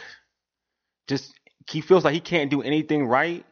just 1.07 1.33
he 1.69 1.81
feels 1.81 2.03
like 2.05 2.13
he 2.13 2.19
can't 2.19 2.51
do 2.51 2.61
anything 2.61 3.05
right, 3.07 3.43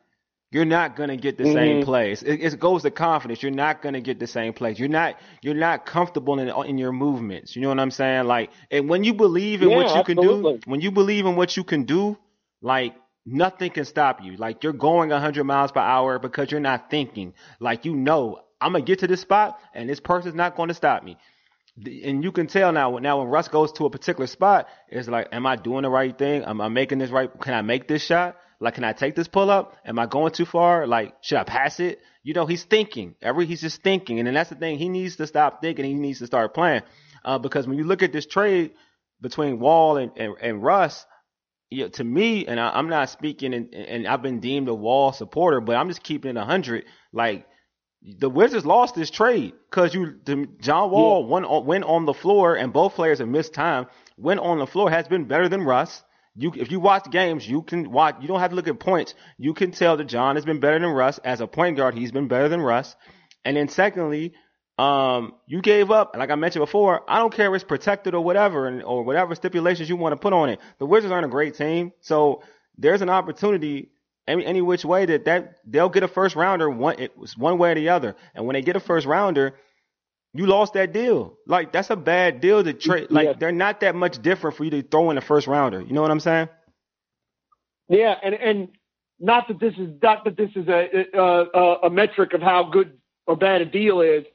you're 0.51 0.65
not 0.65 0.95
gonna 0.95 1.17
get 1.17 1.37
the 1.37 1.45
mm-hmm. 1.45 1.53
same 1.53 1.83
plays. 1.83 2.21
It, 2.23 2.41
it, 2.41 2.59
goes 2.59 2.83
to 2.83 2.91
confidence. 2.91 3.41
You're 3.41 3.51
not 3.51 3.81
gonna 3.81 3.99
get 3.99 4.19
the 4.19 4.27
same 4.27 4.53
plays. 4.53 4.77
You're 4.77 4.89
not 4.89 5.15
you're 5.41 5.55
not 5.55 5.85
comfortable 5.85 6.39
in 6.39 6.49
in 6.67 6.77
your 6.77 6.91
movements. 6.91 7.55
You 7.55 7.63
know 7.63 7.69
what 7.69 7.79
I'm 7.79 7.91
saying? 7.91 8.25
Like, 8.25 8.51
and 8.69 8.87
when 8.87 9.03
you 9.03 9.13
believe 9.13 9.63
in 9.63 9.69
yeah, 9.69 9.75
what 9.77 9.87
you 9.87 9.95
absolutely. 9.95 10.51
can 10.51 10.59
do, 10.59 10.69
when 10.69 10.81
you 10.81 10.91
believe 10.91 11.25
in 11.25 11.35
what 11.35 11.57
you 11.57 11.63
can 11.63 11.85
do, 11.85 12.17
like 12.61 12.93
nothing 13.25 13.71
can 13.71 13.85
stop 13.85 14.21
you. 14.21 14.35
Like 14.35 14.63
you're 14.63 14.73
going 14.73 15.09
100 15.09 15.43
miles 15.45 15.71
per 15.71 15.79
hour 15.79 16.19
because 16.19 16.51
you're 16.51 16.59
not 16.59 16.91
thinking. 16.91 17.33
Like 17.59 17.85
you 17.85 17.95
know, 17.95 18.39
I'm 18.59 18.73
gonna 18.73 18.83
get 18.83 18.99
to 18.99 19.07
this 19.07 19.21
spot, 19.21 19.57
and 19.73 19.89
this 19.89 19.99
person's 19.99 20.35
not 20.35 20.55
going 20.55 20.67
to 20.67 20.75
stop 20.75 21.03
me 21.03 21.17
and 21.77 22.23
you 22.23 22.31
can 22.31 22.47
tell 22.47 22.71
now. 22.71 22.97
Now, 22.97 23.19
when 23.19 23.27
Russ 23.27 23.47
goes 23.47 23.71
to 23.73 23.85
a 23.85 23.89
particular 23.89 24.27
spot, 24.27 24.67
it's 24.89 25.07
like, 25.07 25.29
am 25.31 25.45
I 25.45 25.55
doing 25.55 25.83
the 25.83 25.89
right 25.89 26.17
thing? 26.17 26.43
Am 26.43 26.61
I 26.61 26.67
making 26.67 26.99
this 26.99 27.09
right? 27.09 27.29
Can 27.39 27.53
I 27.53 27.61
make 27.61 27.87
this 27.87 28.03
shot? 28.03 28.37
Like, 28.59 28.75
can 28.75 28.83
I 28.83 28.93
take 28.93 29.15
this 29.15 29.27
pull 29.27 29.49
up? 29.49 29.75
Am 29.85 29.97
I 29.97 30.05
going 30.05 30.31
too 30.33 30.45
far? 30.45 30.85
Like, 30.85 31.15
should 31.21 31.39
I 31.39 31.43
pass 31.43 31.79
it? 31.79 31.99
You 32.23 32.33
know, 32.33 32.45
he's 32.45 32.63
thinking. 32.63 33.15
Every 33.21 33.45
he's 33.45 33.61
just 33.61 33.81
thinking, 33.81 34.19
and 34.19 34.27
then 34.27 34.35
that's 34.35 34.49
the 34.49 34.55
thing. 34.55 34.77
He 34.77 34.89
needs 34.89 35.15
to 35.15 35.25
stop 35.25 35.61
thinking. 35.61 35.85
He 35.85 35.95
needs 35.95 36.19
to 36.19 36.27
start 36.27 36.53
playing. 36.53 36.83
Uh, 37.25 37.39
because 37.39 37.67
when 37.67 37.77
you 37.77 37.85
look 37.85 38.03
at 38.03 38.13
this 38.13 38.27
trade 38.27 38.71
between 39.19 39.59
Wall 39.59 39.97
and 39.97 40.11
and, 40.15 40.35
and 40.39 40.61
Russ, 40.61 41.05
you 41.71 41.83
know, 41.83 41.89
to 41.89 42.03
me, 42.03 42.45
and 42.45 42.59
I, 42.59 42.77
am 42.77 42.89
not 42.89 43.09
speaking, 43.09 43.53
and, 43.55 43.73
and 43.73 44.07
I've 44.07 44.21
been 44.21 44.41
deemed 44.41 44.67
a 44.67 44.75
Wall 44.75 45.11
supporter, 45.13 45.61
but 45.61 45.75
I'm 45.75 45.87
just 45.87 46.03
keeping 46.03 46.37
it 46.37 46.43
hundred. 46.43 46.85
Like 47.11 47.47
the 48.03 48.29
Wizards 48.29 48.65
lost 48.65 48.95
this 48.95 49.11
trade 49.11 49.53
because 49.69 49.93
you 49.93 50.15
the, 50.25 50.47
John 50.59 50.89
Wall 50.89 51.21
yeah. 51.21 51.27
went 51.27 51.45
on, 51.45 51.65
went 51.65 51.83
on 51.83 52.05
the 52.05 52.13
floor 52.13 52.55
and 52.55 52.73
both 52.73 52.95
players 52.95 53.19
have 53.19 53.27
missed 53.27 53.53
time. 53.53 53.87
Went 54.17 54.39
on 54.39 54.57
the 54.59 54.67
floor 54.67 54.89
has 54.89 55.07
been 55.07 55.25
better 55.25 55.47
than 55.47 55.63
Russ. 55.63 56.03
You 56.35 56.51
if 56.55 56.71
you 56.71 56.79
watch 56.79 57.11
games, 57.11 57.47
you 57.47 57.61
can 57.61 57.91
watch. 57.91 58.15
You 58.21 58.27
don't 58.27 58.39
have 58.39 58.51
to 58.51 58.55
look 58.55 58.67
at 58.67 58.79
points. 58.79 59.13
You 59.37 59.53
can 59.53 59.71
tell 59.71 59.97
that 59.97 60.05
John 60.05 60.35
has 60.35 60.45
been 60.45 60.59
better 60.59 60.79
than 60.79 60.89
Russ 60.89 61.19
as 61.19 61.41
a 61.41 61.47
point 61.47 61.77
guard. 61.77 61.93
He's 61.93 62.11
been 62.11 62.27
better 62.27 62.49
than 62.49 62.61
Russ. 62.61 62.95
And 63.43 63.57
then 63.57 63.67
secondly, 63.67 64.33
um, 64.77 65.33
you 65.45 65.61
gave 65.61 65.91
up, 65.91 66.15
like 66.17 66.31
I 66.31 66.35
mentioned 66.35 66.61
before. 66.61 67.03
I 67.07 67.19
don't 67.19 67.33
care 67.33 67.53
if 67.53 67.55
it's 67.55 67.67
protected 67.67 68.15
or 68.15 68.23
whatever, 68.23 68.67
and, 68.67 68.81
or 68.81 69.03
whatever 69.03 69.35
stipulations 69.35 69.89
you 69.89 69.95
want 69.95 70.13
to 70.13 70.17
put 70.17 70.33
on 70.33 70.49
it. 70.49 70.59
The 70.79 70.85
Wizards 70.85 71.11
aren't 71.11 71.25
a 71.25 71.29
great 71.29 71.55
team, 71.55 71.91
so 71.99 72.41
there's 72.77 73.01
an 73.01 73.09
opportunity 73.09 73.91
any, 74.31 74.45
any 74.45 74.61
which 74.61 74.85
way 74.85 75.05
that, 75.05 75.25
that 75.25 75.57
they'll 75.65 75.89
get 75.89 76.03
a 76.03 76.07
first 76.07 76.35
rounder 76.35 76.69
one 76.69 76.99
it 76.99 77.17
was 77.17 77.37
one 77.37 77.57
way 77.57 77.71
or 77.71 77.75
the 77.75 77.89
other. 77.89 78.15
And 78.35 78.45
when 78.45 78.53
they 78.55 78.61
get 78.61 78.75
a 78.75 78.79
first 78.79 79.05
rounder, 79.07 79.55
you 80.33 80.45
lost 80.45 80.73
that 80.73 80.93
deal. 80.93 81.37
Like 81.47 81.71
that's 81.73 81.89
a 81.89 81.95
bad 81.95 82.41
deal 82.41 82.63
to 82.63 82.73
trade. 82.73 83.11
Like 83.11 83.25
Yeah. 83.27 83.33
they're 83.39 83.51
not 83.51 83.81
that 83.81 83.95
much 83.95 84.21
different 84.21 84.57
for 84.57 84.63
you 84.63 84.71
to 84.71 84.81
throw 84.83 85.11
in 85.11 85.17
a 85.17 85.21
first 85.21 85.47
rounder. 85.47 85.81
You 85.81 85.93
know 85.93 86.01
what 86.01 86.11
I'm 86.11 86.19
saying? 86.21 86.49
Yeah, 87.89 88.15
and 88.23 88.35
and 88.35 88.69
not 89.19 89.47
that 89.49 89.59
this 89.59 89.73
is 89.77 89.89
not 90.01 90.23
that 90.25 90.37
this 90.37 90.49
is 90.55 90.67
a 90.67 91.05
a, 91.13 91.75
a 91.83 91.89
metric 91.89 92.33
of 92.33 92.41
how 92.41 92.63
good 92.63 92.97
or 93.27 93.35
bad 93.35 93.61
a 93.61 93.65
deal 93.65 94.01
is. 94.01 94.25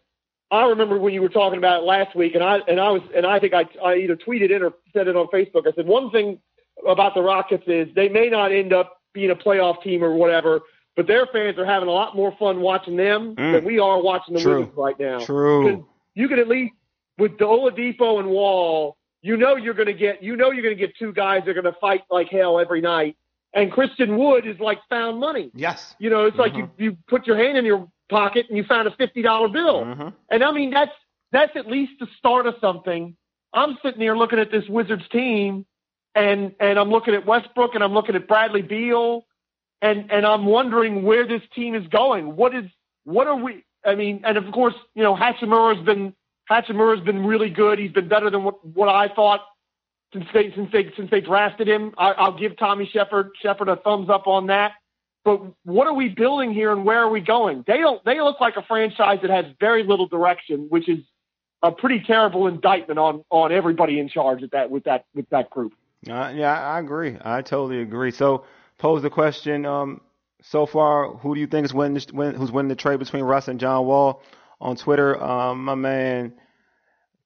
I 0.50 0.66
remember 0.66 0.98
when 0.98 1.12
you 1.14 1.22
were 1.22 1.28
talking 1.28 1.58
about 1.58 1.82
it 1.82 1.86
last 1.86 2.14
week, 2.14 2.34
and 2.34 2.44
I 2.44 2.58
and 2.68 2.78
I 2.80 2.90
was 2.90 3.02
and 3.16 3.26
I 3.26 3.38
think 3.40 3.54
I 3.54 3.64
I 3.84 3.96
either 3.96 4.16
tweeted 4.16 4.50
it 4.50 4.62
or 4.62 4.72
said 4.92 5.08
it 5.08 5.16
on 5.16 5.26
Facebook. 5.28 5.66
I 5.66 5.72
said 5.74 5.86
one 5.86 6.10
thing 6.10 6.38
about 6.86 7.14
the 7.14 7.22
Rockets 7.22 7.64
is 7.66 7.88
they 7.94 8.08
may 8.08 8.28
not 8.28 8.52
end 8.52 8.72
up 8.72 8.95
being 9.16 9.30
a 9.30 9.34
playoff 9.34 9.82
team 9.82 10.04
or 10.04 10.14
whatever, 10.14 10.60
but 10.94 11.06
their 11.08 11.26
fans 11.26 11.58
are 11.58 11.64
having 11.64 11.88
a 11.88 11.92
lot 11.92 12.14
more 12.14 12.32
fun 12.38 12.60
watching 12.60 12.96
them 12.96 13.34
Mm. 13.34 13.52
than 13.54 13.64
we 13.64 13.78
are 13.80 14.00
watching 14.00 14.34
the 14.34 14.40
True. 14.40 14.60
Wizards 14.60 14.76
right 14.76 14.98
now. 15.00 15.18
True. 15.18 15.88
You 16.14 16.28
can 16.28 16.38
at 16.38 16.46
least 16.48 16.74
with 17.18 17.38
the 17.38 17.46
Oladipo 17.46 18.20
and 18.20 18.28
Wall, 18.28 18.96
you 19.22 19.36
know 19.36 19.56
you're 19.56 19.74
going 19.74 19.86
to 19.88 19.94
get 19.94 20.22
you 20.22 20.36
know 20.36 20.50
you're 20.52 20.62
going 20.62 20.76
to 20.76 20.80
get 20.86 20.94
two 20.96 21.12
guys 21.12 21.42
that 21.44 21.50
are 21.56 21.60
going 21.60 21.72
to 21.74 21.80
fight 21.80 22.02
like 22.10 22.28
hell 22.28 22.60
every 22.60 22.80
night. 22.82 23.16
And 23.54 23.72
Christian 23.72 24.18
Wood 24.18 24.46
is 24.46 24.60
like 24.60 24.78
found 24.90 25.18
money. 25.18 25.50
Yes. 25.54 25.96
You 25.98 26.10
know, 26.10 26.26
it's 26.26 26.36
like 26.36 26.54
you 26.54 26.70
you 26.78 26.96
put 27.08 27.26
your 27.26 27.36
hand 27.36 27.56
in 27.58 27.64
your 27.64 27.88
pocket 28.10 28.46
and 28.48 28.56
you 28.56 28.64
found 28.64 28.86
a 28.86 28.90
fifty 28.92 29.22
dollar 29.22 29.48
bill. 29.48 29.84
Mhm. 29.84 30.12
And 30.30 30.44
I 30.44 30.52
mean 30.52 30.70
that's 30.70 30.92
that's 31.32 31.56
at 31.56 31.66
least 31.66 31.92
the 32.00 32.06
start 32.18 32.46
of 32.46 32.54
something. 32.60 33.16
I'm 33.54 33.78
sitting 33.82 34.00
here 34.00 34.14
looking 34.16 34.38
at 34.38 34.50
this 34.50 34.68
Wizards 34.68 35.08
team 35.08 35.64
and 36.16 36.52
and 36.58 36.78
I'm 36.78 36.90
looking 36.90 37.14
at 37.14 37.26
Westbrook 37.26 37.74
and 37.74 37.84
I'm 37.84 37.92
looking 37.92 38.16
at 38.16 38.26
Bradley 38.26 38.62
Beal 38.62 39.24
and 39.82 40.10
and 40.10 40.26
I'm 40.26 40.46
wondering 40.46 41.04
where 41.04 41.28
this 41.28 41.42
team 41.54 41.74
is 41.76 41.86
going. 41.88 42.34
What 42.34 42.54
is 42.54 42.64
what 43.04 43.28
are 43.28 43.36
we 43.36 43.64
I 43.84 43.94
mean, 43.94 44.22
and 44.24 44.36
of 44.36 44.50
course, 44.52 44.74
you 44.94 45.02
know, 45.02 45.14
Hachimura's 45.14 45.84
been 45.84 46.14
Hachimura's 46.50 47.04
been 47.04 47.24
really 47.24 47.50
good. 47.50 47.78
He's 47.78 47.92
been 47.92 48.08
better 48.08 48.30
than 48.30 48.42
what 48.42 48.66
what 48.66 48.88
I 48.88 49.08
thought 49.08 49.42
since 50.12 50.26
they 50.32 50.52
since 50.54 50.72
they 50.72 50.90
since 50.96 51.10
they 51.10 51.20
drafted 51.20 51.68
him. 51.68 51.94
I, 51.98 52.12
I'll 52.12 52.36
give 52.36 52.56
Tommy 52.56 52.88
Sheppard 52.92 53.30
Sheppard 53.40 53.68
a 53.68 53.76
thumbs 53.76 54.08
up 54.10 54.26
on 54.26 54.46
that. 54.48 54.72
But 55.24 55.42
what 55.64 55.88
are 55.88 55.94
we 55.94 56.08
building 56.08 56.54
here, 56.54 56.70
and 56.70 56.84
where 56.84 57.00
are 57.00 57.10
we 57.10 57.20
going? 57.20 57.64
They 57.66 57.78
don't. 57.78 58.04
They 58.04 58.20
look 58.20 58.40
like 58.40 58.56
a 58.56 58.62
franchise 58.62 59.18
that 59.22 59.30
has 59.30 59.44
very 59.60 59.82
little 59.82 60.06
direction, 60.06 60.66
which 60.68 60.88
is 60.88 61.00
a 61.62 61.72
pretty 61.72 62.00
terrible 62.06 62.46
indictment 62.46 62.98
on 62.98 63.24
on 63.30 63.52
everybody 63.52 63.98
in 63.98 64.08
charge 64.08 64.42
at 64.42 64.52
that 64.52 64.70
with 64.70 64.84
that 64.84 65.04
with 65.14 65.28
that 65.30 65.50
group. 65.50 65.72
Uh, 66.08 66.32
yeah, 66.34 66.52
I 66.52 66.78
agree. 66.78 67.16
I 67.20 67.42
totally 67.42 67.80
agree. 67.82 68.10
So, 68.10 68.44
pose 68.78 69.02
the 69.02 69.10
question. 69.10 69.66
Um, 69.66 70.00
so 70.42 70.66
far, 70.66 71.14
who 71.16 71.34
do 71.34 71.40
you 71.40 71.46
think 71.46 71.64
is 71.64 71.74
winning? 71.74 72.00
Win, 72.12 72.34
who's 72.34 72.52
winning 72.52 72.68
the 72.68 72.76
trade 72.76 72.98
between 72.98 73.24
Russ 73.24 73.48
and 73.48 73.58
John 73.58 73.86
Wall? 73.86 74.22
On 74.60 74.76
Twitter, 74.76 75.22
um, 75.22 75.64
my 75.64 75.74
man 75.74 76.32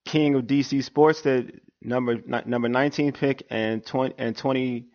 King 0.05 0.35
of 0.35 0.45
DC 0.45 0.83
Sports 0.83 1.23
said 1.23 1.61
number 1.81 2.17
ni- 2.17 2.43
number 2.47 2.69
19 2.69 3.13
pick 3.13 3.45
and 3.51 3.85
20 3.85 4.15
and 4.19 4.37
20. 4.37 4.87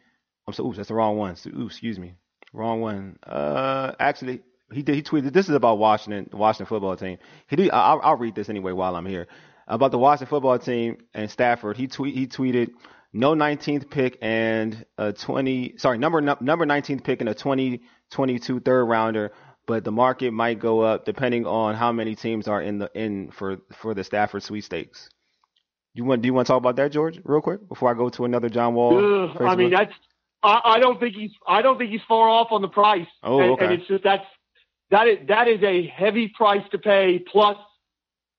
I'm 0.48 0.54
so 0.54 0.66
oops, 0.68 0.78
that's 0.78 0.90
the 0.90 0.96
wrong 0.96 1.18
one. 1.18 1.36
So, 1.36 1.50
oops, 1.52 1.76
excuse 1.76 1.98
me, 1.98 2.16
wrong 2.54 2.82
one. 2.82 3.18
Uh, 3.26 3.94
actually, 4.00 4.42
he 4.74 4.82
did. 4.82 4.96
He 4.96 5.04
tweeted. 5.04 5.34
This 5.34 5.48
is 5.48 5.56
about 5.56 5.78
Washington, 5.78 6.28
the 6.30 6.38
Washington 6.38 6.66
football 6.66 6.96
team. 6.96 7.18
He 7.48 7.56
did. 7.56 7.72
I'll, 7.72 8.02
I'll 8.04 8.18
read 8.18 8.36
this 8.36 8.50
anyway 8.50 8.72
while 8.72 8.96
I'm 8.96 9.06
here 9.06 9.28
about 9.68 9.92
the 9.92 9.98
Washington 9.98 10.28
football 10.28 10.58
team 10.60 10.98
and 11.14 11.30
Stafford. 11.30 11.78
He 11.78 11.88
tweet. 11.88 12.16
He 12.16 12.28
tweeted 12.28 12.72
no 13.16 13.34
19th 13.34 13.90
pick 13.90 14.18
and 14.22 14.86
a 14.98 15.14
20. 15.14 15.76
Sorry, 15.78 15.98
number 15.98 16.20
number 16.20 16.66
19th 16.66 17.04
pick 17.04 17.22
and 17.22 17.30
a 17.30 17.34
2022 17.34 18.60
third 18.60 18.86
rounder. 18.86 19.32
But 19.68 19.84
the 19.84 19.92
market 19.92 20.32
might 20.32 20.60
go 20.60 20.82
up 20.82 21.06
depending 21.06 21.48
on 21.48 21.74
how 21.76 21.92
many 21.92 22.14
teams 22.14 22.48
are 22.48 22.62
in 22.62 22.78
the 22.78 22.92
in 22.94 23.32
for 23.32 23.58
for 23.72 23.94
the 23.94 24.04
Stafford 24.04 24.44
sweepstakes. 24.44 25.10
You 25.94 26.04
want? 26.04 26.22
Do 26.22 26.28
you 26.28 26.34
want 26.34 26.46
to 26.46 26.52
talk 26.52 26.58
about 26.58 26.76
that, 26.76 26.92
George, 26.92 27.20
real 27.24 27.42
quick 27.42 27.68
before 27.68 27.90
I 27.90 27.98
go 27.98 28.10
to 28.10 28.26
another 28.26 28.50
John 28.50 28.76
Wall? 28.76 28.98
Ugh, 28.98 29.38
I 29.42 29.56
mean, 29.56 29.72
that's. 29.72 29.94
I, 30.44 30.60
I 30.66 30.80
don't 30.80 31.00
think 31.00 31.16
he's. 31.16 31.32
I 31.48 31.62
don't 31.62 31.78
think 31.78 31.92
he's 31.92 32.04
far 32.08 32.28
off 32.30 32.50
on 32.52 32.62
the 32.62 32.68
price. 32.68 33.08
Oh, 33.24 33.40
and, 33.40 33.52
okay. 33.52 33.66
and 33.66 33.74
it's 33.76 33.88
just 33.88 34.04
that's 34.04 34.26
that 34.92 35.08
is 35.08 35.18
that 35.30 35.48
is 35.48 35.64
a 35.64 35.88
heavy 35.88 36.28
price 36.36 36.64
to 36.72 36.78
pay 36.78 37.24
plus 37.32 37.58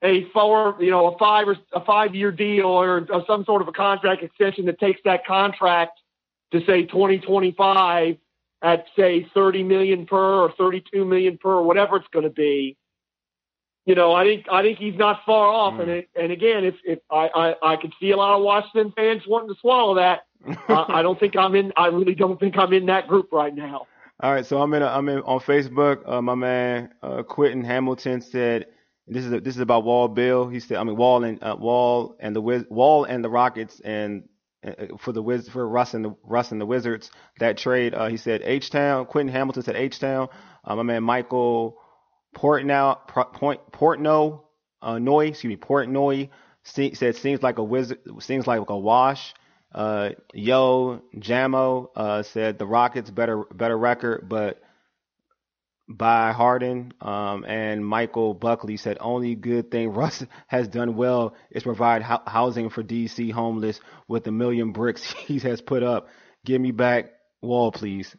a 0.02 0.24
four, 0.30 0.76
you 0.80 0.90
know, 0.90 1.14
a 1.14 1.18
five 1.18 1.48
or 1.48 1.56
a 1.72 1.84
five 1.84 2.14
year 2.14 2.30
deal 2.30 2.66
or, 2.66 3.06
or 3.10 3.24
some 3.26 3.44
sort 3.44 3.62
of 3.62 3.68
a 3.68 3.72
contract 3.72 4.22
extension 4.22 4.66
that 4.66 4.78
takes 4.78 5.00
that 5.04 5.26
contract 5.26 5.98
to 6.52 6.60
say 6.66 6.84
2025 6.84 8.16
at 8.62 8.86
say 8.96 9.26
30 9.34 9.62
million 9.62 10.06
per 10.06 10.42
or 10.42 10.52
32 10.52 11.04
million 11.04 11.38
per 11.38 11.50
or 11.54 11.62
whatever 11.62 11.96
it's 11.96 12.08
going 12.12 12.24
to 12.24 12.30
be. 12.30 12.76
You 13.84 13.94
know, 13.94 14.12
I 14.12 14.24
think 14.24 14.46
I 14.50 14.62
think 14.62 14.78
he's 14.78 14.96
not 14.96 15.20
far 15.24 15.46
off, 15.46 15.74
Mm. 15.74 15.80
and 15.82 15.90
it, 15.90 16.08
and 16.16 16.32
again, 16.32 16.64
if 16.64 16.74
if 16.84 16.98
I, 17.10 17.28
I 17.62 17.72
I 17.72 17.76
could 17.76 17.92
see 18.00 18.10
a 18.10 18.16
lot 18.16 18.36
of 18.36 18.42
Washington 18.42 18.92
fans 18.96 19.22
wanting 19.28 19.48
to 19.54 19.60
swallow 19.60 19.94
that, 19.94 20.26
I, 20.68 20.86
I 20.88 21.02
don't 21.02 21.18
think 21.20 21.36
I'm 21.36 21.54
in. 21.54 21.72
I 21.76 21.86
really 21.86 22.16
don't 22.16 22.38
think 22.40 22.58
I'm 22.58 22.72
in 22.72 22.86
that 22.86 23.06
group 23.06 23.28
right 23.32 23.54
now. 23.54 23.86
All 24.20 24.32
right, 24.32 24.44
so 24.44 24.60
I'm 24.60 24.74
in. 24.74 24.82
A, 24.82 24.86
I'm 24.86 25.08
in 25.08 25.20
on 25.20 25.38
Facebook. 25.38 26.02
Uh, 26.04 26.20
my 26.20 26.34
man 26.34 26.92
uh, 27.02 27.22
Quentin 27.22 27.62
Hamilton 27.62 28.20
said 28.20 28.66
this 29.06 29.24
is 29.24 29.30
this 29.42 29.54
is 29.54 29.60
about 29.60 29.84
Wall 29.84 30.08
Bill. 30.08 30.48
He 30.48 30.60
said, 30.60 30.78
I 30.78 30.84
mean 30.84 30.96
Wall 30.96 31.22
and 31.24 31.42
uh, 31.42 31.56
Wall 31.58 32.16
and 32.20 32.34
the 32.34 32.40
Wiz, 32.40 32.64
Wall 32.68 33.04
and 33.04 33.24
the 33.24 33.30
Rockets 33.30 33.80
and 33.80 34.28
uh, 34.66 34.96
for 34.98 35.12
the 35.12 35.22
Wiz 35.22 35.48
for 35.48 35.66
Russ 35.68 35.94
and 35.94 36.04
the 36.04 36.16
Russ 36.22 36.52
and 36.52 36.60
the 36.60 36.66
Wizards 36.66 37.10
that 37.38 37.56
trade. 37.56 37.94
Uh, 37.94 38.08
he 38.08 38.16
said 38.16 38.42
H 38.44 38.70
Town. 38.70 39.06
Quentin 39.06 39.32
Hamilton 39.32 39.62
said 39.62 39.76
H 39.76 40.00
Town. 40.00 40.28
Uh, 40.64 40.76
my 40.76 40.82
man 40.82 41.02
Michael 41.04 41.78
Portnow 42.36 42.98
Point 43.34 43.60
Portno 43.72 44.44
uh, 44.82 44.98
Noy, 44.98 45.26
excuse 45.28 45.50
me 45.50 45.56
Portnoy 45.56 46.28
se- 46.64 46.94
said 46.94 47.16
seems 47.16 47.42
like 47.42 47.58
a 47.58 47.64
wizard 47.64 47.98
seems 48.20 48.46
like 48.46 48.68
a 48.68 48.78
wash. 48.78 49.34
Uh, 49.72 50.10
Yo 50.32 51.02
Jamo 51.16 51.88
uh, 51.94 52.22
said 52.22 52.58
the 52.58 52.66
Rockets 52.66 53.10
better 53.10 53.44
better 53.52 53.76
record, 53.76 54.28
but 54.28 54.60
by 55.88 56.32
Harden. 56.32 56.92
Um, 57.00 57.44
and 57.44 57.86
Michael 57.86 58.34
Buckley 58.34 58.76
said 58.76 58.98
only 59.00 59.34
good 59.34 59.70
thing 59.70 59.88
Russ 59.92 60.24
has 60.48 60.68
done 60.68 60.96
well 60.96 61.34
is 61.50 61.62
provide 61.62 62.02
hou- 62.02 62.24
housing 62.26 62.70
for 62.70 62.82
DC 62.82 63.32
homeless 63.32 63.80
with 64.08 64.24
the 64.24 64.32
million 64.32 64.72
bricks 64.72 65.12
he 65.26 65.38
has 65.40 65.60
put 65.60 65.82
up. 65.82 66.08
Give 66.44 66.60
me 66.60 66.70
back 66.70 67.10
Wall, 67.42 67.70
please. 67.70 68.16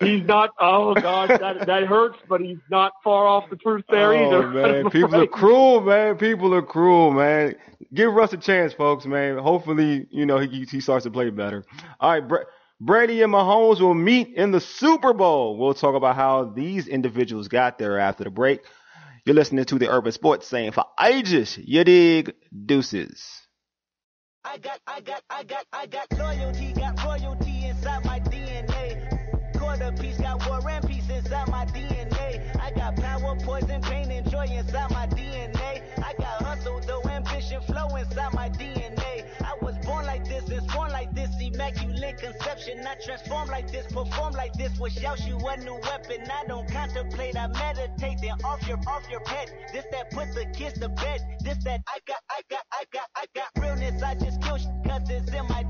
He's 0.00 0.22
not. 0.24 0.50
Oh 0.58 0.94
God, 0.94 1.28
that 1.28 1.66
that 1.66 1.82
hurts, 1.86 2.18
but 2.28 2.40
he's 2.40 2.58
not 2.70 2.92
far 3.04 3.26
off 3.26 3.50
the 3.50 3.56
truth 3.56 3.84
there 3.90 4.14
oh, 4.14 4.26
either. 4.26 4.48
man, 4.48 4.90
people 4.90 5.14
are 5.14 5.26
cruel, 5.26 5.82
man. 5.82 6.16
People 6.16 6.54
are 6.54 6.62
cruel, 6.62 7.10
man. 7.10 7.54
Give 7.92 8.12
Russ 8.12 8.32
a 8.32 8.38
chance, 8.38 8.72
folks, 8.72 9.04
man. 9.04 9.36
Hopefully, 9.36 10.06
you 10.10 10.24
know 10.24 10.38
he 10.38 10.64
he 10.64 10.80
starts 10.80 11.04
to 11.04 11.10
play 11.10 11.28
better. 11.28 11.64
All 12.00 12.12
right, 12.12 12.26
Bra- 12.26 12.44
Brady 12.82 13.20
and 13.20 13.30
Mahomes 13.30 13.78
will 13.78 13.92
meet 13.92 14.34
in 14.34 14.52
the 14.52 14.60
Super 14.60 15.12
Bowl. 15.12 15.58
We'll 15.58 15.74
talk 15.74 15.94
about 15.94 16.16
how 16.16 16.44
these 16.44 16.88
individuals 16.88 17.48
got 17.48 17.76
there 17.76 17.98
after 17.98 18.24
the 18.24 18.30
break. 18.30 18.62
You're 19.26 19.34
listening 19.34 19.66
to 19.66 19.78
the 19.78 19.90
Urban 19.90 20.12
Sports 20.12 20.48
Scene 20.48 20.72
for 20.72 20.86
ages, 20.98 21.58
you 21.58 21.84
dig 21.84 22.34
deuces. 22.64 23.22
I 24.46 24.56
got, 24.56 24.80
I 24.86 25.00
got, 25.02 25.22
I 25.28 25.44
got, 25.44 25.66
I 25.74 25.84
got 25.84 26.10
loyalty, 26.18 26.72
got 26.72 27.04
royalty 27.04 27.66
inside 27.66 28.02
my 28.06 28.18
DNA. 28.20 29.58
Quarter 29.58 29.92
piece, 30.00 30.16
got 30.16 30.48
war 30.48 30.66
and 30.70 30.88
peace 30.88 31.10
inside 31.10 31.48
my 31.48 31.66
DNA. 31.66 32.56
I 32.62 32.70
got 32.70 32.96
power, 32.96 33.36
poison, 33.44 33.82
pain, 33.82 34.10
and 34.10 34.30
joy 34.30 34.46
inside 34.46 34.90
my 34.92 35.06
DNA. 35.08 35.82
I 36.02 36.14
got 36.14 36.42
hustle, 36.42 36.80
though, 36.86 37.02
ambition, 37.10 37.60
flow 37.60 37.94
inside 37.96 38.32
my 38.32 38.48
DNA. 38.48 39.26
I 39.42 39.54
was 39.60 39.76
born 39.84 40.06
like 40.06 40.26
this 40.26 40.48
and 40.48 40.66
born 40.68 40.90
like 40.90 41.14
this, 41.14 41.28
immaculate 41.42 41.89
conception. 42.70 42.86
I 42.86 43.04
transform 43.04 43.48
like 43.48 43.70
this, 43.70 43.86
perform 43.86 44.32
like 44.34 44.52
this, 44.54 44.78
wish 44.78 45.02
out 45.04 45.20
you 45.26 45.36
a 45.36 45.56
new 45.58 45.74
weapon. 45.74 46.30
I 46.30 46.46
don't 46.46 46.70
contemplate, 46.70 47.36
I 47.36 47.46
meditate, 47.48 48.18
then 48.20 48.44
off 48.44 48.66
your, 48.66 48.78
off 48.86 49.08
your 49.10 49.22
head. 49.26 49.50
This 49.72 49.84
that 49.92 50.10
put 50.10 50.32
the 50.34 50.46
kids 50.56 50.78
to 50.80 50.88
bed. 50.88 51.20
This 51.40 51.62
that 51.64 51.80
I 51.88 51.98
got, 52.06 52.20
I 52.30 52.40
got, 52.50 52.62
I 52.72 52.84
got, 52.92 53.08
I 53.16 53.24
got 53.34 53.48
realness. 53.62 54.02
I 54.02 54.14
just 54.14 54.42
kill 54.42 54.58
cause 54.86 55.10
it's 55.10 55.32
in 55.32 55.46
my 55.48 55.62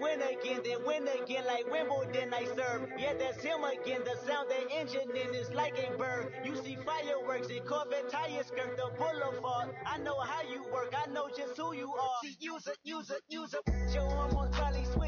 win 0.00 0.20
again, 0.22 0.60
then 0.64 0.78
win 0.86 1.08
again 1.08 1.44
like 1.46 1.70
Wimbledon 1.70 2.32
I 2.34 2.44
serve. 2.44 2.88
Yeah, 2.98 3.14
that's 3.18 3.42
him 3.42 3.64
again. 3.64 4.02
The 4.04 4.16
sound 4.26 4.50
that 4.50 4.70
engine 4.70 5.10
in 5.10 5.34
is 5.34 5.50
like 5.52 5.78
a 5.78 5.96
bird. 5.96 6.32
You 6.44 6.56
see 6.56 6.76
fireworks 6.84 7.48
and 7.50 7.64
Corvette 7.64 8.10
tires 8.10 8.46
skirt 8.46 8.76
the 8.76 8.90
boulevard. 8.98 9.70
I 9.86 9.98
know 9.98 10.18
how 10.20 10.42
you 10.50 10.64
work. 10.72 10.94
I 10.96 11.10
know 11.10 11.28
just 11.36 11.56
who 11.56 11.74
you 11.74 11.92
are. 11.94 12.18
See, 12.22 12.36
use 12.40 12.66
it, 12.66 12.78
use 12.84 13.10
it, 13.10 13.22
use 13.28 13.54
it. 13.54 13.62
Your 13.94 14.02
hormones 14.10 14.54
probably 14.56 14.84
switch 14.84 15.07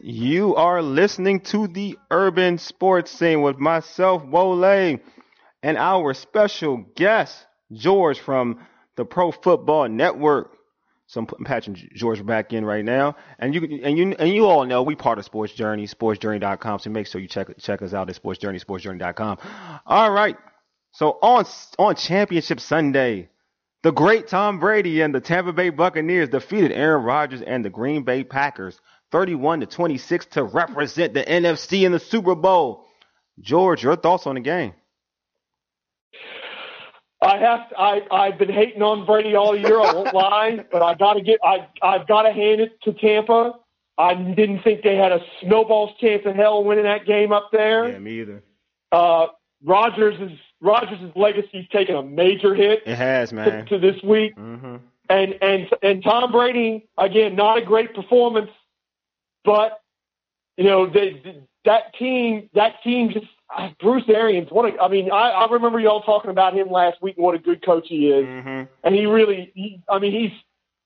you. 0.00 0.54
Are 0.56 0.82
listening 0.82 1.40
to 1.40 1.68
the 1.68 1.98
Urban 2.10 2.58
Sports 2.58 3.10
Scene 3.10 3.42
with 3.42 3.58
myself, 3.58 4.24
Wole, 4.24 4.98
and 5.62 5.76
our 5.76 6.14
special 6.14 6.84
guest, 6.96 7.46
George 7.72 8.18
from 8.18 8.66
the 8.96 9.04
Pro 9.04 9.30
Football 9.32 9.88
Network. 9.88 10.52
So 11.06 11.20
I'm 11.20 11.44
Patrick 11.44 11.76
George 11.94 12.24
back 12.24 12.52
in 12.52 12.66
right 12.66 12.84
now, 12.84 13.16
and 13.38 13.54
you 13.54 13.80
and 13.82 13.96
you 13.96 14.14
and 14.18 14.28
you 14.28 14.44
all 14.44 14.66
know 14.66 14.82
we 14.82 14.94
part 14.94 15.18
of 15.18 15.24
Sports 15.24 15.54
Journey, 15.54 15.86
SportsJourney.com. 15.86 16.80
So 16.80 16.90
make 16.90 17.06
sure 17.06 17.18
you 17.18 17.28
check 17.28 17.48
check 17.58 17.80
us 17.80 17.94
out 17.94 18.10
at 18.10 18.14
Sports 18.14 18.38
Journey, 18.40 18.58
SportsJourney.com. 18.58 19.38
All 19.86 20.10
right. 20.10 20.36
So 20.92 21.18
on 21.22 21.46
on 21.78 21.94
Championship 21.96 22.60
Sunday, 22.60 23.30
the 23.88 23.92
great 23.92 24.28
Tom 24.28 24.60
Brady 24.60 25.00
and 25.00 25.14
the 25.14 25.20
Tampa 25.20 25.50
Bay 25.50 25.70
Buccaneers 25.70 26.28
defeated 26.28 26.72
Aaron 26.72 27.02
Rodgers 27.02 27.40
and 27.40 27.64
the 27.64 27.70
Green 27.70 28.02
Bay 28.02 28.22
Packers 28.22 28.78
31 29.12 29.60
to 29.60 29.66
26 29.66 30.26
to 30.26 30.44
represent 30.44 31.14
the 31.14 31.24
NFC 31.24 31.86
in 31.86 31.92
the 31.92 31.98
Super 31.98 32.34
Bowl. 32.34 32.84
George, 33.40 33.82
your 33.82 33.96
thoughts 33.96 34.26
on 34.26 34.34
the 34.34 34.42
game? 34.42 34.74
I 37.22 37.38
have 37.38 37.70
to, 37.70 37.80
I 37.80 38.02
I've 38.10 38.38
been 38.38 38.52
hating 38.52 38.82
on 38.82 39.06
Brady 39.06 39.34
all 39.34 39.56
year. 39.56 39.80
I 39.80 39.94
won't 39.94 40.12
lie, 40.14 40.66
but 40.70 40.82
I 40.82 40.92
got 40.92 41.14
to 41.14 41.22
get 41.22 41.40
I 41.42 41.66
I've 41.80 42.06
got 42.06 42.24
to 42.24 42.32
hand 42.34 42.60
it 42.60 42.78
to 42.82 42.92
Tampa. 42.92 43.52
I 43.96 44.12
didn't 44.12 44.64
think 44.64 44.82
they 44.82 44.96
had 44.96 45.12
a 45.12 45.20
snowball's 45.40 45.96
chance 45.98 46.24
in 46.26 46.34
hell 46.34 46.62
winning 46.62 46.84
that 46.84 47.06
game 47.06 47.32
up 47.32 47.48
there. 47.52 47.98
me 47.98 48.20
either. 48.20 48.44
Uh, 48.92 49.28
Rodgers 49.64 50.20
is 50.20 50.38
Rodgers' 50.60 50.98
legacy's 51.14 51.68
taken 51.68 51.94
a 51.94 52.02
major 52.02 52.54
hit 52.54 52.82
It 52.86 52.96
has, 52.96 53.32
man. 53.32 53.66
to 53.66 53.78
this 53.78 54.02
week, 54.02 54.34
hmm 54.34 54.76
and 55.10 55.38
and 55.40 55.68
and 55.82 56.04
Tom 56.04 56.32
Brady 56.32 56.86
again, 56.98 57.34
not 57.34 57.58
a 57.58 57.62
great 57.62 57.94
performance, 57.94 58.50
but 59.44 59.80
you 60.56 60.64
know 60.64 60.86
they, 60.86 61.42
that 61.64 61.94
team 61.98 62.50
that 62.54 62.82
team 62.82 63.10
just 63.12 63.26
uh, 63.56 63.70
Bruce 63.80 64.04
Arians. 64.08 64.48
What 64.50 64.74
a, 64.74 64.82
I 64.82 64.88
mean, 64.88 65.10
I, 65.10 65.30
I 65.30 65.50
remember 65.50 65.80
y'all 65.80 66.02
talking 66.02 66.30
about 66.30 66.54
him 66.54 66.70
last 66.70 67.00
week 67.00 67.16
and 67.16 67.24
what 67.24 67.34
a 67.34 67.38
good 67.38 67.64
coach 67.64 67.86
he 67.88 68.10
is 68.10 68.26
hmm 68.26 68.62
and 68.84 68.94
he 68.94 69.06
really, 69.06 69.50
he, 69.54 69.82
I 69.88 69.98
mean, 69.98 70.12
he's 70.12 70.32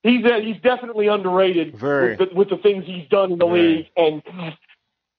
he's 0.03 0.25
uh, 0.25 0.39
he's 0.41 0.61
definitely 0.63 1.09
underrated 1.09 1.77
Very. 1.77 2.17
with 2.17 2.31
the, 2.31 2.35
with 2.35 2.49
the 2.51 2.57
things 2.59 2.85
he's 2.87 3.09
done 3.09 3.33
in 3.33 3.39
the 3.39 3.47
Very. 3.47 3.77
league. 3.77 3.87
And 3.97 4.23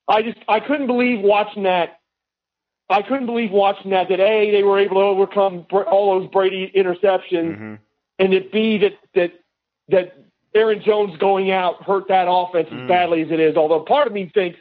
I 0.07 0.21
just 0.21 0.37
I 0.47 0.59
couldn't 0.59 0.87
believe 0.87 1.19
watching 1.21 1.63
that. 1.63 1.99
I 2.93 3.01
couldn't 3.01 3.25
believe 3.25 3.51
watching 3.51 3.91
that 3.91 4.07
that 4.09 4.19
a 4.19 4.51
they 4.51 4.63
were 4.63 4.79
able 4.79 4.95
to 4.97 5.01
overcome 5.01 5.65
all 5.71 6.19
those 6.19 6.29
Brady 6.31 6.71
interceptions, 6.75 7.57
hmm 7.57 7.75
and 8.19 8.31
that 8.33 8.51
b 8.51 8.77
that 8.77 8.93
that 9.15 9.31
that 9.89 10.17
Aaron 10.55 10.81
Jones 10.85 11.17
going 11.17 11.49
out 11.51 11.81
hurt 11.83 12.07
that 12.09 12.27
offense 12.29 12.69
Mm. 12.69 12.83
as 12.83 12.87
badly 12.87 13.21
as 13.23 13.31
it 13.31 13.39
is. 13.39 13.55
Although 13.57 13.79
part 13.81 14.05
of 14.07 14.13
me 14.13 14.29
thinks 14.33 14.59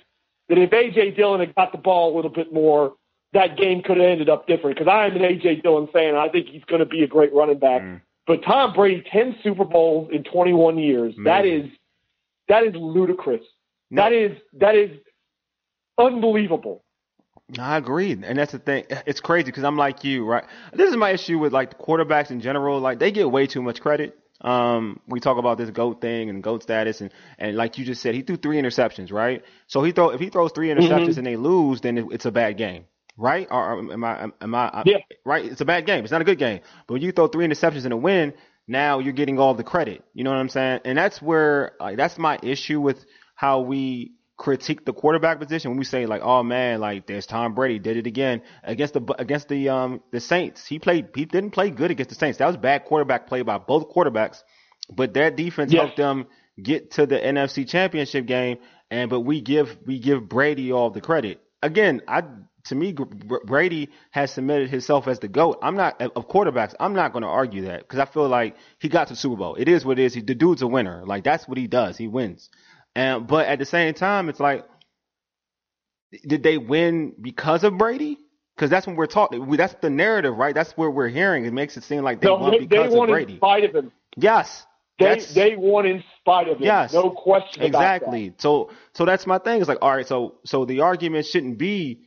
that 0.48 0.56
if 0.58 0.70
AJ 0.70 1.14
Dillon 1.16 1.40
had 1.40 1.54
got 1.54 1.70
the 1.72 1.78
ball 1.78 2.12
a 2.12 2.16
little 2.16 2.30
bit 2.30 2.52
more, 2.52 2.94
that 3.34 3.56
game 3.58 3.82
could 3.82 3.98
have 3.98 4.06
ended 4.06 4.30
up 4.30 4.46
different. 4.46 4.76
Because 4.78 4.90
I 4.90 5.06
am 5.06 5.16
an 5.16 5.22
AJ 5.22 5.62
Dillon 5.62 5.86
fan, 5.88 6.08
and 6.10 6.18
I 6.18 6.28
think 6.30 6.46
he's 6.48 6.64
going 6.64 6.80
to 6.80 6.86
be 6.86 7.02
a 7.02 7.06
great 7.06 7.32
running 7.34 7.58
back. 7.58 7.82
Mm. 7.82 8.00
But 8.26 8.42
Tom 8.42 8.72
Brady, 8.72 9.02
ten 9.12 9.36
Super 9.42 9.64
Bowls 9.64 10.08
in 10.12 10.24
21 10.24 10.78
years. 10.78 11.14
That 11.24 11.40
Amazing. 11.44 11.66
is 11.66 11.72
that 12.48 12.64
is 12.64 12.74
ludicrous. 12.74 13.44
No. 13.90 14.02
That 14.02 14.12
is 14.14 14.32
that 14.54 14.74
is 14.74 14.90
unbelievable. 15.98 16.82
I 17.58 17.76
agree, 17.76 18.12
and 18.12 18.38
that's 18.38 18.52
the 18.52 18.58
thing. 18.58 18.84
It's 19.06 19.20
crazy 19.20 19.44
because 19.46 19.64
I'm 19.64 19.76
like 19.76 20.04
you, 20.04 20.24
right? 20.24 20.44
This 20.72 20.88
is 20.90 20.96
my 20.96 21.10
issue 21.10 21.38
with 21.38 21.52
like 21.52 21.70
the 21.70 21.76
quarterbacks 21.84 22.30
in 22.30 22.40
general. 22.40 22.80
Like 22.80 22.98
they 22.98 23.10
get 23.12 23.30
way 23.30 23.46
too 23.46 23.62
much 23.62 23.80
credit. 23.80 24.18
Um, 24.40 25.00
we 25.06 25.20
talk 25.20 25.38
about 25.38 25.58
this 25.58 25.70
goat 25.70 26.00
thing 26.00 26.28
and 26.30 26.42
goat 26.42 26.62
status, 26.62 27.00
and 27.00 27.10
and 27.38 27.56
like 27.56 27.78
you 27.78 27.84
just 27.84 28.00
said, 28.02 28.14
he 28.14 28.22
threw 28.22 28.36
three 28.36 28.56
interceptions, 28.60 29.12
right? 29.12 29.44
So 29.66 29.82
he 29.82 29.92
throw 29.92 30.10
if 30.10 30.20
he 30.20 30.30
throws 30.30 30.52
three 30.52 30.68
interceptions 30.68 31.16
and 31.18 31.26
they 31.26 31.36
lose, 31.36 31.80
then 31.80 31.98
it, 31.98 32.06
it's 32.10 32.24
a 32.26 32.32
bad 32.32 32.56
game, 32.56 32.86
right? 33.16 33.46
Or, 33.50 33.74
or 33.74 33.92
am 33.92 34.04
I 34.04 34.30
am 34.40 34.54
I 34.54 34.82
Yeah. 34.86 34.98
right? 35.24 35.44
It's 35.44 35.60
a 35.60 35.64
bad 35.66 35.84
game. 35.86 36.04
It's 36.04 36.12
not 36.12 36.22
a 36.22 36.24
good 36.24 36.38
game. 36.38 36.60
But 36.86 36.94
when 36.94 37.02
you 37.02 37.12
throw 37.12 37.28
three 37.28 37.46
interceptions 37.46 37.84
and 37.84 37.92
a 37.92 37.96
win, 37.96 38.32
now 38.66 38.98
you're 39.00 39.12
getting 39.12 39.38
all 39.38 39.54
the 39.54 39.64
credit. 39.64 40.04
You 40.14 40.24
know 40.24 40.30
what 40.30 40.38
I'm 40.38 40.48
saying? 40.48 40.80
And 40.84 40.96
that's 40.96 41.20
where 41.20 41.72
like 41.78 41.96
that's 41.96 42.18
my 42.18 42.38
issue 42.42 42.80
with 42.80 43.04
how 43.34 43.60
we 43.60 44.12
critique 44.42 44.84
the 44.84 44.92
quarterback 44.92 45.38
position 45.38 45.70
when 45.70 45.78
we 45.78 45.84
say 45.84 46.04
like, 46.06 46.20
oh 46.22 46.42
man, 46.42 46.80
like 46.80 47.06
there's 47.06 47.26
Tom 47.26 47.54
Brady 47.54 47.78
did 47.78 47.96
it 47.96 48.06
again 48.08 48.42
against 48.64 48.94
the 48.94 49.14
against 49.18 49.48
the 49.48 49.68
um 49.68 50.02
the 50.10 50.20
Saints. 50.20 50.66
He 50.66 50.78
played 50.80 51.08
he 51.14 51.24
didn't 51.24 51.52
play 51.52 51.70
good 51.70 51.90
against 51.92 52.10
the 52.10 52.16
Saints. 52.16 52.38
That 52.38 52.48
was 52.48 52.56
bad 52.56 52.84
quarterback 52.84 53.28
play 53.28 53.42
by 53.42 53.58
both 53.58 53.88
quarterbacks, 53.94 54.42
but 54.92 55.14
their 55.14 55.30
defense 55.30 55.72
Yes. 55.72 55.80
helped 55.82 55.96
them 55.96 56.26
get 56.60 56.90
to 56.92 57.06
the 57.06 57.18
NFC 57.18 57.66
Championship 57.68 58.26
game. 58.26 58.58
And 58.90 59.08
but 59.08 59.20
we 59.20 59.40
give 59.40 59.78
we 59.86 60.00
give 60.00 60.28
Brady 60.28 60.72
all 60.72 60.90
the 60.90 61.00
credit. 61.00 61.40
Again, 61.62 62.02
I 62.08 62.24
to 62.64 62.74
me 62.74 62.94
Brady 63.44 63.90
has 64.10 64.32
submitted 64.32 64.70
himself 64.70 65.08
as 65.08 65.18
the 65.20 65.28
goat. 65.28 65.58
I'm 65.62 65.76
not 65.76 66.02
of 66.02 66.28
quarterbacks. 66.28 66.74
I'm 66.80 66.94
not 66.94 67.12
going 67.12 67.22
to 67.22 67.28
argue 67.28 67.62
that 67.66 67.80
because 67.80 68.00
I 68.00 68.04
feel 68.06 68.28
like 68.28 68.56
he 68.80 68.88
got 68.88 69.06
to 69.08 69.14
the 69.14 69.18
Super 69.18 69.36
Bowl. 69.36 69.54
It 69.54 69.68
is 69.68 69.84
what 69.84 69.98
it 69.98 70.04
is. 70.04 70.14
He, 70.14 70.20
the 70.20 70.34
dude's 70.34 70.62
a 70.62 70.66
winner. 70.66 71.04
Like 71.06 71.22
that's 71.24 71.46
what 71.48 71.58
he 71.58 71.66
does. 71.68 71.96
He 71.96 72.08
wins. 72.08 72.50
And 72.94 73.26
but 73.26 73.46
at 73.46 73.58
the 73.58 73.64
same 73.64 73.94
time, 73.94 74.28
it's 74.28 74.40
like, 74.40 74.64
did 76.26 76.42
they 76.42 76.58
win 76.58 77.14
because 77.20 77.64
of 77.64 77.78
Brady? 77.78 78.18
Because 78.54 78.68
that's 78.70 78.86
when 78.86 78.96
we're 78.96 79.06
talking. 79.06 79.46
We, 79.46 79.56
that's 79.56 79.74
the 79.80 79.88
narrative, 79.90 80.36
right? 80.36 80.54
That's 80.54 80.72
where 80.72 80.90
we're 80.90 81.08
hearing. 81.08 81.46
It 81.46 81.52
makes 81.54 81.76
it 81.76 81.84
seem 81.84 82.02
like 82.02 82.20
they 82.20 82.28
No, 82.28 82.36
won 82.36 82.50
they, 82.50 82.66
they 82.66 82.66
because 82.66 82.92
of 82.92 82.98
won 82.98 83.08
in 83.08 83.14
Brady. 83.14 83.36
spite 83.36 83.64
of 83.64 83.74
him. 83.74 83.92
Yes, 84.16 84.66
They 84.98 85.18
they 85.34 85.56
won 85.56 85.86
in 85.86 86.04
spite 86.20 86.48
of 86.48 86.58
him. 86.58 86.64
Yes. 86.64 86.92
No 86.92 87.10
question 87.10 87.62
about 87.62 87.72
that. 87.78 87.96
exactly. 87.96 88.34
So 88.38 88.70
so 88.92 89.04
that's 89.06 89.26
my 89.26 89.38
thing. 89.38 89.60
It's 89.60 89.68
like, 89.68 89.78
all 89.80 89.96
right, 89.96 90.06
so 90.06 90.34
so 90.44 90.66
the 90.66 90.80
argument 90.80 91.24
shouldn't 91.26 91.56
be 91.58 92.00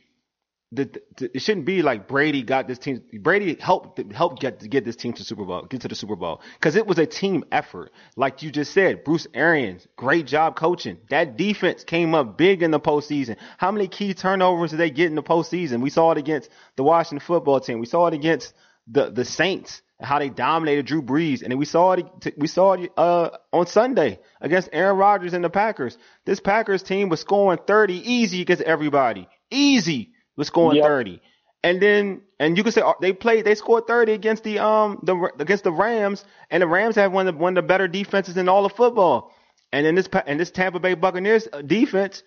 that 0.72 0.96
it 1.20 1.40
shouldn't 1.40 1.64
be 1.64 1.82
like 1.82 2.08
Brady 2.08 2.42
got 2.42 2.66
this 2.66 2.78
team. 2.78 3.02
Brady 3.20 3.56
helped 3.60 4.00
helped 4.12 4.40
get 4.40 4.68
get 4.68 4.84
this 4.84 4.96
team 4.96 5.12
to 5.12 5.22
Super 5.22 5.44
Bowl, 5.44 5.62
get 5.62 5.82
to 5.82 5.88
the 5.88 5.94
Super 5.94 6.16
Bowl 6.16 6.40
because 6.54 6.74
it 6.74 6.86
was 6.86 6.98
a 6.98 7.06
team 7.06 7.44
effort. 7.52 7.92
Like 8.16 8.42
you 8.42 8.50
just 8.50 8.72
said, 8.72 9.04
Bruce 9.04 9.28
Arians, 9.32 9.86
great 9.96 10.26
job 10.26 10.56
coaching. 10.56 10.98
That 11.08 11.36
defense 11.36 11.84
came 11.84 12.14
up 12.14 12.36
big 12.36 12.64
in 12.64 12.72
the 12.72 12.80
postseason. 12.80 13.36
How 13.58 13.70
many 13.70 13.86
key 13.86 14.12
turnovers 14.12 14.72
did 14.72 14.78
they 14.78 14.90
get 14.90 15.06
in 15.06 15.14
the 15.14 15.22
postseason? 15.22 15.82
We 15.82 15.90
saw 15.90 16.10
it 16.10 16.18
against 16.18 16.50
the 16.74 16.82
Washington 16.82 17.24
football 17.24 17.60
team. 17.60 17.78
We 17.78 17.86
saw 17.86 18.08
it 18.08 18.14
against 18.14 18.52
the 18.88 19.10
the 19.10 19.24
Saints. 19.24 19.82
How 19.98 20.18
they 20.18 20.28
dominated 20.28 20.84
Drew 20.84 21.00
Brees, 21.00 21.42
and 21.42 21.58
we 21.58 21.64
saw 21.64 21.92
it. 21.92 22.34
We 22.36 22.48
saw 22.48 22.74
it 22.74 22.92
uh, 22.98 23.30
on 23.50 23.66
Sunday 23.66 24.18
against 24.42 24.68
Aaron 24.70 24.98
Rodgers 24.98 25.32
and 25.32 25.42
the 25.42 25.48
Packers. 25.48 25.96
This 26.26 26.38
Packers 26.38 26.82
team 26.82 27.08
was 27.08 27.20
scoring 27.20 27.60
30 27.66 27.94
easy 27.94 28.42
against 28.42 28.62
everybody. 28.62 29.26
Easy 29.50 30.12
was 30.36 30.48
scoring 30.48 30.76
Yep. 30.76 30.84
30. 30.84 31.20
And 31.62 31.82
then, 31.82 32.20
and 32.38 32.56
you 32.56 32.62
could 32.62 32.74
say 32.74 32.80
uh, 32.82 32.92
they 33.00 33.12
played, 33.12 33.44
they 33.44 33.54
scored 33.54 33.86
30 33.86 34.12
against 34.12 34.44
the, 34.44 34.60
um, 34.60 35.00
the, 35.02 35.32
against 35.38 35.64
the 35.64 35.72
Rams, 35.72 36.24
and 36.50 36.62
the 36.62 36.66
Rams 36.66 36.94
have 36.94 37.12
one 37.12 37.26
of 37.26 37.34
the, 37.34 37.40
one 37.40 37.56
of 37.56 37.64
the 37.64 37.66
better 37.66 37.88
defenses 37.88 38.36
in 38.36 38.48
all 38.48 38.64
of 38.64 38.72
football. 38.72 39.32
And 39.72 39.84
then 39.84 39.94
this, 39.94 40.08
and 40.26 40.38
this 40.38 40.50
Tampa 40.50 40.78
Bay 40.78 40.94
Buccaneers 40.94 41.48
uh, 41.52 41.62
defense, 41.62 42.22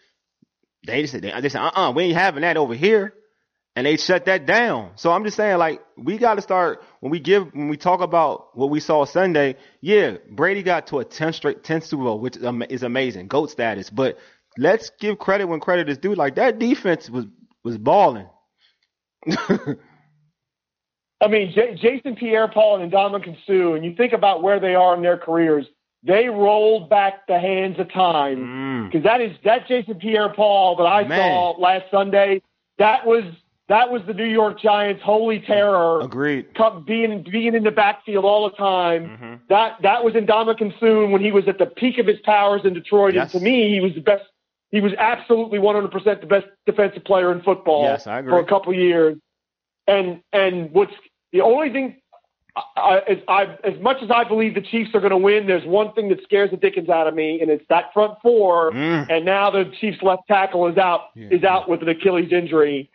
they 0.86 1.02
just 1.02 1.14
said, 1.14 1.22
they, 1.22 1.40
they 1.42 1.50
said, 1.50 1.62
uh-uh, 1.62 1.92
we 1.92 2.04
ain't 2.04 2.18
having 2.18 2.42
that 2.42 2.58
over 2.58 2.74
here. 2.74 3.14
And 3.76 3.86
they 3.86 3.96
shut 3.96 4.26
that 4.26 4.46
down. 4.46 4.92
So 4.96 5.12
I'm 5.12 5.24
just 5.24 5.38
saying, 5.38 5.58
like, 5.58 5.82
we 5.96 6.18
got 6.18 6.36
to 6.36 6.42
start 6.42 6.84
when 7.00 7.12
we 7.12 7.20
give, 7.20 7.54
when 7.54 7.70
we 7.70 7.78
talk 7.78 8.02
about 8.02 8.58
what 8.58 8.70
we 8.70 8.82
saw 8.82 9.06
Sunday. 9.06 9.56
Yeah, 9.80 10.18
Brady 10.30 10.64
got 10.64 10.88
to 10.88 11.00
a 11.00 11.06
10 11.06 11.32
straight, 11.32 11.64
10 11.64 11.84
Super 11.84 12.04
Bowl, 12.04 12.20
which 12.20 12.36
is 12.36 12.84
amazing, 12.84 13.28
GOAT 13.28 13.52
status. 13.52 13.90
But 13.90 14.18
let's 14.58 14.92
give 15.00 15.18
credit 15.18 15.46
when 15.46 15.62
credit 15.62 15.88
is 15.88 15.98
due. 15.98 16.14
Like, 16.14 16.36
that 16.36 16.60
defense 16.60 17.10
was, 17.10 17.26
was 17.64 17.78
balling. 17.78 18.28
I 21.22 21.28
mean, 21.28 21.52
J- 21.54 21.76
Jason 21.76 22.16
Pierre-Paul 22.16 22.82
and 22.82 22.92
Ndamukong 22.92 23.38
Suh, 23.46 23.74
and 23.74 23.84
you 23.84 23.94
think 23.96 24.14
about 24.14 24.42
where 24.42 24.60
they 24.60 24.76
are 24.76 24.96
in 24.96 25.02
their 25.02 25.18
careers, 25.18 25.66
they 26.02 26.30
rolled 26.30 26.90
back 26.90 27.28
the 27.28 27.38
hands 27.40 27.78
of 27.78 27.92
time 27.92 28.38
Mm. 28.38 28.86
because 28.92 29.04
that 29.04 29.20
is 29.20 29.36
that 29.44 29.68
Jason 29.68 29.96
Pierre-Paul 29.96 30.78
that 30.78 30.84
I 30.86 31.04
Man. 31.04 31.20
saw 31.20 31.52
last 31.60 31.86
Sunday. 31.92 32.42
That 32.78 33.06
was 33.06 33.24
that 33.68 33.92
was 33.92 34.02
the 34.08 34.14
New 34.14 34.24
York 34.26 34.60
Giants' 34.62 35.02
holy 35.04 35.42
terror. 35.42 36.00
Agreed. 36.02 36.56
come- 36.56 36.84
being 36.86 37.22
being 37.30 37.54
in 37.54 37.64
the 37.66 37.72
backfield 37.72 38.24
all 38.24 38.50
the 38.50 38.56
time. 38.56 39.20
Mhm. 39.22 39.40
That 39.50 39.82
that 39.82 40.06
was 40.06 40.16
in 40.16 40.26
Ndamukong 40.26 40.80
Suh 40.80 41.08
when 41.12 41.22
he 41.22 41.34
was 41.34 41.50
at 41.50 41.58
the 41.58 41.66
peak 41.66 41.98
of 41.98 42.08
his 42.08 42.20
powers 42.22 42.62
in 42.64 42.74
Detroit. 42.74 43.14
Yes. 43.14 43.34
And 43.34 43.42
to 43.42 43.46
me, 43.46 43.70
he 43.70 43.82
was 43.82 43.94
the 43.94 44.00
best. 44.02 44.24
He 44.72 44.82
was 44.82 44.94
absolutely 44.98 45.58
100% 45.60 46.22
the 46.22 46.28
best 46.28 46.46
defensive 46.66 47.04
player 47.04 47.32
in 47.32 47.42
football 47.42 47.84
Yes, 47.84 48.06
I 48.08 48.20
agree. 48.20 48.32
for 48.32 48.40
a 48.40 48.46
couple 48.46 48.74
years. 48.74 49.18
and 49.88 50.22
and 50.32 50.72
what's 50.72 50.94
the 51.32 51.42
only 51.42 51.72
thing 51.72 51.96
I, 52.76 53.02
as, 53.08 53.18
I, 53.28 53.44
as 53.64 53.80
much 53.80 53.98
as 54.04 54.12
I 54.12 54.24
believe 54.26 54.54
the 54.54 54.62
Chiefs 54.62 54.90
are 54.94 55.00
going 55.00 55.12
to 55.12 55.18
win, 55.18 55.48
there's 55.48 55.66
one 55.66 55.94
thing 55.94 56.10
that 56.10 56.22
scares 56.24 56.50
the 56.52 56.58
dickens 56.58 56.90
out 56.90 57.08
of 57.08 57.14
me, 57.16 57.40
and 57.42 57.50
it's 57.50 57.64
that 57.70 57.94
front 57.94 58.18
four. 58.22 58.72
Mm. 58.72 59.10
And 59.10 59.24
now 59.24 59.50
the 59.50 59.72
Chiefs' 59.80 60.02
left 60.02 60.24
tackle 60.28 60.68
is 60.68 60.78
out 60.78 61.10
Yeah. 61.16 61.30
is 61.32 61.44
out 61.44 61.70
with 61.70 61.82
an 61.84 61.90
Achilles 61.90 62.32
injury. 62.34 62.90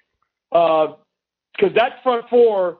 Because 0.51 1.75
that 1.75 2.03
front 2.03 2.29
four, 2.29 2.79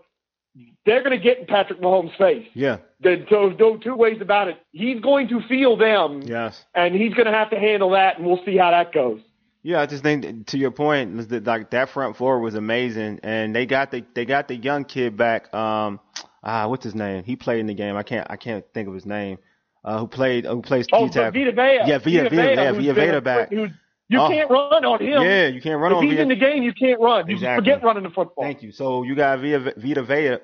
they're 0.87 1.03
going 1.03 1.17
to 1.19 1.23
get 1.23 1.39
in 1.39 1.47
Patrick 1.47 1.81
Mahomes' 1.81 2.17
face. 2.17 2.47
Yeah. 2.55 2.79
There's 3.01 3.27
no, 3.31 3.49
no 3.51 3.77
two 3.77 3.95
ways 3.95 4.19
about 4.21 4.49
it. 4.49 4.57
He's 4.73 5.01
going 5.01 5.29
to 5.29 5.41
feel 5.49 5.77
them, 5.77 6.23
Yes. 6.23 6.65
and 6.75 6.95
he's 6.95 7.15
going 7.15 7.27
to 7.27 7.33
have 7.33 7.51
to 7.51 7.59
handle 7.59 7.91
that, 7.91 8.19
and 8.19 8.27
we'll 8.27 8.45
see 8.45 8.57
how 8.57 8.71
that 8.71 8.93
goes. 8.93 9.21
Yeah, 9.63 9.81
I 9.81 9.87
just 9.87 10.03
think 10.03 10.47
to 10.49 10.59
your 10.59 10.71
point, 10.71 11.29
that, 11.31 11.45
like 11.45 11.71
that 11.71 11.89
front 11.89 12.17
four 12.19 12.39
was 12.41 12.55
amazing, 12.55 13.21
and 13.23 13.57
they 13.57 13.65
got 13.65 13.91
the 13.91 14.05
they 14.15 14.27
got 14.27 14.47
the 14.47 14.57
young 14.57 14.85
kid 14.85 15.17
back. 15.17 15.53
Um, 15.55 16.01
ah, 16.43 16.69
what's 16.69 16.85
his 16.85 16.95
name? 16.95 17.25
He 17.25 17.35
played 17.37 17.61
in 17.61 17.67
the 17.67 17.73
game. 17.75 17.97
I 17.97 18.03
can't 18.03 18.27
I 18.31 18.37
can't 18.37 18.63
think 18.75 18.89
of 18.89 18.95
his 18.95 19.07
name. 19.07 19.39
Uh, 19.83 20.01
who 20.01 20.07
played 20.07 20.45
who 20.45 20.61
plays 20.61 20.87
Oh, 20.93 21.07
key 21.07 21.13
tackle? 21.15 21.41
Vita 21.41 21.53
Vea. 21.53 21.79
Yeah, 21.91 21.97
Vita 21.99 22.29
Vea. 22.29 22.37
Yeah, 22.37 22.73
who's 22.75 22.85
Vita 22.85 22.95
been 22.95 23.15
Vea 23.15 23.21
back. 23.21 23.49
who's- 23.51 23.71
you 24.09 24.21
Oh. 24.21 24.29
can't 24.29 24.51
run 24.51 24.85
on 24.85 25.01
him. 25.01 25.23
Yeah, 25.23 25.47
you 25.49 25.61
can't 25.61 25.81
run 25.81 25.93
if 25.93 25.99
on 25.99 26.05
him. 26.05 26.11
If 26.11 26.11
he's 26.13 26.19
Vita. 26.19 26.23
in 26.23 26.29
the 26.29 26.37
game, 26.37 26.63
you 26.63 26.73
can't 26.73 27.01
run. 27.01 27.27
You 27.29 27.35
Exactly. 27.35 27.65
forget 27.65 27.85
running 27.85 28.03
the 28.03 28.11
football. 28.11 28.45
Thank 28.45 28.63
you. 28.63 28.73
So 28.73 29.03
you 29.03 29.15
got 29.15 29.39
Vita, 29.41 29.73
Vita 29.77 30.03
Vea 30.03 30.39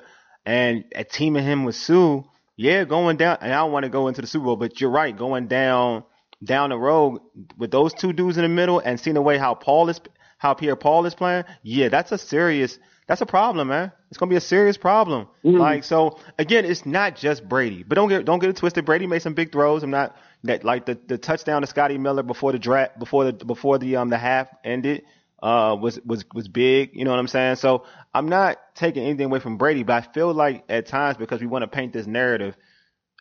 and 0.46 0.84
a 0.94 1.04
teaming 1.04 1.44
him 1.44 1.64
with 1.64 1.76
Suh. 1.76 2.20
Yeah, 2.56 2.84
going 2.84 3.16
down. 3.16 3.38
And 3.40 3.52
I 3.52 3.56
don't 3.58 3.72
want 3.72 3.84
to 3.84 3.88
go 3.90 4.08
into 4.08 4.20
the 4.20 4.26
Super 4.26 4.44
Bowl, 4.46 4.56
but 4.56 4.80
you're 4.80 4.90
right. 4.90 5.16
Going 5.16 5.46
down 5.46 6.04
down 6.42 6.70
the 6.70 6.78
road 6.78 7.20
with 7.58 7.70
those 7.70 7.92
two 7.92 8.12
dudes 8.14 8.38
in 8.38 8.42
the 8.42 8.48
middle 8.48 8.78
and 8.78 8.98
seeing 8.98 9.14
the 9.14 9.20
way 9.22 9.36
how 9.36 9.54
Paul 9.54 9.88
is, 9.90 10.00
how 10.38 10.54
Pierre 10.54 10.76
Paul 10.76 11.04
is 11.06 11.14
playing. 11.14 11.44
Yeah, 11.62 11.88
that's 11.90 12.12
a 12.12 12.18
serious. 12.18 12.78
That's 13.06 13.20
a 13.20 13.26
problem, 13.26 13.68
man. 13.68 13.92
It's 14.08 14.18
gonna 14.18 14.30
be 14.30 14.36
a 14.36 14.40
serious 14.40 14.76
problem. 14.76 15.26
Mm. 15.44 15.58
Like 15.58 15.84
so, 15.84 16.18
again, 16.38 16.64
it's 16.64 16.86
not 16.86 17.16
just 17.16 17.46
Brady, 17.48 17.82
but 17.86 17.96
don't 17.96 18.08
get 18.08 18.24
don't 18.24 18.38
get 18.38 18.50
it 18.50 18.56
twisted. 18.56 18.84
Brady 18.84 19.06
made 19.06 19.20
some 19.22 19.34
big 19.34 19.52
throws. 19.52 19.82
I'm 19.82 19.90
not 19.90 20.16
that 20.44 20.64
like 20.64 20.86
the, 20.86 20.98
the 21.06 21.18
touchdown 21.18 21.60
to 21.62 21.66
Scotty 21.66 21.98
Miller 21.98 22.22
before 22.22 22.52
the 22.52 22.58
draft 22.58 22.98
before 22.98 23.24
the 23.24 23.32
before 23.32 23.78
the 23.78 23.96
um 23.96 24.08
the 24.08 24.18
half 24.18 24.48
ended 24.64 25.02
uh 25.42 25.76
was 25.80 26.00
was 26.04 26.24
was 26.34 26.48
big. 26.48 26.90
You 26.94 27.04
know 27.04 27.10
what 27.10 27.18
I'm 27.18 27.28
saying? 27.28 27.56
So 27.56 27.84
I'm 28.14 28.28
not 28.28 28.58
taking 28.74 29.04
anything 29.04 29.26
away 29.26 29.40
from 29.40 29.56
Brady, 29.58 29.82
but 29.82 29.94
I 30.04 30.12
feel 30.12 30.32
like 30.32 30.64
at 30.68 30.86
times 30.86 31.16
because 31.16 31.40
we 31.40 31.46
want 31.46 31.62
to 31.62 31.68
paint 31.68 31.92
this 31.92 32.06
narrative 32.06 32.56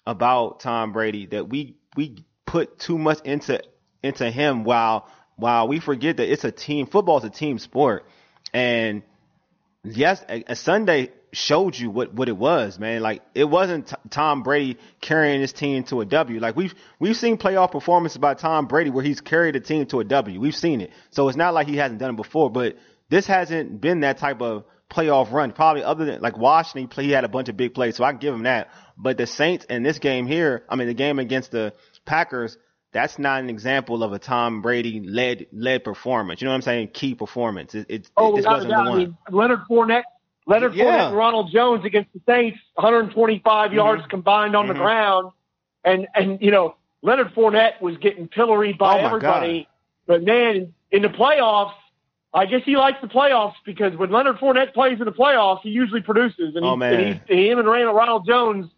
about 0.05 0.61
Tom 0.61 0.93
Brady 0.93 1.25
that 1.27 1.49
we 1.49 1.75
we 1.95 2.25
put 2.45 2.79
too 2.79 2.97
much 2.97 3.21
into 3.21 3.61
into 4.01 4.29
him 4.29 4.63
while 4.63 5.07
while 5.35 5.67
we 5.67 5.79
forget 5.79 6.17
that 6.17 6.31
it's 6.31 6.43
a 6.43 6.51
team 6.51 6.87
football 6.87 7.17
is 7.17 7.23
a 7.23 7.29
team 7.29 7.59
sport 7.59 8.05
and 8.53 9.03
yes 9.83 10.23
a, 10.29 10.43
a 10.47 10.55
Sunday 10.55 11.11
showed 11.31 11.77
you 11.77 11.89
what 11.89 12.13
what 12.13 12.27
it 12.27 12.37
was 12.37 12.79
man 12.79 13.01
like 13.01 13.21
it 13.35 13.43
wasn't 13.43 13.87
t- 13.87 13.95
Tom 14.09 14.41
Brady 14.43 14.77
carrying 15.01 15.41
his 15.41 15.53
team 15.53 15.83
to 15.83 16.01
a 16.01 16.05
W 16.05 16.39
like 16.39 16.55
we've 16.55 16.73
we've 16.99 17.15
seen 17.17 17.37
playoff 17.37 17.71
performances 17.71 18.17
by 18.17 18.33
Tom 18.33 18.65
Brady 18.67 18.89
where 18.89 19.03
he's 19.03 19.21
carried 19.21 19.55
a 19.55 19.59
team 19.59 19.85
to 19.87 19.99
a 19.99 20.03
W 20.03 20.39
we've 20.39 20.55
seen 20.55 20.81
it 20.81 20.91
so 21.11 21.27
it's 21.27 21.37
not 21.37 21.53
like 21.53 21.67
he 21.67 21.77
hasn't 21.77 21.99
done 21.99 22.11
it 22.11 22.17
before 22.17 22.49
but 22.49 22.77
this 23.09 23.27
hasn't 23.27 23.79
been 23.81 23.99
that 24.01 24.17
type 24.17 24.41
of 24.41 24.65
playoff 24.89 25.31
run. 25.31 25.51
Probably 25.51 25.83
other 25.83 26.05
than 26.05 26.21
like 26.21 26.37
Washington, 26.37 26.83
he, 26.83 26.87
play, 26.87 27.03
he 27.05 27.11
had 27.11 27.23
a 27.23 27.27
bunch 27.29 27.49
of 27.49 27.57
big 27.57 27.73
plays, 27.73 27.95
so 27.95 28.03
I 28.03 28.11
can 28.11 28.19
give 28.19 28.33
him 28.33 28.43
that. 28.43 28.69
But 28.97 29.17
the 29.17 29.27
Saints 29.27 29.65
in 29.65 29.83
this 29.83 29.99
game 29.99 30.25
here, 30.27 30.63
I 30.69 30.75
mean 30.75 30.87
the 30.87 30.93
game 30.93 31.19
against 31.19 31.51
the 31.51 31.73
Packers, 32.05 32.57
that's 32.91 33.19
not 33.19 33.41
an 33.41 33.49
example 33.49 34.03
of 34.03 34.13
a 34.13 34.19
Tom 34.19 34.61
Brady 34.61 34.99
led 34.99 35.47
led 35.51 35.83
performance. 35.83 36.41
You 36.41 36.45
know 36.45 36.51
what 36.51 36.55
I'm 36.57 36.61
saying? 36.63 36.89
Key 36.93 37.15
performance. 37.15 37.75
It, 37.75 37.85
it, 37.89 38.09
Oh, 38.17 38.35
it 38.37 38.45
a 38.45 38.49
wasn't 38.49 38.71
the 38.71 38.77
I 38.77 38.89
one. 38.89 38.97
mean, 38.97 39.17
Leonard 39.31 39.59
Fournette, 39.69 40.03
Leonard 40.49 40.73
Yeah. 40.73 40.85
Fournette 40.85 41.07
and 41.09 41.15
Ronald 41.17 41.51
Jones 41.51 41.85
against 41.85 42.11
the 42.13 42.19
Saints, 42.25 42.59
125 42.75 43.71
yards 43.71 44.03
combined 44.07 44.55
on 44.55 44.67
the 44.67 44.73
Mhm. 44.73 44.77
ground, 44.77 45.31
and 45.85 46.07
and 46.15 46.41
you 46.41 46.49
know 46.51 46.75
Leonard 47.03 47.33
Fournette 47.35 47.79
was 47.81 47.95
getting 47.97 48.27
pilloried 48.27 48.77
by 48.77 48.99
Oh, 49.01 49.05
everybody. 49.05 49.67
But 50.07 50.23
man, 50.23 50.73
in 50.91 51.01
the 51.03 51.07
playoffs, 51.09 51.73
I 52.33 52.45
guess 52.47 52.63
he 52.65 52.75
likes 52.77 52.99
the 52.99 53.07
playoffs 53.07 53.53
because 53.63 53.95
when 53.95 54.09
Leonard 54.11 54.37
Fournette 54.39 54.73
plays 54.73 54.99
in 54.99 55.05
the 55.05 55.11
playoffs, 55.11 55.61
he 55.61 55.69
usually 55.69 56.01
produces. 56.01 56.55
And, 56.55 56.65
Oh, 56.65 56.71
he, 56.71 56.77
man. 56.77 56.93
and 56.93 57.21
he, 57.27 57.47
him 57.49 57.59
and 57.59 57.67
Ronald 57.67 57.95
Ronald 57.95 58.25
Jones, 58.27 58.71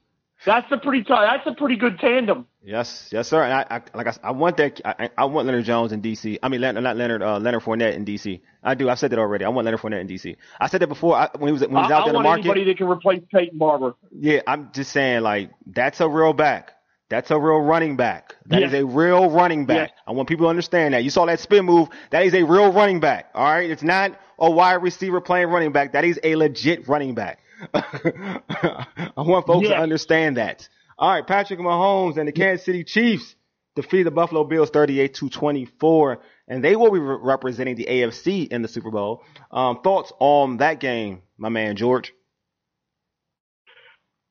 that's 0.46 0.70
a 0.72 0.78
pretty 0.78 1.04
tough, 1.04 1.22
that's 1.22 1.48
a 1.48 1.54
pretty 1.54 1.78
good 1.78 2.00
tandem. 2.00 2.48
Yes, 2.64 3.10
yes, 3.12 3.28
sir. 3.28 3.42
And 3.44 3.54
I, 3.54 3.66
I 3.70 3.98
like 3.98 4.08
I, 4.08 4.16
I 4.24 4.32
want 4.32 4.58
that. 4.58 4.80
I, 4.86 5.10
I 5.18 5.26
want 5.26 5.48
Leonard 5.48 5.66
Jones 5.66 5.92
in 5.92 6.02
DC. 6.02 6.38
I 6.44 6.50
mean, 6.50 6.62
Leonard, 6.62 6.84
not 6.84 6.96
Leonard, 6.96 7.24
uh, 7.24 7.40
Leonard 7.40 7.64
Fournette 7.64 7.96
in 7.96 8.06
DC. 8.06 8.40
I 8.64 8.76
do. 8.76 8.88
I've 8.88 9.00
said 9.00 9.12
that 9.12 9.20
already. 9.20 9.46
I 9.46 9.50
want 9.50 9.66
Leonard 9.66 9.82
Fournette 9.82 10.02
in 10.02 10.08
DC. 10.08 10.36
I 10.60 10.68
said 10.68 10.82
that 10.82 10.88
before 10.88 11.16
I, 11.16 11.30
when 11.38 11.48
he 11.48 11.54
was 11.54 11.62
when 11.62 11.72
he 11.72 11.76
was 11.76 11.92
out 11.92 12.04
I 12.04 12.06
there 12.06 12.08
in 12.08 12.14
the 12.14 12.16
want 12.18 12.26
market. 12.26 12.46
anybody 12.46 12.66
that 12.66 12.78
can 12.78 12.88
replace 12.88 13.22
Peyton 13.34 13.58
Barber. 13.58 13.96
Yeah, 14.12 14.42
I'm 14.46 14.72
just 14.74 14.92
saying, 14.92 15.22
like, 15.22 15.50
that's 15.66 16.02
a 16.02 16.08
real 16.08 16.34
back. 16.34 16.74
That's 17.10 17.30
a 17.30 17.38
real 17.38 17.60
running 17.60 17.98
back. 17.98 18.36
That 18.46 18.64
is 18.64 18.74
a 18.74 18.86
real 18.86 19.30
running 19.30 19.66
back. 19.66 19.92
I 20.08 20.12
want 20.12 20.30
people 20.30 20.46
to 20.46 20.50
understand 20.50 20.94
that. 20.94 21.04
You 21.04 21.10
saw 21.10 21.26
that 21.26 21.42
spin 21.42 21.66
move. 21.66 21.90
That 22.12 22.26
is 22.26 22.34
a 22.34 22.44
real 22.44 22.72
running 22.72 23.02
back. 23.02 23.32
All 23.36 23.44
right. 23.44 23.70
It's 23.70 23.84
not 23.84 24.18
a 24.40 24.50
wide 24.50 24.76
receiver 24.76 25.20
playing 25.20 25.50
running 25.50 25.74
back. 25.74 25.92
That 25.92 26.06
is 26.06 26.18
a 26.24 26.38
legit 26.38 26.88
running 26.88 27.14
back. 27.14 27.40
I 27.74 28.86
want 29.18 29.46
folks 29.46 29.68
to 29.68 29.76
understand 29.78 30.38
that. 30.38 30.70
All 31.02 31.10
right. 31.10 31.26
Patrick 31.26 31.60
Mahomes 31.60 32.18
and 32.18 32.28
the 32.28 32.32
Kansas 32.32 32.64
City 32.64 32.84
Chiefs 32.84 33.36
defeat 33.76 34.04
the 34.04 34.12
Buffalo 34.12 34.44
Bills 34.44 34.70
38 34.70 35.16
to 35.16 35.30
24, 35.30 36.22
and 36.48 36.64
they 36.64 36.76
will 36.76 36.92
be 36.92 37.00
re- 37.00 37.18
representing 37.20 37.76
the 37.76 37.86
AFC 37.86 38.48
in 38.50 38.62
the 38.62 38.68
Super 38.68 38.92
Bowl. 38.92 39.24
Um, 39.50 39.82
thoughts 39.82 40.14
on 40.20 40.58
that 40.58 40.80
game, 40.80 41.24
my 41.40 41.50
man 41.50 41.76
George? 41.76 42.14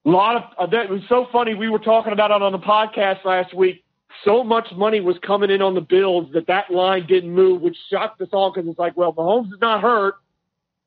A 0.06 0.10
lot 0.10 0.36
of 0.36 0.42
uh, 0.56 0.66
that 0.70 0.84
it 0.84 0.90
was 0.90 1.02
so 1.08 1.26
funny. 1.32 1.54
We 1.54 1.68
were 1.68 1.80
talking 1.80 2.12
about 2.12 2.30
it 2.30 2.40
on 2.40 2.52
the 2.52 2.58
podcast 2.58 3.24
last 3.24 3.52
week. 3.52 3.82
So 4.24 4.44
much 4.44 4.68
money 4.76 5.00
was 5.00 5.16
coming 5.26 5.50
in 5.50 5.62
on 5.62 5.74
the 5.74 5.80
Bills 5.80 6.28
that 6.34 6.46
that 6.46 6.70
line 6.70 7.04
didn't 7.08 7.34
move, 7.34 7.62
which 7.62 7.76
shocked 7.90 8.20
us 8.20 8.28
all 8.32 8.52
because 8.52 8.68
it's 8.70 8.78
like, 8.78 8.96
well, 8.96 9.12
Mahomes 9.12 9.52
is 9.52 9.60
not 9.60 9.80
hurt. 9.80 10.14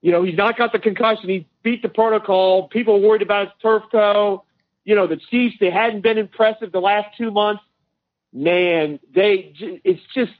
You 0.02 0.14
know, 0.14 0.24
he's 0.24 0.38
not 0.38 0.58
got 0.58 0.72
the 0.72 0.80
concussion. 0.80 1.30
He 1.30 1.46
beat 1.62 1.82
the 1.82 1.90
protocol. 1.90 2.70
People 2.70 3.02
worried 3.02 3.22
about 3.22 3.48
his 3.48 3.54
turf 3.62 3.84
toe. 3.92 4.46
You 4.86 4.96
know, 4.96 5.08
the 5.08 5.18
Chiefs, 5.18 5.56
they 5.60 5.70
hadn't 5.70 6.02
been 6.02 6.18
impressive 6.18 6.72
the 6.72 6.82
last 6.82 7.18
two 7.18 7.32
months. 7.32 7.64
Man, 8.34 9.00
they, 9.14 9.54
it's 9.84 10.02
just, 10.14 10.32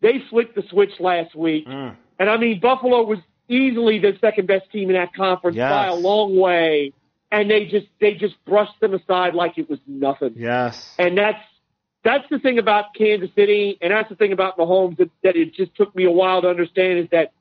they 0.00 0.22
flicked 0.30 0.54
the 0.54 0.64
switch 0.68 0.98
last 0.98 1.34
week. 1.34 1.66
Mm. 1.66 1.96
And 2.18 2.30
I 2.30 2.36
mean, 2.36 2.60
Buffalo 2.60 3.02
was 3.04 3.18
easily 3.48 3.98
the 3.98 4.12
second 4.20 4.46
best 4.46 4.70
team 4.72 4.90
in 4.90 4.96
that 4.96 5.14
conference 5.14 5.56
Yes. 5.56 5.70
by 5.70 5.86
a 5.86 5.94
long 5.94 6.36
way. 6.36 6.92
And 7.30 7.50
they 7.50 7.66
just, 7.66 7.86
they 8.00 8.14
just 8.14 8.34
brushed 8.44 8.78
them 8.80 8.94
aside 8.94 9.34
like 9.34 9.58
it 9.58 9.68
was 9.68 9.78
nothing. 9.86 10.34
Yes. 10.36 10.94
And 10.98 11.16
that's, 11.16 11.42
that's 12.04 12.24
the 12.30 12.38
thing 12.38 12.58
about 12.58 12.94
Kansas 12.96 13.30
City, 13.34 13.78
and 13.80 13.90
that's 13.92 14.08
the 14.08 14.14
thing 14.14 14.32
about 14.32 14.56
Mahomes 14.56 14.96
that, 14.98 15.10
that 15.24 15.34
it 15.34 15.54
just 15.54 15.74
took 15.74 15.94
me 15.96 16.04
a 16.04 16.10
while 16.10 16.40
to 16.42 16.48
understand 16.48 17.00
is 17.00 17.08
that 17.10 17.32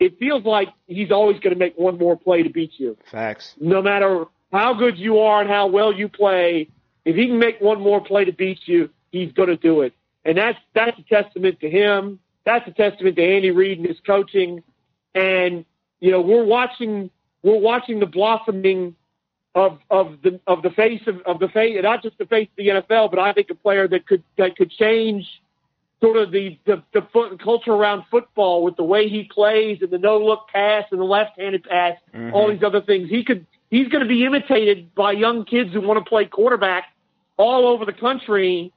it 0.00 0.18
feels 0.18 0.44
like 0.44 0.68
he's 0.86 1.10
always 1.10 1.38
going 1.40 1.52
to 1.52 1.58
make 1.58 1.78
one 1.78 1.98
more 1.98 2.16
play 2.16 2.42
to 2.42 2.48
beat 2.48 2.72
you. 2.78 2.96
Facts. 3.10 3.54
No 3.60 3.82
matter 3.82 4.24
how 4.54 4.72
good 4.72 4.96
you 4.96 5.18
are 5.18 5.40
and 5.40 5.50
how 5.50 5.66
well 5.66 5.92
you 5.92 6.08
play, 6.08 6.68
if 7.04 7.16
he 7.16 7.26
can 7.26 7.40
make 7.40 7.60
one 7.60 7.80
more 7.80 8.00
play 8.00 8.24
to 8.24 8.32
beat 8.32 8.60
you, 8.66 8.88
he's 9.10 9.32
going 9.32 9.48
to 9.48 9.56
do 9.56 9.82
it. 9.82 9.92
And 10.24 10.38
that's 10.38 10.58
that's 10.74 10.98
a 10.98 11.02
testament 11.02 11.60
to 11.60 11.68
him. 11.68 12.20
That's 12.44 12.66
a 12.68 12.70
testament 12.70 13.16
to 13.16 13.22
Andy 13.22 13.50
Reid 13.50 13.78
and 13.78 13.86
his 13.86 13.98
coaching. 14.06 14.62
And 15.14 15.64
you 16.00 16.12
know, 16.12 16.20
we're 16.20 16.44
watching 16.44 17.10
we're 17.42 17.58
watching 17.58 17.98
the 17.98 18.06
blossoming 18.06 18.94
of 19.56 19.80
of 19.90 20.18
the 20.22 20.40
of 20.46 20.62
the 20.62 20.70
face 20.70 21.02
of, 21.08 21.20
of 21.22 21.40
the 21.40 21.48
face, 21.48 21.76
not 21.82 22.02
just 22.02 22.16
the 22.18 22.26
face 22.26 22.48
of 22.48 22.56
the 22.56 22.68
NFL, 22.68 23.10
but 23.10 23.18
I 23.18 23.32
think 23.32 23.50
a 23.50 23.56
player 23.56 23.88
that 23.88 24.06
could 24.06 24.22
that 24.38 24.56
could 24.56 24.70
change 24.70 25.26
sort 26.00 26.16
of 26.16 26.30
the 26.30 26.58
the, 26.64 26.80
the 26.92 27.02
foot, 27.12 27.42
culture 27.42 27.72
around 27.72 28.04
football 28.08 28.62
with 28.62 28.76
the 28.76 28.84
way 28.84 29.08
he 29.08 29.24
plays 29.24 29.78
and 29.82 29.90
the 29.90 29.98
no 29.98 30.18
look 30.18 30.46
pass 30.48 30.84
and 30.92 31.00
the 31.00 31.04
left 31.04 31.40
handed 31.40 31.64
pass, 31.64 31.98
all 32.14 32.20
mm-hmm. 32.20 32.52
these 32.52 32.62
other 32.62 32.80
things. 32.80 33.10
He 33.10 33.24
could 33.24 33.46
he's 33.70 33.88
going 33.88 34.02
to 34.02 34.08
be 34.08 34.24
imitated 34.24 34.94
by 34.94 35.12
young 35.12 35.44
kids 35.44 35.72
who 35.72 35.80
want 35.80 36.02
to 36.04 36.08
play 36.08 36.26
quarterback 36.26 36.84
all 37.36 37.66
over 37.66 37.84
the 37.84 37.92
country 37.92 38.72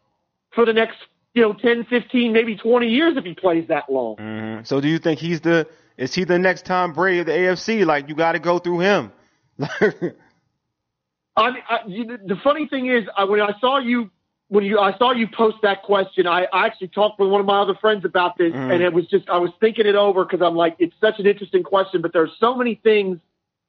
for 0.51 0.65
the 0.65 0.73
next 0.73 0.97
you 1.33 1.41
know 1.43 1.53
10, 1.53 1.85
15, 1.85 2.33
maybe 2.33 2.55
20 2.55 2.87
years 2.87 3.15
if 3.17 3.23
he 3.23 3.33
plays 3.33 3.67
that 3.67 3.89
long. 3.89 4.15
hmm 4.17 4.63
So 4.63 4.81
do 4.81 4.87
you 4.87 4.97
think 4.99 5.19
he's 5.19 5.41
the 5.41 5.67
is 5.97 6.13
he 6.13 6.23
the 6.23 6.39
next 6.39 6.65
Tom 6.65 6.93
Brady 6.93 7.19
of 7.19 7.25
the 7.25 7.31
AFC? 7.31 7.85
Like 7.85 8.09
you 8.09 8.15
got 8.15 8.33
to 8.33 8.39
go 8.39 8.59
through 8.59 8.79
him. 8.79 9.11
I, 9.59 11.49
I, 11.69 11.79
the 11.85 12.37
funny 12.43 12.67
thing 12.67 12.87
is, 12.87 13.05
I, 13.15 13.23
when 13.23 13.41
I 13.41 13.53
saw 13.59 13.77
you, 13.79 14.09
when 14.49 14.63
you, 14.63 14.79
I 14.79 14.97
saw 14.97 15.11
you 15.11 15.27
post 15.27 15.57
that 15.61 15.83
question, 15.83 16.25
I, 16.25 16.47
I 16.51 16.65
actually 16.65 16.87
talked 16.89 17.19
with 17.19 17.29
one 17.29 17.39
of 17.41 17.45
my 17.45 17.61
other 17.61 17.75
friends 17.75 18.05
about 18.05 18.37
this, 18.37 18.53
Mhm. 18.53 18.73
and 18.73 18.81
it 18.81 18.93
was 18.93 19.05
just, 19.07 19.29
I 19.29 19.37
was 19.37 19.51
thinking 19.59 19.85
it 19.85 19.95
over 19.95 20.23
because 20.25 20.41
I'm 20.41 20.55
like, 20.55 20.75
it's 20.79 20.95
such 20.99 21.19
an 21.19 21.27
interesting 21.27 21.63
question, 21.63 22.01
but 22.01 22.11
there's 22.13 22.31
so 22.39 22.55
many 22.55 22.75
things 22.75 23.19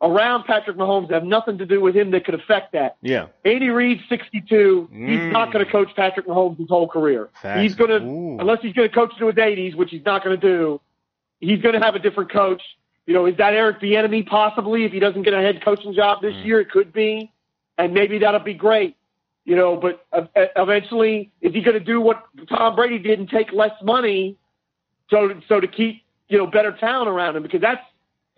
around 0.01 0.45
Patrick 0.45 0.77
Mahomes 0.77 1.11
have 1.11 1.25
nothing 1.25 1.59
to 1.59 1.67
do 1.67 1.81
with 1.81 1.97
him 1.97 2.13
that 2.13 2.25
could 2.25 2.35
affect 2.35 2.73
that. 2.73 2.97
yeah. 3.03 3.27
Andy 3.45 3.69
Reid, 3.71 4.01
62, 4.09 4.89
Mm. 4.93 5.09
he's 5.09 5.33
not 5.33 5.53
going 5.53 5.65
to 5.65 5.71
coach 5.71 5.89
Patrick 5.97 6.27
Mahomes 6.27 6.57
his 6.59 6.69
whole 6.69 6.87
career. 6.89 7.29
Facts. 7.43 7.61
He's 7.63 7.75
going 7.75 7.91
to, 7.91 7.97
unless 8.41 8.61
he's 8.63 8.73
going 8.75 8.89
to 8.89 8.95
coach 8.95 9.13
to 9.19 9.27
his 9.27 9.35
80s, 9.35 9.75
which 9.75 9.91
he's 9.91 10.05
not 10.05 10.23
going 10.25 10.39
to 10.39 10.47
do, 10.47 10.81
he's 11.41 11.61
going 11.61 11.75
to 11.75 11.81
have 11.81 11.95
a 11.97 11.99
different 11.99 12.31
coach. 12.31 12.63
You 13.07 13.15
know, 13.15 13.27
is 13.27 13.37
that 13.39 13.55
Eric 13.55 13.81
Bieniemy 13.81 14.27
possibly? 14.27 14.85
If 14.85 14.93
he 14.93 15.01
doesn't 15.01 15.23
get 15.23 15.35
a 15.35 15.41
head 15.41 15.63
coaching 15.65 15.95
job 15.95 16.21
this 16.23 16.35
year, 16.45 16.61
it 16.61 16.71
could 16.71 16.93
be, 16.93 17.33
and 17.79 17.93
maybe 17.95 18.19
that'll 18.19 18.39
be 18.41 18.55
great. 18.55 18.97
You 19.47 19.57
know, 19.57 19.77
but 19.77 20.05
eventually, 20.57 21.31
is 21.41 21.55
he 21.55 21.63
going 21.63 21.79
to 21.79 21.85
do 21.85 22.01
what 22.01 22.23
Tom 22.49 22.77
Brady 22.77 22.99
did 22.99 23.19
and 23.19 23.29
take 23.29 23.51
less 23.53 23.73
money, 23.83 24.37
so 25.11 25.41
so 25.49 25.59
to 25.59 25.67
keep 25.67 26.03
you 26.29 26.37
know 26.39 26.47
better 26.47 26.71
talent 26.73 27.09
around 27.09 27.37
him? 27.37 27.43
Because 27.43 27.63
that's 27.63 27.83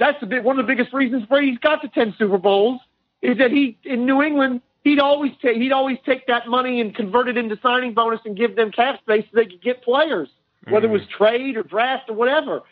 that's 0.01 0.19
the 0.19 0.27
big, 0.27 0.43
one 0.43 0.59
of 0.59 0.67
the 0.67 0.73
biggest 0.73 0.93
reasons 0.93 1.25
Brady's 1.27 1.59
got 1.59 1.83
the 1.83 1.89
ten 1.89 2.15
Super 2.19 2.39
Bowls 2.39 2.81
is 3.23 3.39
that 3.39 3.53
he 3.53 3.79
in 3.85 4.07
New 4.07 4.23
England 4.23 4.63
he'd 4.83 4.99
always 4.99 5.33
take 5.43 5.57
he'd 5.57 5.73
always 5.73 5.99
take 6.05 6.27
that 6.27 6.49
money 6.49 6.81
and 6.81 6.95
convert 6.95 7.29
it 7.29 7.37
into 7.37 7.59
signing 7.63 7.95
bonus 7.95 8.21
and 8.25 8.37
give 8.37 8.57
them 8.57 8.73
cap 8.73 8.99
space 9.01 9.25
so 9.31 9.37
they 9.37 9.47
could 9.47 9.63
get 9.63 9.83
players, 9.83 10.29
whether 10.69 10.87
it 10.87 10.91
was 10.91 11.03
trade 11.17 11.57
or 11.57 11.63
draft 11.63 12.09
or 12.09 12.15
whatever. 12.15 12.63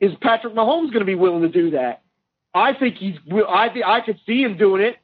Is 0.00 0.12
Patrick 0.20 0.54
Mahomes 0.54 0.88
going 0.92 1.00
to 1.00 1.04
be 1.04 1.14
willing 1.14 1.42
to 1.42 1.48
do 1.48 1.70
that? 1.70 2.02
I 2.52 2.74
think 2.74 2.96
he's. 2.96 3.16
I 3.48 3.68
think 3.68 3.84
I 3.84 4.00
could 4.00 4.20
see 4.26 4.42
him 4.42 4.56
doing 4.56 4.82
it, 4.82 4.98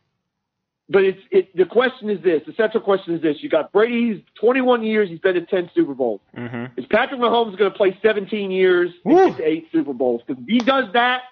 but 0.88 1.04
it's 1.04 1.20
it. 1.30 1.56
The 1.56 1.64
question 1.64 2.10
is 2.10 2.22
this: 2.22 2.42
the 2.46 2.52
central 2.52 2.82
question 2.82 3.14
is 3.14 3.22
this: 3.22 3.36
You 3.40 3.48
got 3.48 3.72
Brady. 3.72 4.14
He's 4.14 4.22
21 4.40 4.82
years. 4.82 5.08
He's 5.08 5.18
been 5.18 5.34
to 5.34 5.46
10 5.46 5.70
Super 5.74 5.94
Bowls. 5.94 6.20
Mm-hmm. 6.36 6.78
Is 6.78 6.86
Patrick 6.86 7.20
Mahomes 7.20 7.56
going 7.56 7.70
to 7.70 7.76
play 7.76 7.98
17 8.02 8.50
years 8.50 8.90
and 9.04 9.16
get 9.16 9.36
to 9.38 9.44
eight 9.44 9.68
Super 9.72 9.92
Bowls? 9.92 10.22
Because 10.26 10.42
if 10.42 10.48
he 10.48 10.58
does 10.58 10.92
that, 10.92 11.22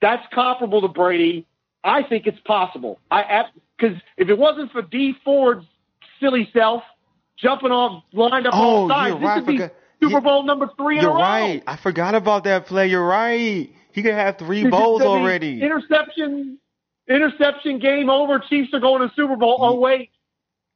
that's 0.00 0.26
comparable 0.32 0.80
to 0.82 0.88
Brady. 0.88 1.46
I 1.84 2.02
think 2.02 2.26
it's 2.26 2.40
possible. 2.40 2.98
I 3.10 3.44
because 3.78 3.96
if 4.16 4.28
it 4.28 4.36
wasn't 4.38 4.70
for 4.72 4.82
Dee 4.82 5.14
Ford's 5.24 5.64
silly 6.20 6.48
self 6.52 6.82
jumping 7.38 7.70
off, 7.70 8.02
lined 8.12 8.46
up 8.46 8.54
Oh, 8.54 8.58
all 8.58 8.88
sides, 8.88 9.10
you're 9.10 9.18
this 9.20 9.26
right. 9.26 9.46
would 9.46 9.56
be 10.00 10.06
Super 10.06 10.20
Bowl 10.20 10.42
number 10.42 10.68
three 10.76 10.96
in 10.96 11.02
You're 11.02 11.10
a 11.12 11.14
row. 11.14 11.20
right. 11.20 11.62
I 11.66 11.76
forgot 11.76 12.14
about 12.14 12.44
that 12.44 12.66
play. 12.66 12.86
You're 12.88 13.06
right. 13.06 13.70
He 13.92 14.02
could 14.02 14.14
have 14.14 14.38
three 14.38 14.66
bowls 14.68 15.02
already. 15.02 15.62
Interception, 15.62 16.58
interception, 17.08 17.78
game 17.78 18.08
over. 18.10 18.38
Chiefs 18.38 18.72
are 18.74 18.80
going 18.80 19.06
to 19.06 19.14
Super 19.14 19.36
Bowl. 19.36 19.56
Oh 19.60 19.78
wait, 19.78 20.10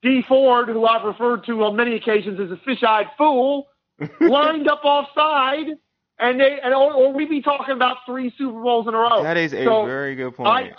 Dee 0.02 0.22
Ford, 0.22 0.68
who 0.68 0.86
I've 0.86 1.04
referred 1.04 1.44
to 1.46 1.64
on 1.64 1.76
many 1.76 1.94
occasions 1.96 2.40
as 2.40 2.50
a 2.50 2.56
fish-eyed 2.64 3.06
fool, 3.18 3.68
lined 4.20 4.68
up 4.68 4.80
offside, 4.84 5.76
and 6.18 6.40
they 6.40 6.58
and 6.62 6.74
or, 6.74 6.92
or 6.92 7.12
we 7.12 7.24
be 7.26 7.42
talking 7.42 7.74
about 7.74 7.98
three 8.06 8.32
Super 8.36 8.60
Bowls 8.60 8.86
in 8.86 8.94
a 8.94 8.98
row. 8.98 9.22
That 9.22 9.36
is 9.36 9.52
a 9.52 9.64
So, 9.64 9.84
very 9.86 10.14
good 10.14 10.34
point. 10.36 10.48
I 10.48 10.72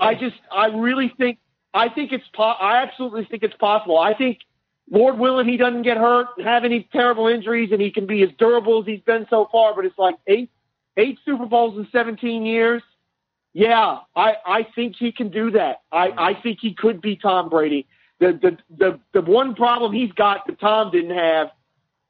I 0.00 0.14
just 0.14 0.36
I 0.50 0.66
really 0.66 1.12
think 1.16 1.38
I 1.74 1.88
think 1.88 2.12
it's 2.12 2.26
po- 2.34 2.42
I 2.42 2.82
absolutely 2.82 3.26
think 3.26 3.42
it's 3.42 3.56
possible. 3.56 3.98
I 3.98 4.14
think 4.14 4.38
Lord 4.90 5.18
willing 5.18 5.48
he 5.48 5.56
doesn't 5.56 5.82
get 5.82 5.96
hurt, 5.96 6.28
and 6.36 6.46
have 6.46 6.64
any 6.64 6.88
terrible 6.92 7.26
injuries, 7.28 7.70
and 7.72 7.80
he 7.80 7.90
can 7.90 8.06
be 8.06 8.22
as 8.22 8.30
durable 8.38 8.80
as 8.80 8.86
he's 8.86 9.00
been 9.00 9.26
so 9.30 9.48
far. 9.50 9.74
But 9.74 9.84
it's 9.84 9.98
like 9.98 10.16
eight 10.26 10.50
eight 10.96 11.18
Super 11.24 11.46
Bowls 11.46 11.76
in 11.78 11.88
17 11.92 12.44
years. 12.46 12.82
Yeah, 13.52 14.00
I 14.14 14.34
I 14.44 14.62
think 14.74 14.96
he 14.96 15.12
can 15.12 15.30
do 15.30 15.50
that. 15.52 15.82
I 15.92 16.12
I 16.16 16.34
think 16.42 16.58
he 16.60 16.74
could 16.74 17.00
be 17.00 17.16
Tom 17.16 17.48
Brady. 17.48 17.86
The 18.18 18.32
the 18.32 18.58
the 18.76 19.00
the 19.12 19.22
one 19.22 19.54
problem 19.54 19.92
he's 19.92 20.12
got 20.12 20.46
that 20.46 20.60
Tom 20.60 20.90
didn't 20.90 21.16
have. 21.16 21.50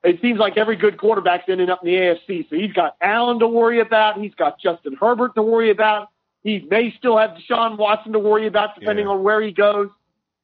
It 0.07 0.21
seems 0.23 0.39
like 0.39 0.57
every 0.57 0.77
good 0.77 0.99
quarterback's 0.99 1.45
ending 1.49 1.69
up 1.69 1.83
in 1.85 1.89
the 1.93 1.97
AFC. 1.97 2.49
So 2.49 2.57
he's 2.57 2.73
got 2.73 2.97
Allen 3.01 3.41
to 3.41 3.49
worry 3.49 3.81
about. 3.81 4.19
He's 4.21 4.35
got 4.35 4.59
Justin 4.61 4.97
Herbert 5.01 5.35
to 5.35 5.43
worry 5.43 5.71
about. 5.71 6.09
He 6.45 6.67
may 6.71 6.95
still 6.97 7.19
have 7.19 7.31
Deshaun 7.31 7.77
Watson 7.77 8.13
to 8.13 8.19
worry 8.21 8.47
about, 8.47 8.77
depending 8.79 9.07
Yeah. 9.07 9.13
on 9.13 9.23
where 9.25 9.41
he 9.43 9.51
goes. 9.51 9.89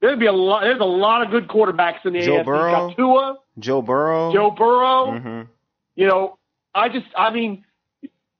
There'd 0.01 0.19
be 0.19 0.27
a 0.27 0.33
lot. 0.33 0.63
There's 0.63 0.81
a 0.81 0.85
lot 0.85 1.23
of 1.23 1.31
good 1.31 1.47
quarterbacks 1.47 2.05
in 2.05 2.13
the 2.15 2.23
Joe 2.23 2.39
AFC. 2.39 2.45
Burrow. 2.45 2.71
Got 2.89 2.97
Tua, 2.97 3.39
Joe 3.61 3.83
Burrow. 3.83 4.33
Joe 4.33 4.51
Burrow. 4.51 5.13
hmm 5.19 5.43
You 5.95 6.09
know, 6.09 6.39
I 6.75 6.89
just, 6.89 7.07
I 7.17 7.31
mean, 7.31 7.65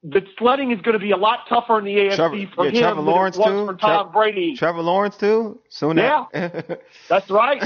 the 0.05 0.21
sledding 0.39 0.73
is 0.73 0.81
going 0.81 0.95
to 0.95 0.99
be 0.99 1.13
a 1.13 1.17
lot 1.17 1.47
tougher 1.49 1.79
in 1.79 1.85
the 1.85 1.95
AFC 1.97 2.17
Trevor- 2.17 2.47
for 2.55 2.65
yeah, 2.67 2.71
him 2.73 2.81
Trevor 2.81 2.95
than 2.97 3.05
Lawrence 3.07 3.37
it 3.37 3.41
was 3.41 3.49
too. 3.51 3.67
for 3.67 3.75
Tom 3.75 4.07
Tre- 4.07 4.13
Brady. 4.13 4.57
Trevor 4.57 4.83
Lawrence 4.83 5.17
too. 5.17 5.61
Soon 5.69 5.97
Yeah. 5.97 6.25
after. 6.35 6.79
That's 7.09 7.31
right. 7.31 7.63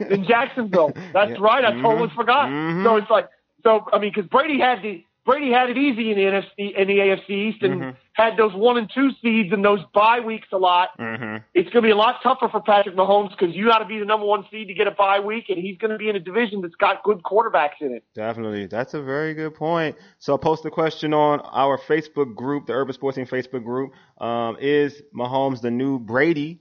in 0.00 0.24
Jacksonville. 0.24 0.92
That's 1.12 1.30
Yeah. 1.32 1.36
right. 1.40 1.64
I 1.64 1.72
totally 1.80 2.08
Mhm. 2.08 2.14
forgot. 2.14 2.48
Mhm. 2.48 2.84
So 2.84 2.96
it's 2.96 3.10
like, 3.10 3.28
so 3.62 3.86
I 3.92 3.98
mean, 3.98 4.12
because 4.14 4.28
Brady 4.28 4.60
had 4.60 4.82
the 4.82 5.04
Brady 5.26 5.52
had 5.52 5.68
it 5.70 5.76
easy 5.76 6.10
in 6.10 6.16
the 6.16 6.24
NFC 6.24 6.74
in 6.76 6.88
the 6.88 6.98
AFC 6.98 7.30
East 7.30 7.62
and 7.62 7.80
Mhm. 7.82 7.96
had 8.14 8.36
those 8.36 8.54
one 8.54 8.78
and 8.78 8.90
two 8.92 9.10
seeds 9.22 9.52
and 9.52 9.62
those 9.64 9.80
bye 9.92 10.20
weeks 10.20 10.48
a 10.52 10.56
lot. 10.58 10.90
hmm 10.98 11.36
It's 11.54 11.68
going 11.70 11.82
to 11.82 11.88
be 11.88 11.90
a 11.90 11.96
lot 11.96 12.22
tougher 12.22 12.48
for 12.48 12.60
Patrick 12.60 12.96
Mahomes 12.96 13.30
because 13.30 13.54
you 13.54 13.66
got 13.66 13.78
to 13.80 13.84
be 13.84 13.98
the 13.98 14.04
number 14.06 14.24
one 14.26 14.44
seed 14.50 14.68
to 14.68 14.74
get 14.74 14.86
a 14.86 14.90
bye 14.92 15.20
week, 15.20 15.50
and 15.50 15.58
he's 15.58 15.76
going 15.78 15.90
to 15.90 15.98
be 15.98 16.08
in 16.08 16.16
a 16.16 16.20
division 16.20 16.62
that's 16.62 16.74
got 16.76 17.02
good 17.02 17.22
quarterbacks 17.22 17.80
in 17.80 17.92
it. 17.92 18.02
Definitely. 18.14 18.66
That's 18.66 18.94
a 18.94 19.02
very 19.02 19.34
good 19.34 19.54
point. 19.54 19.96
So 20.18 20.34
I 20.34 20.36
post 20.38 20.64
a 20.64 20.70
question 20.70 21.12
on 21.12 21.40
our 21.40 21.76
Facebook 21.78 22.34
group, 22.34 22.66
the 22.66 22.72
Urban 22.72 22.94
Sports 22.94 23.16
Team 23.16 23.26
Facebook 23.26 23.62
group. 23.64 23.92
Um, 24.18 24.56
is 24.58 25.02
Mahomes 25.14 25.60
the 25.60 25.70
new 25.70 25.98
Brady? 25.98 26.60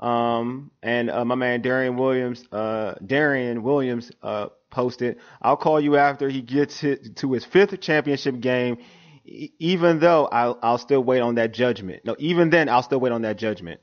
Um, 0.00 0.70
and 0.82 1.10
uh, 1.10 1.24
my 1.24 1.34
man 1.34 1.60
Darian 1.60 1.96
Williams, 1.96 2.44
uh, 2.52 2.94
Darian 3.04 3.62
Williams, 3.64 4.12
uh, 4.22 4.46
posted, 4.70 5.18
I'll 5.40 5.56
call 5.56 5.80
you 5.80 5.96
after 5.96 6.28
he 6.28 6.42
gets 6.42 6.80
to 6.80 7.32
his 7.32 7.44
fifth 7.44 7.80
championship 7.80 8.40
game, 8.40 8.78
even 9.24 9.98
though 9.98 10.26
I'll, 10.26 10.58
I'll 10.62 10.78
still 10.78 11.02
wait 11.02 11.20
on 11.20 11.36
that 11.36 11.52
judgment. 11.52 12.04
No, 12.04 12.16
even 12.18 12.50
then 12.50 12.68
I'll 12.68 12.82
still 12.82 13.00
wait 13.00 13.12
on 13.12 13.22
that 13.22 13.38
judgment. 13.38 13.80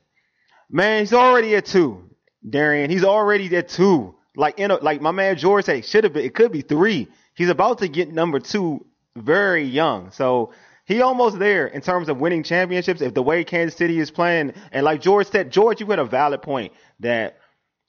Man, 0.68 1.00
he's 1.00 1.12
already 1.12 1.54
at 1.54 1.66
two. 1.66 2.10
Darian, 2.48 2.90
he's 2.90 3.04
already 3.04 3.54
at 3.56 3.68
two. 3.68 4.14
Like 4.36 4.58
in 4.58 4.70
a, 4.70 4.76
like 4.76 5.00
my 5.00 5.12
man 5.12 5.36
George 5.36 5.64
said, 5.64 5.84
should 5.84 6.04
have 6.04 6.12
been. 6.12 6.24
It 6.24 6.34
could 6.34 6.52
be 6.52 6.62
three. 6.62 7.08
He's 7.34 7.48
about 7.48 7.78
to 7.78 7.88
get 7.88 8.12
number 8.12 8.38
two 8.40 8.86
very 9.16 9.64
young. 9.64 10.10
So 10.10 10.52
he 10.84 11.00
almost 11.00 11.38
there 11.38 11.66
in 11.66 11.80
terms 11.80 12.08
of 12.08 12.18
winning 12.18 12.42
championships. 12.42 13.00
If 13.00 13.14
the 13.14 13.22
way 13.22 13.44
Kansas 13.44 13.76
City 13.76 13.98
is 13.98 14.10
playing, 14.10 14.52
and 14.72 14.84
like 14.84 15.00
George 15.00 15.28
said, 15.28 15.50
George, 15.50 15.80
you 15.80 15.86
had 15.86 15.98
a 15.98 16.04
valid 16.04 16.42
point 16.42 16.72
that 17.00 17.38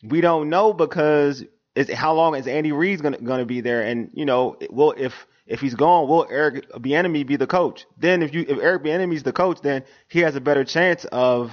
we 0.03 0.21
don't 0.21 0.49
know 0.49 0.73
because 0.73 1.43
is 1.77 1.93
how 1.93 2.13
long 2.13 2.35
is 2.35 2.47
Andy 2.47 2.71
Reid's 2.71 3.01
gonna 3.01 3.19
gonna 3.19 3.45
be 3.45 3.61
there, 3.61 3.81
and 3.81 4.09
you 4.13 4.25
know, 4.25 4.57
will 4.69 4.93
if 4.97 5.13
if 5.45 5.61
he's 5.61 5.75
gone, 5.75 6.07
will 6.07 6.27
Eric 6.29 6.69
Bieniemy 6.71 7.25
be 7.25 7.35
the 7.37 7.47
coach? 7.47 7.85
Then 7.97 8.21
if 8.21 8.33
you 8.33 8.45
if 8.47 8.59
Eric 8.59 8.83
Bieniemy's 8.83 9.23
the 9.23 9.33
coach, 9.33 9.61
then 9.61 9.83
he 10.07 10.19
has 10.19 10.35
a 10.35 10.41
better 10.41 10.63
chance 10.63 11.05
of 11.05 11.51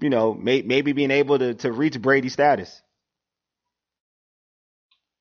you 0.00 0.10
know, 0.10 0.34
may, 0.34 0.62
maybe 0.62 0.92
being 0.92 1.10
able 1.10 1.38
to, 1.38 1.54
to 1.54 1.72
reach 1.72 2.00
Brady 2.00 2.28
status. 2.28 2.82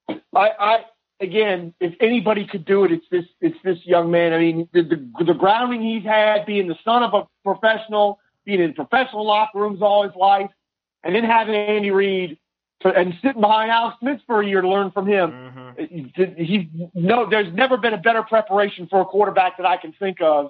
I, 0.10 0.16
I 0.34 0.86
again, 1.20 1.74
if 1.80 1.96
anybody 2.00 2.46
could 2.46 2.66
do 2.66 2.86
it, 2.86 2.92
it's 2.92 3.06
this 3.12 3.26
it's 3.42 3.58
this 3.64 3.78
young 3.86 4.10
man. 4.10 4.34
I 4.34 4.40
mean, 4.40 4.70
the, 4.74 4.84
the 4.84 5.26
the 5.26 5.34
grounding 5.34 5.82
he's 5.82 6.04
had, 6.04 6.46
being 6.46 6.68
the 6.68 6.78
son 6.84 7.04
of 7.04 7.14
a 7.14 7.28
professional, 7.44 8.20
being 8.46 8.62
in 8.62 8.74
professional 8.74 9.26
locker 9.26 9.60
rooms 9.60 9.82
all 9.82 10.04
his 10.04 10.16
life, 10.16 10.50
and 11.04 11.14
then 11.14 11.24
having 11.24 11.56
Andy 11.56 11.92
Reid 11.92 12.38
and 12.84 13.14
sitting 13.22 13.42
behind 13.42 13.72
Alex 13.72 13.98
Smith 14.00 14.22
for 14.26 14.42
a 14.42 14.48
year 14.48 14.62
to 14.62 14.70
learn 14.70 14.92
from 14.92 15.08
him. 15.08 15.76
He's 15.78 16.66
no, 16.94 17.30
there's 17.30 17.54
never 17.54 17.78
been 17.78 17.94
a 17.94 17.98
better 17.98 18.24
preparation 18.24 18.88
for 18.88 19.02
a 19.02 19.06
quarterback 19.06 19.58
that 19.58 19.66
I 19.66 19.78
can 19.78 19.94
think 19.94 20.22
of. 20.22 20.48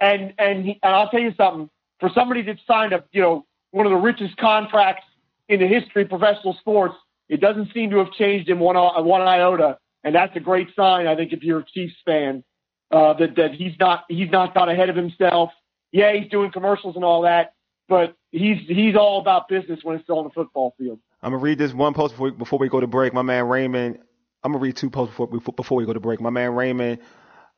And 0.00 0.34
and 0.38 0.64
he, 0.64 0.80
and 0.82 0.94
I'll 0.94 1.08
tell 1.08 1.20
you 1.20 1.32
something. 1.36 1.70
For 2.00 2.10
somebody 2.14 2.42
that 2.42 2.56
signed 2.66 2.92
a 2.92 3.04
you 3.12 3.22
know 3.22 3.46
one 3.70 3.86
of 3.86 3.90
the 3.90 3.98
richest 3.98 4.36
contracts 4.36 5.04
in 5.48 5.60
the 5.60 5.66
history 5.66 6.02
of 6.02 6.08
professional 6.08 6.54
sports, 6.60 6.94
it 7.28 7.40
doesn't 7.40 7.72
seem 7.72 7.90
to 7.90 7.98
have 7.98 8.12
changed 8.12 8.48
him 8.48 8.58
one 8.58 8.76
one 8.76 9.20
iota, 9.22 9.78
and 10.02 10.14
that's 10.14 10.34
a 10.36 10.40
great 10.40 10.68
sign. 10.74 11.06
I 11.06 11.14
think 11.14 11.32
if 11.32 11.42
you're 11.42 11.60
a 11.60 11.64
Chiefs 11.64 11.94
fan, 12.04 12.42
uh, 12.90 13.12
that 13.14 13.36
that 13.36 13.52
he's 13.54 13.74
not 13.78 14.04
he's 14.08 14.30
not 14.30 14.54
got 14.54 14.68
ahead 14.68 14.88
of 14.88 14.96
himself. 14.96 15.50
Yeah, 15.92 16.12
he's 16.12 16.30
doing 16.30 16.50
commercials 16.50 16.96
and 16.96 17.04
all 17.04 17.22
that, 17.22 17.54
but 17.88 18.16
he's 18.30 18.58
he's 18.66 18.96
all 18.96 19.20
about 19.20 19.48
business 19.48 19.80
when 19.82 19.96
it's 19.96 20.04
still 20.04 20.18
on 20.18 20.24
the 20.24 20.30
football 20.30 20.74
field. 20.78 20.98
I'm 21.22 21.32
gonna 21.32 21.42
read 21.42 21.58
this 21.58 21.72
one 21.72 21.94
post 21.94 22.14
before, 22.14 22.30
before 22.30 22.58
we 22.58 22.68
go 22.68 22.80
to 22.80 22.86
break. 22.86 23.12
My 23.12 23.22
man 23.22 23.46
Raymond, 23.46 23.98
I'm 24.42 24.52
gonna 24.52 24.62
read 24.62 24.76
two 24.76 24.90
posts 24.90 25.12
before 25.12 25.28
before, 25.28 25.54
before 25.54 25.78
we 25.78 25.84
go 25.84 25.92
to 25.92 26.00
break. 26.00 26.20
My 26.20 26.30
man 26.30 26.54
Raymond 26.54 27.00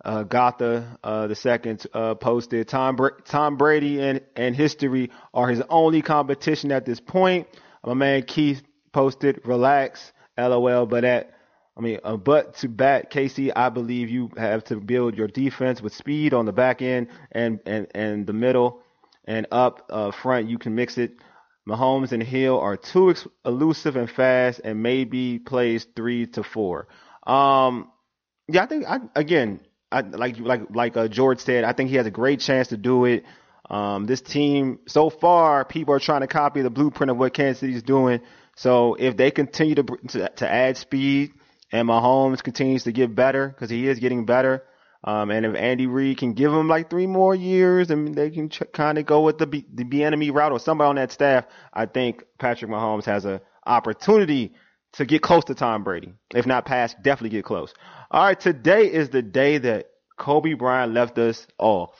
uh, 0.04 0.24
Gotha 0.24 0.98
uh, 1.04 1.28
the 1.28 1.34
second 1.36 1.86
uh, 1.94 2.14
posted 2.16 2.66
Tom 2.68 2.96
Bra- 2.96 3.10
Tom 3.24 3.56
Brady 3.56 4.00
and 4.00 4.20
and 4.34 4.56
history 4.56 5.10
are 5.32 5.48
his 5.48 5.62
only 5.68 6.02
competition 6.02 6.72
at 6.72 6.84
this 6.84 6.98
point. 6.98 7.46
My 7.84 7.94
man 7.94 8.22
Keith 8.24 8.62
posted 8.92 9.40
relax, 9.44 10.12
lol. 10.36 10.86
But 10.86 11.04
at 11.04 11.34
I 11.76 11.80
mean, 11.80 12.00
uh, 12.02 12.16
but 12.16 12.56
to 12.56 12.68
bat 12.68 13.10
Casey, 13.10 13.54
I 13.54 13.68
believe 13.68 14.10
you 14.10 14.30
have 14.36 14.64
to 14.64 14.76
build 14.76 15.16
your 15.16 15.28
defense 15.28 15.80
with 15.80 15.94
speed 15.94 16.34
on 16.34 16.46
the 16.46 16.52
back 16.52 16.82
end 16.82 17.08
and 17.30 17.60
and 17.64 17.86
and 17.94 18.26
the 18.26 18.32
middle 18.32 18.80
and 19.24 19.46
up 19.52 19.86
uh, 19.88 20.10
front. 20.10 20.48
You 20.48 20.58
can 20.58 20.74
mix 20.74 20.98
it. 20.98 21.12
Mahomes 21.68 22.12
and 22.12 22.22
Hill 22.22 22.58
are 22.58 22.76
too 22.76 23.10
ex- 23.10 23.26
elusive 23.44 23.96
and 23.96 24.10
fast, 24.10 24.60
and 24.64 24.82
maybe 24.82 25.38
plays 25.38 25.86
three 25.96 26.26
to 26.28 26.42
four. 26.42 26.88
Um, 27.26 27.90
yeah, 28.48 28.64
I 28.64 28.66
think 28.66 28.84
I, 28.86 28.98
again, 29.14 29.60
I 29.90 30.00
like 30.00 30.38
like 30.38 30.62
like 30.70 30.96
uh, 30.96 31.08
George 31.08 31.38
said, 31.40 31.64
I 31.64 31.72
think 31.72 31.90
he 31.90 31.96
has 31.96 32.06
a 32.06 32.10
great 32.10 32.40
chance 32.40 32.68
to 32.68 32.76
do 32.76 33.04
it. 33.04 33.24
Um, 33.70 34.06
this 34.06 34.20
team 34.20 34.80
so 34.86 35.08
far, 35.08 35.64
people 35.64 35.94
are 35.94 36.00
trying 36.00 36.22
to 36.22 36.26
copy 36.26 36.62
the 36.62 36.70
blueprint 36.70 37.10
of 37.10 37.16
what 37.16 37.32
Kansas 37.32 37.60
City 37.60 37.74
is 37.74 37.82
doing. 37.82 38.20
So 38.56 38.94
if 38.94 39.16
they 39.16 39.30
continue 39.30 39.76
to 39.76 39.84
to, 40.08 40.28
to 40.28 40.50
add 40.50 40.76
speed 40.76 41.32
and 41.70 41.88
Mahomes 41.88 42.42
continues 42.42 42.84
to 42.84 42.92
get 42.92 43.14
better 43.14 43.48
because 43.48 43.70
he 43.70 43.88
is 43.88 43.98
getting 43.98 44.26
better, 44.26 44.64
Um, 45.04 45.30
and 45.30 45.44
if 45.44 45.54
Andy 45.56 45.86
Reid 45.86 46.18
can 46.18 46.32
give 46.32 46.52
him 46.52 46.68
like 46.68 46.88
three 46.88 47.06
more 47.06 47.34
years, 47.34 47.90
and 47.90 48.14
they 48.14 48.30
can 48.30 48.48
ch- 48.48 48.62
kind 48.72 48.98
of 48.98 49.06
go 49.06 49.22
with 49.22 49.38
the 49.38 49.46
B- 49.46 49.66
the 49.72 50.04
enemy 50.04 50.30
route 50.30 50.52
or 50.52 50.60
somebody 50.60 50.88
on 50.88 50.94
that 50.96 51.10
staff, 51.10 51.46
I 51.72 51.86
think 51.86 52.22
Patrick 52.38 52.70
Mahomes 52.70 53.04
has 53.04 53.24
a 53.24 53.40
opportunity 53.66 54.52
to 54.92 55.04
get 55.04 55.22
close 55.22 55.44
to 55.44 55.54
Tom 55.54 55.82
Brady. 55.82 56.12
If 56.34 56.46
not 56.46 56.66
past, 56.66 56.96
definitely 57.02 57.30
get 57.30 57.44
close. 57.44 57.74
All 58.10 58.24
right, 58.24 58.38
today 58.38 58.92
is 58.92 59.08
the 59.08 59.22
day 59.22 59.58
that 59.58 59.86
Kobe 60.18 60.54
Bryant 60.54 60.92
left 60.92 61.18
us 61.18 61.46
all. 61.58 61.94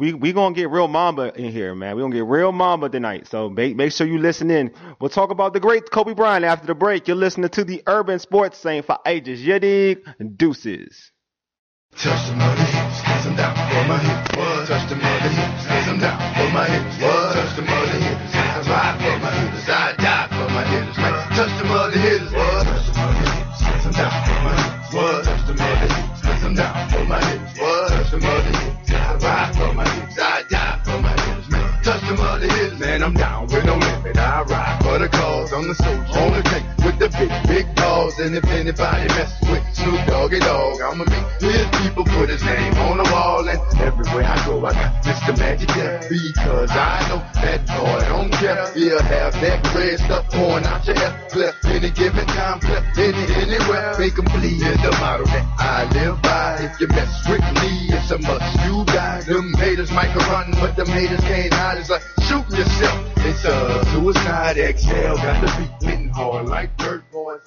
We 0.00 0.14
we 0.14 0.32
gonna 0.32 0.54
get 0.54 0.70
real 0.70 0.88
Mamba 0.88 1.32
in 1.38 1.52
here, 1.52 1.74
man. 1.74 1.94
We 1.94 2.02
gonna 2.02 2.14
get 2.14 2.24
real 2.24 2.52
Mamba 2.52 2.88
tonight. 2.88 3.28
So 3.28 3.48
make 3.48 3.76
make 3.76 3.92
sure 3.92 4.06
you 4.06 4.18
listen 4.18 4.50
in. 4.50 4.72
We'll 5.00 5.10
talk 5.10 5.30
about 5.30 5.52
the 5.52 5.60
great 5.60 5.90
Kobe 5.90 6.14
Bryant 6.14 6.44
after 6.44 6.66
the 6.66 6.74
break. 6.74 7.06
You're 7.06 7.16
listening 7.16 7.50
to 7.50 7.64
the 7.64 7.82
Urban 7.86 8.18
Sports 8.18 8.58
Scene 8.58 8.82
for 8.82 8.98
ages. 9.06 9.44
You? 9.44 9.96
Deuces. 10.36 11.12
Touch 11.96 12.28
the 12.28 12.36
mother 12.36 12.60
hips, 12.60 13.00
hands 13.00 13.24
them 13.24 13.36
down 13.36 13.56
for 13.56 13.88
my 13.88 13.96
hips. 13.96 14.36
What? 14.36 14.68
Touch 14.68 14.84
the 14.90 14.96
mother 14.96 15.32
hips, 15.32 15.64
hands 15.64 15.86
them 15.86 15.98
down 15.98 16.20
for 16.36 16.52
my 16.52 16.68
hips. 16.68 17.00
What? 17.00 17.32
Touch 17.32 17.56
the 17.56 17.62
mother 17.62 17.96
hips, 17.96 18.34
I 18.36 18.60
ride 18.68 18.96
for 19.00 19.16
my 19.16 19.32
hips. 19.32 19.64
I 19.64 19.96
die 19.96 20.28
for 20.28 20.48
my 20.52 20.64
hips. 20.68 20.96
Man, 20.98 21.14
touch 21.32 21.56
the 21.56 21.64
mother 21.64 21.96
hips. 21.96 22.28
What? 22.36 22.66
Touch 22.68 22.84
the 22.84 23.00
mother 23.00 23.30
hips, 23.32 23.60
hands 23.64 23.84
them 23.84 23.92
down 23.96 24.12
for 24.28 24.40
my 24.44 24.54
hips. 24.60 24.92
What? 24.92 25.24
Touch 25.24 25.46
the 25.48 25.54
mother 25.56 25.88
hips, 25.88 26.20
hands 26.20 26.42
them 26.44 26.54
down 26.54 26.88
for 26.92 27.04
my 27.08 27.20
hips. 27.24 27.60
What? 27.64 27.88
Touch 27.88 28.10
the 28.12 28.18
hips, 28.20 28.90
I 28.92 29.16
ride 29.16 29.52
for 29.56 29.72
my 29.72 29.88
hips. 29.88 30.18
I 30.20 30.42
die 30.52 30.80
for 30.84 31.00
my 31.00 31.16
hips. 31.16 31.48
Man, 31.48 31.82
touch 31.82 32.02
the 32.04 32.14
mother 32.14 32.46
hips. 32.46 32.78
Man, 32.78 33.02
I'm 33.02 33.14
down 33.14 33.46
with 33.48 33.64
no 33.64 33.72
limit. 33.72 34.18
I 34.18 34.42
ride 34.42 34.84
for 34.84 34.98
the 34.98 35.08
cause. 35.08 35.50
I'm 35.50 35.66
the 35.66 35.74
soldier 35.74 36.20
on 36.20 36.32
the 36.36 36.42
tank 36.44 36.66
with 36.84 36.98
the 36.98 37.08
big, 37.16 37.32
big 37.48 37.75
balls. 38.06 38.18
And 38.18 38.34
if 38.34 38.44
anybody 38.46 39.08
mess 39.08 39.32
with 39.42 39.64
Snoop 39.74 40.06
Doggy 40.06 40.38
Dogg, 40.40 40.80
I'ma 40.80 41.04
make 41.04 41.40
his 41.40 41.66
people 41.82 42.04
put 42.04 42.28
his 42.28 42.42
name 42.44 42.74
on 42.74 42.98
the 42.98 43.04
wall. 43.12 43.48
And 43.48 43.60
everywhere 43.80 44.24
I 44.24 44.46
go, 44.46 44.64
I 44.64 44.72
got 44.72 45.04
Mr. 45.04 45.38
Magic 45.38 45.68
there. 45.68 46.00
Because 46.08 46.70
I 46.70 47.08
know 47.08 47.18
that 47.42 47.66
boy 47.66 48.00
don't 48.08 48.32
care. 48.32 48.72
He'll 48.74 49.02
have 49.02 49.32
that 49.40 49.74
red 49.74 49.98
stuff 49.98 50.28
pouring 50.30 50.64
out 50.64 50.86
your 50.86 50.96
hair. 50.96 51.28
Flip 51.30 51.54
any 51.66 51.90
given 51.90 52.26
time, 52.26 52.60
flip 52.60 52.84
any, 52.98 53.24
anywhere. 53.34 53.94
Make 53.98 54.18
'em 54.18 54.24
bleed 54.24 54.62
is 54.62 54.76
the 54.82 54.92
motto 55.00 55.24
that 55.24 55.46
I 55.58 55.84
live 55.92 56.20
by. 56.22 56.56
If 56.60 56.80
you 56.80 56.88
mess 56.88 57.28
with 57.28 57.46
me, 57.62 57.88
it's 57.90 58.10
a 58.10 58.18
must. 58.18 58.64
You 58.64 58.84
die. 58.84 59.20
Them 59.22 59.52
haters 59.54 59.90
might 59.90 60.14
run, 60.14 60.52
but 60.60 60.76
them 60.76 60.86
haters 60.86 61.20
can't 61.20 61.52
hide. 61.52 61.78
It's 61.78 61.90
like 61.90 62.02
shoot 62.22 62.48
yourself. 62.50 62.98
It's 63.18 63.44
a 63.44 63.84
suicide 63.92 64.58
exhale. 64.58 65.16
Got 65.16 65.40
the 65.40 65.52
beat 65.58 65.88
hitting 65.88 66.08
hard 66.08 66.48
like 66.48 66.76
dirt 66.76 67.02
boys. 67.10 67.40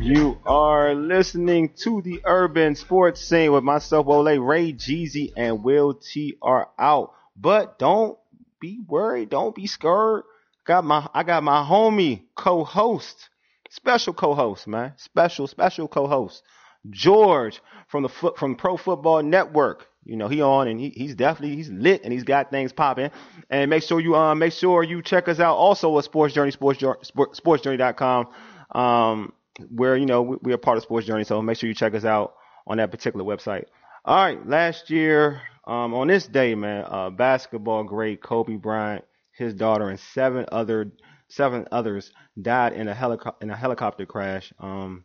You 0.00 0.38
are 0.46 0.94
listening 0.94 1.74
to 1.84 2.00
the 2.02 2.20
Urban 2.24 2.74
Sports 2.74 3.20
Scene 3.20 3.52
with 3.52 3.62
myself, 3.62 4.06
Wole, 4.06 4.38
Ray, 4.38 4.72
Jeezy, 4.72 5.32
and 5.36 5.62
Will 5.62 5.94
T 5.94 6.36
are 6.40 6.70
out. 6.78 7.12
But 7.36 7.78
don't 7.78 8.18
be 8.60 8.80
worried. 8.88 9.28
Don't 9.28 9.54
be 9.54 9.66
scared. 9.66 10.22
Got 10.64 10.84
my, 10.84 11.06
I 11.14 11.22
got 11.22 11.42
my 11.42 11.62
homie 11.62 12.22
co-host, 12.34 13.28
special 13.68 14.14
co-host, 14.14 14.66
man, 14.66 14.94
special, 14.96 15.46
special 15.46 15.86
co-host, 15.86 16.42
George 16.88 17.60
from 17.88 18.02
the 18.02 18.08
foot 18.08 18.38
from 18.38 18.56
Pro 18.56 18.76
Football 18.76 19.22
Network. 19.22 19.86
You 20.04 20.16
know 20.16 20.28
he 20.28 20.40
on 20.40 20.66
and 20.66 20.80
he, 20.80 20.88
he's 20.90 21.14
definitely 21.14 21.56
he's 21.56 21.68
lit 21.68 22.02
and 22.04 22.12
he's 22.12 22.24
got 22.24 22.50
things 22.50 22.72
popping. 22.72 23.10
And 23.50 23.68
make 23.68 23.82
sure 23.82 24.00
you 24.00 24.16
um 24.16 24.38
make 24.38 24.54
sure 24.54 24.82
you 24.82 25.02
check 25.02 25.28
us 25.28 25.40
out 25.40 25.56
also 25.56 25.96
at 25.98 26.04
Sports 26.04 26.32
Journey 26.34 26.50
Sports 26.52 26.78
Jour- 26.80 26.98
Sport- 27.02 27.36
SportsJourney.com. 27.36 28.28
Um, 28.72 29.32
where 29.70 29.96
you 29.96 30.06
know 30.06 30.22
we, 30.22 30.36
we 30.42 30.52
are 30.52 30.58
part 30.58 30.76
of 30.76 30.82
Sports 30.82 31.06
Journey, 31.06 31.24
so 31.24 31.40
make 31.42 31.58
sure 31.58 31.68
you 31.68 31.74
check 31.74 31.94
us 31.94 32.04
out 32.04 32.34
on 32.66 32.78
that 32.78 32.90
particular 32.90 33.24
website. 33.24 33.64
All 34.04 34.16
right, 34.16 34.46
last 34.46 34.90
year 34.90 35.42
um, 35.66 35.94
on 35.94 36.08
this 36.08 36.26
day, 36.26 36.54
man, 36.54 36.84
uh, 36.88 37.10
basketball 37.10 37.84
great 37.84 38.22
Kobe 38.22 38.56
Bryant, 38.56 39.04
his 39.32 39.54
daughter, 39.54 39.88
and 39.88 40.00
seven 40.00 40.46
other 40.50 40.92
seven 41.28 41.66
others 41.70 42.12
died 42.40 42.72
in 42.72 42.88
a 42.88 42.94
helicopter 42.94 43.44
in 43.44 43.50
a 43.50 43.56
helicopter 43.56 44.06
crash. 44.06 44.52
Um, 44.58 45.04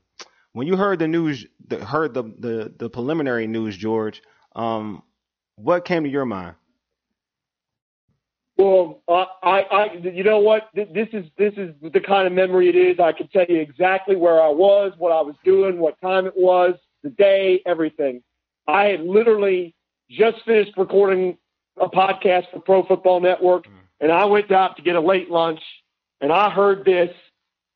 when 0.53 0.67
you 0.67 0.77
heard 0.77 0.99
the 0.99 1.07
news, 1.07 1.45
the, 1.67 1.83
heard 1.83 2.13
the, 2.13 2.23
the 2.23 2.73
the 2.77 2.89
preliminary 2.89 3.47
news, 3.47 3.75
George, 3.75 4.21
um, 4.55 5.03
what 5.55 5.85
came 5.85 6.03
to 6.03 6.09
your 6.09 6.25
mind? 6.25 6.55
Well, 8.57 9.01
I, 9.09 9.25
I, 9.43 9.59
I, 9.71 9.93
you 9.95 10.23
know 10.23 10.39
what? 10.39 10.69
This 10.73 11.09
is 11.11 11.25
this 11.37 11.53
is 11.57 11.75
the 11.81 11.99
kind 11.99 12.25
of 12.25 12.31
memory 12.31 12.69
it 12.69 12.75
is. 12.75 12.99
I 12.99 13.11
can 13.11 13.27
tell 13.27 13.45
you 13.47 13.59
exactly 13.59 14.15
where 14.15 14.41
I 14.41 14.47
was, 14.47 14.93
what 14.97 15.11
I 15.11 15.21
was 15.21 15.35
doing, 15.43 15.77
what 15.77 15.99
time 15.99 16.25
it 16.25 16.37
was, 16.37 16.75
the 17.03 17.09
day, 17.09 17.61
everything. 17.65 18.23
I 18.67 18.85
had 18.85 19.01
literally 19.01 19.75
just 20.09 20.37
finished 20.45 20.71
recording 20.77 21.37
a 21.79 21.89
podcast 21.89 22.49
for 22.51 22.61
Pro 22.61 22.83
Football 22.85 23.19
Network, 23.19 23.65
mm. 23.67 23.71
and 23.99 24.09
I 24.09 24.23
went 24.23 24.49
out 24.53 24.77
to 24.77 24.81
get 24.81 24.95
a 24.95 25.01
late 25.01 25.29
lunch, 25.29 25.59
and 26.21 26.31
I 26.31 26.49
heard 26.49 26.85
this, 26.85 27.13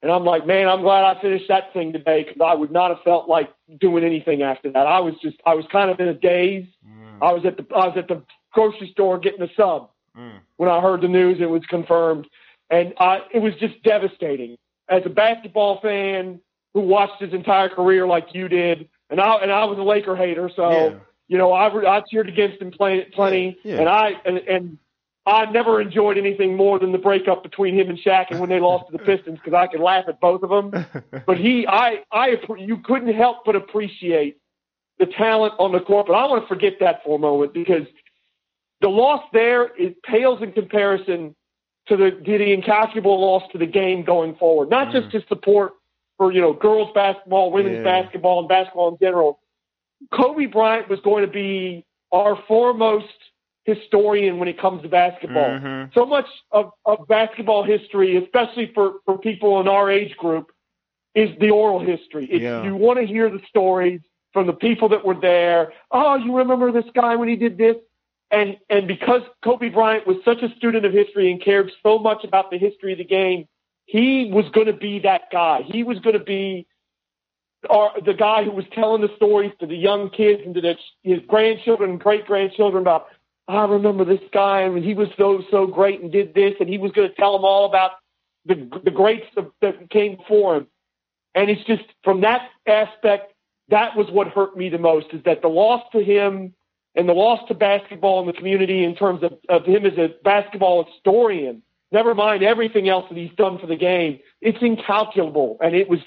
and 0.02 0.10
I'm 0.10 0.24
like, 0.24 0.48
man, 0.48 0.70
I'm 0.70 0.82
glad 0.82 1.04
I 1.04 1.22
finished 1.22 1.50
that 1.50 1.74
thing 1.74 1.92
today 1.92 2.24
because 2.24 2.40
I 2.42 2.54
would 2.56 2.72
not 2.72 2.92
have 2.92 3.04
felt 3.04 3.28
like 3.28 3.54
doing 3.82 4.06
anything 4.06 4.44
after 4.44 4.72
that. 4.72 4.88
I 4.88 5.02
was 5.02 5.16
just, 5.22 5.36
I 5.46 5.56
was 5.56 5.66
kind 5.74 5.92
of 5.92 6.00
in 6.00 6.08
a 6.08 6.14
daze. 6.14 6.68
Mm. 6.88 7.18
I 7.22 7.34
was 7.34 7.46
at 7.46 7.58
the, 7.58 7.66
I 7.76 7.88
was 7.88 7.98
at 7.98 8.08
the 8.08 8.24
grocery 8.54 8.90
store 8.94 9.20
getting 9.20 9.42
a 9.42 9.50
sub 9.58 9.90
Mm. 10.18 10.40
when 10.58 10.70
I 10.70 10.82
heard 10.82 11.02
the 11.02 11.08
news 11.08 11.38
it 11.40 11.50
was 11.50 11.64
confirmed, 11.70 12.28
and 12.70 12.94
I, 13.00 13.22
it 13.34 13.40
was 13.40 13.54
just 13.56 13.82
devastating. 13.84 14.58
As 14.90 15.04
a 15.06 15.10
basketball 15.10 15.80
fan 15.82 16.40
who 16.74 16.82
watched 16.82 17.22
his 17.22 17.34
entire 17.34 17.70
career 17.70 18.08
like 18.08 18.28
you 18.34 18.48
did, 18.48 18.90
and 19.10 19.20
I 19.20 19.36
and 19.38 19.52
I 19.52 19.66
was 19.66 19.78
a 19.78 19.84
Laker 19.84 20.16
hater, 20.16 20.50
so 20.56 20.70
Yeah. 20.72 20.94
you 21.28 21.38
know 21.38 21.52
I 21.52 21.68
I 21.98 22.02
cheered 22.10 22.28
against 22.30 22.62
him 22.62 22.72
plenty, 22.72 23.04
plenty 23.14 23.58
Yeah. 23.64 23.80
and 23.80 23.90
I 23.90 24.14
and, 24.26 24.38
and 24.40 24.78
I 25.26 25.46
never 25.52 25.80
enjoyed 25.80 26.18
anything 26.18 26.56
more 26.56 26.80
than 26.80 26.92
the 26.92 26.98
breakup 26.98 27.44
between 27.44 27.76
him 27.76 27.90
and 27.90 28.00
Shaq, 28.00 28.28
and 28.32 28.40
when 28.40 28.50
they 28.50 28.60
lost 28.60 28.88
to 28.88 28.98
the 28.98 29.04
Pistons, 29.04 29.38
because 29.38 29.54
I 29.54 29.68
could 29.68 29.80
laugh 29.80 30.06
at 30.08 30.20
both 30.20 30.42
of 30.42 30.50
them. 30.50 30.86
But 31.28 31.38
he, 31.38 31.68
I, 31.68 32.04
I, 32.12 32.38
you 32.58 32.78
couldn't 32.78 33.14
help 33.14 33.46
but 33.46 33.56
appreciate 33.56 34.38
the 34.98 35.06
talent 35.06 35.54
on 35.60 35.72
the 35.72 35.82
court. 35.82 36.08
But 36.08 36.14
I 36.14 36.26
want 36.26 36.44
to 36.44 36.48
forget 36.48 36.74
that 36.80 37.04
for 37.04 37.18
a 37.18 37.20
moment 37.20 37.54
because 37.54 37.86
the 38.82 38.90
loss 38.90 39.24
there 39.34 39.76
is 39.76 39.94
pales 40.04 40.42
in 40.42 40.52
comparison 40.52 41.36
to 41.88 41.98
the, 41.98 42.12
to 42.12 42.38
the 42.38 42.54
incalculable 42.54 43.20
loss 43.20 43.44
to 43.52 43.58
the 43.58 43.66
game 43.66 44.04
going 44.04 44.36
forward. 44.36 44.70
Not 44.70 44.92
just 44.92 45.12
his 45.12 45.24
support 45.28 45.74
for 46.18 46.32
you 46.32 46.42
know 46.42 46.54
girls 46.54 46.90
basketball, 46.94 47.52
women's 47.52 47.78
Yeah. 47.78 48.02
basketball, 48.02 48.40
and 48.40 48.48
basketball 48.48 48.90
in 48.90 48.98
general. 49.02 49.40
Kobe 50.14 50.46
Bryant 50.46 50.88
was 50.90 51.00
going 51.02 51.26
to 51.26 51.32
be 51.32 51.86
our 52.12 52.38
foremost 52.48 53.08
historian 53.66 54.40
when 54.40 54.48
it 54.48 54.60
comes 54.60 54.82
to 54.82 54.90
basketball. 54.90 55.50
Mhm. 55.50 55.94
So 55.94 56.06
much 56.06 56.26
of, 56.52 56.72
of 56.86 57.08
basketball 57.08 57.64
history, 57.64 58.16
especially 58.18 58.72
for, 58.74 58.96
for 59.06 59.18
people 59.18 59.60
in 59.60 59.68
our 59.68 59.92
age 59.92 60.16
group, 60.18 60.52
is 61.16 61.30
the 61.40 61.50
oral 61.52 61.80
history. 61.80 62.26
It's, 62.32 62.42
Yeah. 62.42 62.64
You 62.64 62.76
want 62.76 63.00
to 63.00 63.06
hear 63.06 63.30
the 63.30 63.42
stories 63.48 64.00
from 64.34 64.48
the 64.48 64.54
people 64.54 64.90
that 64.90 65.06
were 65.06 65.20
there. 65.20 65.74
Oh, 65.92 66.16
you 66.16 66.36
remember 66.36 66.72
this 66.72 66.86
guy 66.96 67.16
when 67.16 67.28
he 67.30 67.36
did 67.36 67.58
this? 67.58 67.76
And 68.32 68.58
and 68.70 68.88
because 68.88 69.22
Kobe 69.44 69.70
Bryant 69.70 70.06
was 70.06 70.18
such 70.24 70.42
a 70.44 70.54
student 70.56 70.86
of 70.86 70.94
history 70.94 71.32
and 71.32 71.42
cared 71.42 71.72
so 71.82 71.98
much 71.98 72.24
about 72.24 72.52
the 72.52 72.58
history 72.58 72.92
of 72.92 73.00
the 73.00 73.06
game, 73.06 73.48
he 73.86 74.30
was 74.32 74.46
going 74.50 74.68
to 74.68 74.74
be 74.74 75.00
that 75.00 75.32
guy. 75.32 75.62
He 75.66 75.84
was 75.84 76.00
going 76.00 76.18
to 76.18 76.24
be 76.24 76.68
our, 77.70 77.92
the 78.06 78.14
guy 78.14 78.44
who 78.44 78.52
was 78.52 78.66
telling 78.72 79.02
the 79.02 79.10
stories 79.16 79.52
to 79.60 79.66
the 79.66 79.76
young 79.76 80.12
kids 80.12 80.44
and 80.46 80.54
to 80.54 80.62
the, 80.62 80.76
his 81.02 81.20
grandchildren 81.28 81.92
and 81.92 82.00
great 82.00 82.26
grandchildren 82.26 82.82
about. 82.82 83.08
I 83.48 83.66
remember 83.66 84.06
this 84.06 84.22
guy 84.32 84.62
and 84.62 84.84
he 84.84 84.94
was 84.94 85.08
so 85.18 85.42
so 85.50 85.66
great 85.66 86.02
and 86.02 86.12
did 86.12 86.36
this 86.36 86.54
and 86.60 86.70
he 86.70 86.78
was 86.78 86.92
going 86.92 87.10
to 87.10 87.16
tell 87.16 87.34
them 87.34 87.44
all 87.44 87.66
about 87.66 87.94
the 88.46 88.70
the 88.84 88.92
greats 88.92 89.26
that 89.62 89.90
came 89.90 90.18
before 90.18 90.58
him. 90.58 90.68
And 91.34 91.50
it's 91.50 91.64
just 91.64 91.84
from 92.04 92.22
that 92.22 92.50
aspect, 92.68 93.34
that 93.70 93.96
was 93.96 94.08
what 94.12 94.28
hurt 94.28 94.56
me 94.56 94.70
the 94.70 94.78
most 94.78 95.08
is 95.14 95.24
that 95.24 95.42
the 95.42 95.48
loss 95.48 95.82
to 95.94 96.04
him 96.04 96.54
and 96.96 97.08
the 97.08 97.14
loss 97.14 97.40
to 97.48 97.54
basketball 97.54 98.22
in 98.22 98.28
the 98.28 98.34
community 98.34 98.84
in 98.84 98.96
terms 98.96 99.24
of, 99.24 99.34
of 99.48 99.66
him 99.66 99.86
as 99.86 99.98
a 99.98 100.10
basketball 100.24 100.86
historian, 100.86 101.62
never 101.92 102.14
mind 102.14 102.44
everything 102.44 102.90
else 102.90 103.06
that 103.10 103.18
he's 103.18 103.32
done 103.38 103.60
for 103.60 103.68
the 103.68 103.76
game, 103.76 104.20
it's 104.42 104.58
incalculable. 104.62 105.58
And 105.62 105.76
it 105.76 105.90
was 105.90 106.00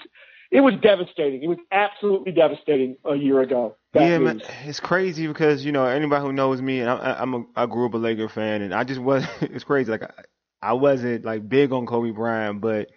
it 0.51 0.61
was 0.61 0.75
devastating. 0.83 1.41
It 1.41 1.47
was 1.47 1.57
absolutely 1.71 2.31
devastating 2.31 2.95
a 3.05 3.15
year 3.15 3.41
ago. 3.41 3.75
yeah, 3.95 4.19
man, 4.19 4.43
it's 4.65 4.79
crazy 4.79 5.25
because 5.25 5.65
you 5.65 5.71
know 5.71 5.85
anybody 5.85 6.23
who 6.23 6.31
knows 6.31 6.61
me, 6.61 6.79
and 6.79 6.91
I, 6.91 7.17
I'm 7.19 7.33
a, 7.33 7.43
I 7.55 7.65
grew 7.65 7.87
up 7.87 7.95
a 7.95 7.97
Laker 7.97 8.29
fan, 8.29 8.61
and 8.61 8.73
I 8.73 8.83
just 8.83 9.01
was. 9.01 9.25
It's 9.41 9.63
crazy. 9.63 9.89
Like 9.91 10.03
I, 10.03 10.11
I 10.61 10.73
wasn't 10.73 11.25
like 11.25 11.49
big 11.49 11.71
on 11.73 11.87
Kobe 11.87 12.11
Bryant, 12.11 12.61
but 12.61 12.91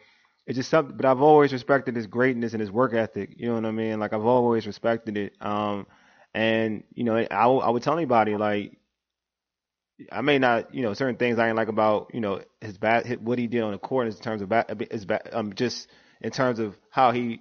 it's 0.46 0.56
just 0.56 0.68
something. 0.68 0.96
But 0.96 1.06
I've 1.06 1.22
always 1.22 1.50
respected 1.52 1.96
his 1.96 2.06
greatness 2.06 2.52
and 2.52 2.60
his 2.60 2.70
work 2.70 2.92
ethic. 2.92 3.34
You 3.36 3.46
know 3.46 3.54
what 3.54 3.64
I 3.64 3.70
mean? 3.70 3.98
Like 4.00 4.12
I've 4.12 4.26
always 4.26 4.66
respected 4.66 5.16
it. 5.16 5.32
Um, 5.40 5.86
and 6.36 6.84
you 6.94 7.02
know, 7.04 7.16
I, 7.16 7.46
would- 7.46 7.60
I 7.60 7.70
would 7.70 7.82
tell 7.82 7.94
anybody 7.94 8.36
like. 8.36 8.72
I 10.12 10.20
may 10.20 10.38
not, 10.38 10.74
you 10.74 10.82
know, 10.82 10.92
certain 10.92 11.16
things 11.16 11.38
I 11.38 11.48
ain't 11.48 11.56
like 11.56 11.68
about, 11.68 12.10
you 12.12 12.20
know, 12.20 12.42
his 12.60 12.76
bat, 12.76 13.06
what 13.22 13.38
he 13.38 13.46
did 13.46 13.62
on 13.62 13.72
the 13.72 13.78
court 13.78 14.06
in 14.06 14.12
terms 14.12 14.42
of 14.42 14.50
bat, 14.50 14.70
his 14.90 15.06
bat, 15.06 15.30
um, 15.32 15.54
just 15.54 15.88
in 16.20 16.30
terms 16.30 16.58
of 16.58 16.76
how 16.90 17.12
he 17.12 17.40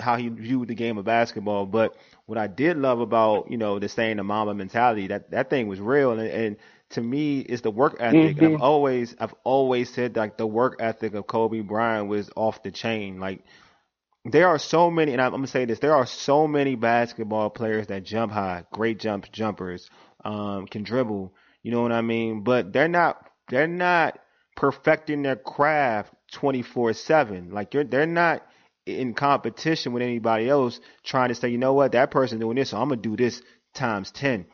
how 0.00 0.16
he 0.16 0.28
viewed 0.28 0.66
the 0.66 0.74
game 0.74 0.98
of 0.98 1.04
basketball. 1.04 1.64
But 1.64 1.96
what 2.24 2.38
I 2.38 2.48
did 2.48 2.76
love 2.76 2.98
about 2.98 3.52
you 3.52 3.56
know 3.56 3.78
the 3.78 3.88
saying 3.88 4.16
the 4.16 4.24
Mamba 4.24 4.52
mentality 4.54 5.06
that 5.08 5.30
that 5.30 5.48
thing 5.48 5.68
was 5.68 5.80
real, 5.80 6.10
and, 6.10 6.20
and 6.22 6.56
to 6.90 7.00
me, 7.00 7.40
it's 7.40 7.62
the 7.62 7.70
work 7.70 7.96
ethic. 8.00 8.36
Mm-hmm. 8.36 8.56
I've 8.56 8.62
always 8.62 9.14
I've 9.20 9.34
always 9.44 9.92
said 9.92 10.16
like 10.16 10.36
the 10.36 10.46
work 10.46 10.76
ethic 10.80 11.14
of 11.14 11.26
Kobe 11.26 11.60
Bryant 11.60 12.08
was 12.08 12.30
off 12.34 12.62
the 12.62 12.70
chain. 12.70 13.20
Like 13.20 13.44
there 14.32 14.48
are 14.48 14.58
so 14.58 14.90
many, 14.90 15.12
and 15.12 15.20
I'm 15.20 15.30
gonna 15.30 15.46
say 15.46 15.64
this: 15.64 15.78
there 15.78 15.94
are 15.94 16.06
so 16.06 16.46
many 16.46 16.74
basketball 16.74 17.50
players 17.50 17.88
that 17.88 18.04
jump 18.04 18.32
high, 18.32 18.64
great 18.72 18.98
jump 18.98 19.30
jumpers, 19.32 19.88
um, 20.24 20.66
can 20.66 20.82
dribble. 20.82 21.32
You 21.62 21.70
know 21.72 21.82
what 21.82 21.92
I 21.92 22.02
mean? 22.02 22.42
But 22.42 22.72
they're 22.72 22.88
not 22.88 23.28
they're 23.48 23.66
not 23.66 24.18
perfecting 24.56 25.22
their 25.22 25.36
craft 25.36 26.12
24 26.32 26.94
seven. 26.94 27.50
Like 27.50 27.74
you're 27.74 27.84
they're 27.84 28.06
not 28.06 28.46
in 28.84 29.14
competition 29.14 29.92
with 29.92 30.02
anybody 30.02 30.48
else 30.48 30.80
trying 31.04 31.28
to 31.28 31.34
say, 31.34 31.48
you 31.48 31.58
know 31.58 31.74
what, 31.74 31.92
that 31.92 32.10
person 32.10 32.38
doing 32.38 32.56
this, 32.56 32.70
so 32.70 32.78
I'm 32.78 32.88
gonna 32.88 33.00
do 33.00 33.16
this 33.16 33.42
times 33.74 34.10
ten. 34.10 34.46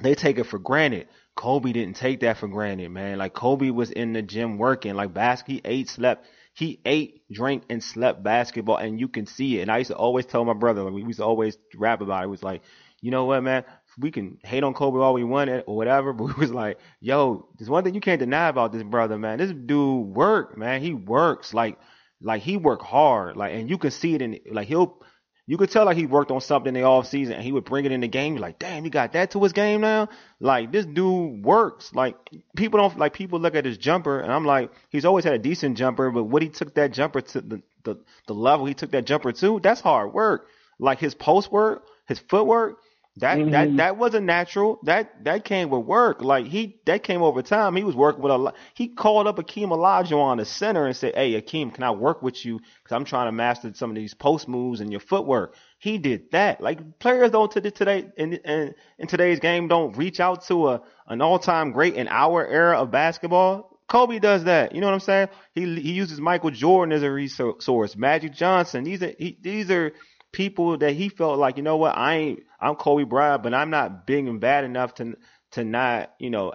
They 0.00 0.14
take 0.14 0.38
it 0.38 0.44
for 0.44 0.58
granted. 0.58 1.08
Kobe 1.36 1.72
didn't 1.72 1.96
take 1.96 2.20
that 2.20 2.38
for 2.38 2.48
granted, 2.48 2.90
man. 2.90 3.18
Like 3.18 3.32
Kobe 3.32 3.70
was 3.70 3.90
in 3.90 4.12
the 4.12 4.22
gym 4.22 4.58
working, 4.58 4.94
like 4.94 5.14
basket, 5.14 5.52
he 5.52 5.60
ate, 5.64 5.88
slept, 5.88 6.26
he 6.52 6.80
ate, 6.84 7.22
drank, 7.30 7.64
and 7.70 7.82
slept 7.82 8.22
basketball, 8.22 8.76
and 8.76 9.00
you 9.00 9.08
can 9.08 9.26
see 9.26 9.58
it. 9.58 9.62
And 9.62 9.70
I 9.70 9.78
used 9.78 9.90
to 9.90 9.96
always 9.96 10.26
tell 10.26 10.44
my 10.44 10.52
brother, 10.52 10.82
like, 10.82 10.92
we 10.92 11.02
used 11.02 11.18
to 11.18 11.24
always 11.24 11.56
rap 11.74 12.00
about 12.00 12.22
it. 12.22 12.26
It 12.26 12.30
was 12.30 12.42
like, 12.42 12.62
you 13.00 13.10
know 13.10 13.24
what, 13.24 13.42
man? 13.42 13.64
We 13.98 14.10
can 14.10 14.38
hate 14.42 14.62
on 14.62 14.74
Kobe 14.74 14.98
all 14.98 15.14
we 15.14 15.24
want 15.24 15.50
or 15.50 15.62
whatever, 15.76 16.12
but 16.14 16.24
we 16.24 16.32
was 16.34 16.52
like, 16.52 16.78
yo, 17.00 17.48
there's 17.58 17.70
one 17.70 17.84
thing 17.84 17.94
you 17.94 18.00
can't 18.00 18.20
deny 18.20 18.48
about 18.48 18.72
this 18.72 18.82
brother, 18.82 19.18
man. 19.18 19.38
This 19.38 19.52
dude 19.52 20.06
work, 20.08 20.56
man. 20.56 20.82
He 20.82 20.92
works 20.92 21.54
like, 21.54 21.78
like 22.20 22.42
he 22.42 22.56
worked 22.56 22.84
hard, 22.84 23.36
like, 23.36 23.54
and 23.54 23.70
you 23.70 23.78
can 23.78 23.90
see 23.90 24.14
it 24.14 24.22
in, 24.22 24.38
like 24.50 24.68
he'll, 24.68 25.02
you 25.50 25.56
could 25.56 25.68
tell 25.68 25.84
like 25.84 25.96
he 25.96 26.06
worked 26.06 26.30
on 26.30 26.40
something 26.40 26.68
in 26.68 26.80
the 26.80 26.86
off 26.86 27.08
season 27.08 27.34
and 27.34 27.42
he 27.42 27.50
would 27.50 27.64
bring 27.64 27.84
it 27.84 27.90
in 27.90 28.02
the 28.02 28.06
game. 28.06 28.34
You're 28.34 28.40
like, 28.40 28.60
damn, 28.60 28.84
he 28.84 28.88
got 28.88 29.14
that 29.14 29.32
to 29.32 29.42
his 29.42 29.52
game 29.52 29.80
now. 29.80 30.08
Like 30.38 30.70
this 30.70 30.86
dude 30.86 31.44
works. 31.44 31.92
Like 31.92 32.14
people 32.54 32.78
don't 32.78 32.96
like 32.96 33.14
people 33.14 33.40
look 33.40 33.56
at 33.56 33.64
his 33.64 33.76
jumper 33.76 34.20
and 34.20 34.32
I'm 34.32 34.44
like, 34.44 34.70
he's 34.90 35.04
always 35.04 35.24
had 35.24 35.34
a 35.34 35.40
decent 35.40 35.76
jumper, 35.76 36.08
but 36.12 36.22
what 36.22 36.42
he 36.42 36.50
took 36.50 36.76
that 36.76 36.92
jumper 36.92 37.20
to 37.20 37.40
the 37.40 37.62
the, 37.82 37.98
the 38.28 38.32
level 38.32 38.64
he 38.66 38.74
took 38.74 38.92
that 38.92 39.06
jumper 39.06 39.32
to, 39.32 39.58
that's 39.58 39.80
hard 39.80 40.12
work. 40.12 40.46
Like 40.78 41.00
his 41.00 41.16
post 41.16 41.50
work, 41.50 41.82
his 42.06 42.20
footwork, 42.20 42.76
that 43.20 43.38
Mm-hmm. 43.38 43.50
that 43.52 43.76
that 43.76 43.96
wasn't 43.96 44.26
natural. 44.26 44.78
That 44.84 45.24
that 45.24 45.44
came 45.44 45.70
with 45.70 45.84
work. 45.86 46.22
Like 46.22 46.46
he 46.46 46.80
that 46.86 47.02
came 47.02 47.22
over 47.22 47.42
time. 47.42 47.76
He 47.76 47.84
was 47.84 47.94
working 47.94 48.22
with 48.22 48.32
a 48.32 48.36
lot. 48.38 48.56
He 48.74 48.88
called 48.88 49.26
up 49.26 49.36
Akeem 49.38 49.68
Olajuwon, 49.68 50.38
the 50.38 50.44
center, 50.44 50.86
and 50.86 50.96
said, 50.96 51.14
"Hey, 51.14 51.40
Akeem, 51.40 51.72
can 51.72 51.84
I 51.84 51.92
work 51.92 52.22
with 52.22 52.44
you? 52.44 52.58
Because 52.58 52.94
I'm 52.96 53.04
trying 53.04 53.28
to 53.28 53.32
master 53.32 53.72
some 53.74 53.90
of 53.90 53.96
these 53.96 54.14
post 54.14 54.48
moves 54.48 54.80
and 54.80 54.90
your 54.90 55.00
footwork." 55.00 55.54
He 55.78 55.98
did 55.98 56.30
that. 56.32 56.60
Like 56.60 56.98
players 56.98 57.30
don't 57.30 57.50
to 57.52 57.60
today 57.70 58.08
in, 58.16 58.34
in 58.34 58.74
in 58.98 59.06
today's 59.06 59.40
game 59.40 59.68
don't 59.68 59.96
reach 59.96 60.20
out 60.20 60.44
to 60.46 60.68
a 60.70 60.82
an 61.06 61.22
all 61.22 61.38
time 61.38 61.72
great 61.72 61.94
in 61.94 62.08
our 62.08 62.46
era 62.46 62.80
of 62.80 62.90
basketball. 62.90 63.78
Kobe 63.88 64.20
does 64.20 64.44
that. 64.44 64.72
You 64.74 64.80
know 64.80 64.86
what 64.86 64.94
I'm 64.94 65.00
saying? 65.00 65.28
He 65.54 65.80
he 65.80 65.92
uses 65.92 66.20
Michael 66.20 66.50
Jordan 66.50 66.92
as 66.92 67.02
a 67.02 67.10
resource. 67.10 67.96
Magic 67.96 68.32
Johnson. 68.32 68.84
These 68.84 69.02
are 69.02 69.12
he, 69.18 69.36
these 69.42 69.70
are 69.70 69.92
people 70.32 70.78
that 70.78 70.92
he 70.92 71.08
felt 71.08 71.38
like, 71.38 71.56
you 71.56 71.62
know 71.62 71.76
what, 71.76 71.96
I 71.96 72.14
ain't, 72.16 72.42
I'm 72.60 72.74
Kobe 72.74 73.04
Bryant, 73.04 73.42
but 73.42 73.54
I'm 73.54 73.70
not 73.70 74.06
big 74.06 74.26
and 74.26 74.40
bad 74.40 74.64
enough 74.64 74.94
to, 74.94 75.16
to 75.52 75.64
not, 75.64 76.12
you 76.18 76.30
know, 76.30 76.54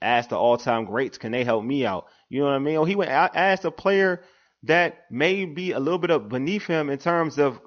ask 0.00 0.30
the 0.30 0.36
all 0.36 0.56
time 0.56 0.84
greats, 0.84 1.18
can 1.18 1.32
they 1.32 1.44
help 1.44 1.64
me 1.64 1.84
out? 1.84 2.06
You 2.28 2.40
know 2.40 2.46
what 2.46 2.54
I 2.54 2.58
mean? 2.58 2.76
Or 2.76 2.86
he 2.86 2.96
went, 2.96 3.10
asked 3.10 3.64
a 3.64 3.70
player 3.70 4.22
that 4.64 5.04
may 5.10 5.44
be 5.44 5.72
a 5.72 5.80
little 5.80 5.98
bit 5.98 6.10
of 6.10 6.28
beneath 6.28 6.66
him 6.66 6.90
in 6.90 6.98
terms 6.98 7.38
of 7.38 7.60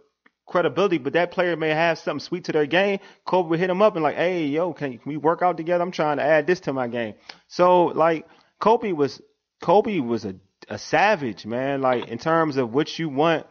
credibility, 0.45 0.97
but 0.97 1.13
that 1.13 1.31
player 1.31 1.55
may 1.55 1.69
have 1.69 1.97
something 1.97 2.19
sweet 2.19 2.45
to 2.45 2.51
their 2.51 2.65
game. 2.65 2.99
Kobe 3.25 3.49
would 3.49 3.59
hit 3.59 3.69
him 3.69 3.81
up 3.81 3.95
and 3.95 4.03
like, 4.03 4.15
hey, 4.15 4.45
yo, 4.45 4.73
can, 4.73 4.99
we 5.05 5.17
work 5.17 5.41
out 5.41 5.57
together? 5.57 5.83
I'm 5.83 5.91
trying 5.91 6.17
to 6.17 6.23
add 6.23 6.47
this 6.47 6.61
to 6.61 6.73
my 6.73 6.87
game. 6.87 7.15
So 7.47 7.85
like 7.85 8.27
Kobe 8.59 8.91
was, 8.91 9.21
Kobe 9.61 9.99
was 9.99 10.25
a, 10.25 10.35
a 10.69 10.77
savage, 10.77 11.45
man. 11.45 11.81
Like 11.81 12.07
in 12.07 12.17
terms 12.17 12.57
of 12.57 12.73
what 12.73 12.97
you 12.99 13.09
want 13.09 13.47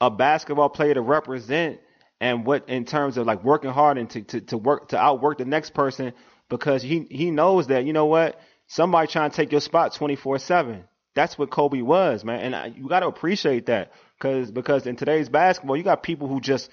a 0.00 0.10
basketball 0.10 0.68
player 0.68 0.94
to 0.94 1.00
represent 1.00 1.80
and 2.20 2.44
what 2.44 2.68
in 2.68 2.84
terms 2.84 3.16
of 3.16 3.26
like 3.26 3.42
working 3.44 3.70
hard 3.70 3.98
and 3.98 4.10
to, 4.10 4.22
to, 4.22 4.40
to 4.40 4.58
work 4.58 4.88
to 4.88 4.98
outwork 4.98 5.38
the 5.38 5.44
next 5.44 5.74
person 5.74 6.12
because 6.48 6.82
he 6.82 7.06
he 7.10 7.30
knows 7.30 7.68
that 7.68 7.84
you 7.84 7.92
know 7.92 8.06
what 8.06 8.40
somebody 8.66 9.06
trying 9.06 9.30
to 9.30 9.36
take 9.36 9.52
your 9.52 9.60
spot 9.60 9.94
24/7 9.94 10.84
that's 11.14 11.36
what 11.36 11.50
Kobe 11.50 11.82
was 11.82 12.24
man. 12.24 12.40
And 12.40 12.56
I, 12.56 12.66
you 12.66 12.88
got 12.88 13.00
to 13.00 13.08
appreciate 13.08 13.66
that 13.66 13.92
cuz 14.20 14.50
because 14.50 14.86
in 14.86 14.96
today's 14.96 15.28
basketball 15.28 15.76
you 15.76 15.82
got 15.82 16.02
people 16.02 16.28
who 16.28 16.40
just 16.40 16.70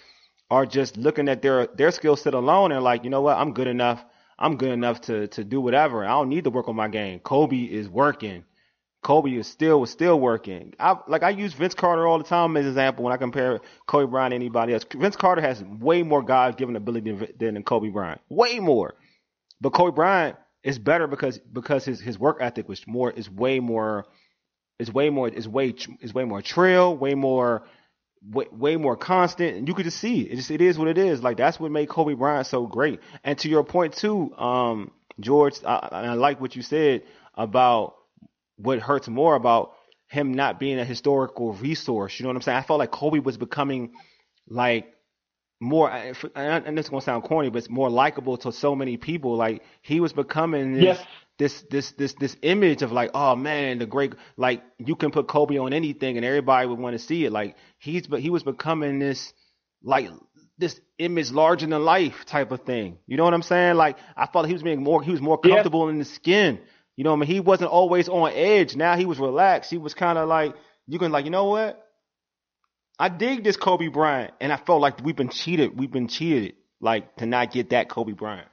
are 0.49 0.65
just 0.65 0.97
looking 0.97 1.27
at 1.27 1.41
their 1.41 1.67
their 1.67 1.91
skill 1.91 2.15
set 2.15 2.33
alone 2.33 2.71
and 2.71 2.83
like 2.83 3.03
you 3.03 3.09
know 3.09 3.21
what 3.21 3.37
I'm 3.37 3.53
good 3.53 3.67
enough. 3.67 4.03
I'm 4.39 4.57
good 4.57 4.69
enough 4.69 5.01
to 5.01 5.27
to 5.29 5.43
do 5.43 5.59
whatever. 5.59 6.05
I 6.05 6.09
don't 6.09 6.29
need 6.29 6.43
to 6.43 6.49
work 6.51 6.67
on 6.67 6.75
my 6.75 6.87
game. 6.87 7.19
Kobe 7.19 7.63
is 7.63 7.89
working 7.89 8.43
Kobe 9.07 9.31
is 9.37 9.47
still 9.47 9.85
still 9.85 10.19
working. 10.19 10.73
I 10.81 10.97
like 11.07 11.23
I 11.23 11.29
use 11.29 11.53
Vince 11.53 11.73
Carter 11.73 12.05
all 12.05 12.17
the 12.17 12.25
time 12.25 12.57
as 12.57 12.65
an 12.65 12.71
example 12.71 13.05
when 13.05 13.13
I 13.13 13.15
compare 13.15 13.61
Kobe 13.85 14.11
Bryant 14.11 14.31
to 14.31 14.35
anybody 14.35 14.73
else. 14.73 14.83
Vince 14.93 15.15
Carter 15.15 15.41
has 15.41 15.63
way 15.63 16.03
more 16.03 16.21
God 16.21 16.57
given 16.57 16.75
ability 16.75 17.11
than, 17.11 17.55
than 17.55 17.63
Kobe 17.63 17.87
Bryant, 17.87 18.19
way 18.27 18.59
more. 18.59 18.95
But 19.61 19.69
Kobe 19.69 19.95
Bryant 19.95 20.35
is 20.61 20.77
better 20.77 21.07
because 21.07 21.37
because 21.37 21.85
his 21.85 22.01
his 22.01 22.19
work 22.19 22.39
ethic 22.41 22.67
was 22.67 22.85
more 22.85 23.09
is 23.09 23.29
way 23.29 23.61
more 23.61 24.07
is 24.77 24.91
way 24.91 25.09
more 25.09 25.29
is 25.29 25.47
way 25.47 25.73
is 26.01 26.13
way 26.13 26.25
more 26.25 26.41
trill, 26.41 26.97
way 26.97 27.15
more 27.15 27.65
way, 28.29 28.47
way 28.51 28.75
more 28.75 28.97
constant, 28.97 29.55
and 29.55 29.69
you 29.69 29.73
could 29.73 29.85
just 29.85 29.99
see 29.99 30.23
it. 30.23 30.33
It 30.33 30.35
just 30.35 30.51
it 30.51 30.59
is 30.59 30.77
what 30.77 30.89
it 30.89 30.97
is. 30.97 31.23
Like 31.23 31.37
that's 31.37 31.61
what 31.61 31.71
made 31.71 31.87
Kobe 31.87 32.13
Bryant 32.13 32.45
so 32.45 32.67
great. 32.67 32.99
And 33.23 33.39
to 33.39 33.47
your 33.47 33.63
point 33.63 33.93
too, 33.93 34.35
um, 34.35 34.91
George, 35.17 35.63
I, 35.65 35.87
I 35.93 36.13
like 36.15 36.41
what 36.41 36.57
you 36.57 36.61
said 36.61 37.03
about 37.35 37.96
what 38.57 38.79
hurts 38.79 39.07
more 39.07 39.35
about 39.35 39.73
him 40.07 40.33
not 40.33 40.59
being 40.59 40.79
a 40.79 40.85
historical 40.85 41.53
resource. 41.53 42.19
You 42.19 42.23
know 42.23 42.29
what 42.29 42.37
I'm 42.37 42.41
saying? 42.41 42.57
I 42.57 42.61
felt 42.63 42.79
like 42.79 42.91
Kobe 42.91 43.19
was 43.19 43.37
becoming 43.37 43.91
like 44.47 44.93
more, 45.59 45.89
and 45.89 46.77
this 46.77 46.85
is 46.85 46.89
gonna 46.89 47.01
sound 47.01 47.23
corny, 47.23 47.49
but 47.49 47.57
it's 47.59 47.69
more 47.69 47.89
likable 47.89 48.37
to 48.37 48.51
so 48.51 48.75
many 48.75 48.97
people. 48.97 49.35
Like 49.35 49.63
he 49.81 49.99
was 49.99 50.13
becoming 50.13 50.73
this, 50.73 50.97
Yes. 50.99 51.05
this, 51.39 51.61
this, 51.69 51.91
this, 51.93 52.13
this 52.13 52.37
image 52.41 52.83
of 52.83 52.91
like, 52.91 53.11
oh 53.13 53.35
man, 53.35 53.79
the 53.79 53.85
great, 53.85 54.13
like 54.37 54.63
you 54.77 54.95
can 54.95 55.11
put 55.11 55.27
Kobe 55.27 55.57
on 55.57 55.73
anything 55.73 56.15
and 56.17 56.25
everybody 56.25 56.67
would 56.67 56.79
want 56.79 56.93
to 56.93 56.99
see 56.99 57.25
it. 57.25 57.31
Like 57.31 57.55
he's, 57.79 58.07
but 58.07 58.19
he 58.21 58.29
was 58.29 58.43
becoming 58.43 58.99
this, 58.99 59.33
like 59.83 60.09
this 60.59 60.79
image 60.99 61.31
larger 61.31 61.65
than 61.67 61.83
life 61.83 62.25
type 62.25 62.51
of 62.51 62.61
thing. 62.61 62.97
You 63.07 63.17
know 63.17 63.23
what 63.23 63.33
I'm 63.33 63.41
saying? 63.43 63.75
Like 63.75 63.97
I 64.15 64.27
felt 64.27 64.47
he 64.47 64.53
was 64.53 64.63
being 64.63 64.83
more, 64.83 65.01
he 65.03 65.11
was 65.11 65.21
more 65.21 65.39
Yeah. 65.43 65.55
comfortable 65.55 65.89
in 65.89 65.97
the 65.99 66.05
skin. 66.05 66.59
You 66.97 67.03
know 67.03 67.13
I 67.13 67.15
mean? 67.15 67.29
He 67.29 67.39
wasn't 67.39 67.69
always 67.69 68.09
on 68.09 68.31
edge. 68.33 68.75
Now 68.75 68.97
he 68.97 69.05
was 69.05 69.19
relaxed. 69.19 69.69
He 69.69 69.77
was 69.77 69.93
kind 69.93 70.17
of 70.17 70.27
like, 70.27 70.55
you 70.87 70.99
can 70.99 71.11
like, 71.11 71.25
you 71.25 71.31
know 71.31 71.45
what? 71.45 71.83
I 72.99 73.09
dig 73.09 73.43
this 73.43 73.55
Kobe 73.55 73.89
Bryant, 73.89 74.33
and 74.41 74.51
I 74.51 74.57
felt 74.57 74.81
like 74.81 75.03
we've 75.03 75.15
been 75.15 75.29
cheated. 75.29 75.77
We've 75.77 75.91
been 75.91 76.07
cheated, 76.07 76.55
like 76.81 77.15
to 77.17 77.27
not 77.27 77.51
get 77.51 77.69
that 77.69 77.89
Kobe 77.89 78.13
Bryant. 78.13 78.47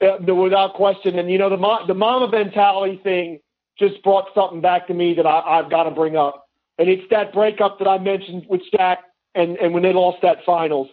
No, 0.00 0.34
without 0.34 0.74
question. 0.74 1.18
And 1.18 1.30
you 1.30 1.38
know, 1.38 1.48
the 1.48 1.56
mo- 1.56 1.86
the 1.86 1.94
Mamba 1.94 2.30
mentality 2.30 3.00
thing 3.02 3.40
just 3.78 4.02
brought 4.02 4.26
something 4.34 4.60
back 4.60 4.88
to 4.88 4.94
me 4.94 5.14
that 5.14 5.26
I, 5.26 5.58
I've 5.58 5.70
got 5.70 5.84
to 5.84 5.90
bring 5.90 6.16
up, 6.16 6.46
and 6.76 6.88
it's 6.90 7.08
that 7.10 7.32
breakup 7.32 7.78
that 7.78 7.88
I 7.88 7.96
mentioned 7.96 8.44
with 8.46 8.60
Shaq 8.74 8.98
and 9.34 9.56
and 9.56 9.72
when 9.72 9.82
they 9.82 9.94
lost 9.94 10.18
that 10.20 10.44
finals. 10.44 10.88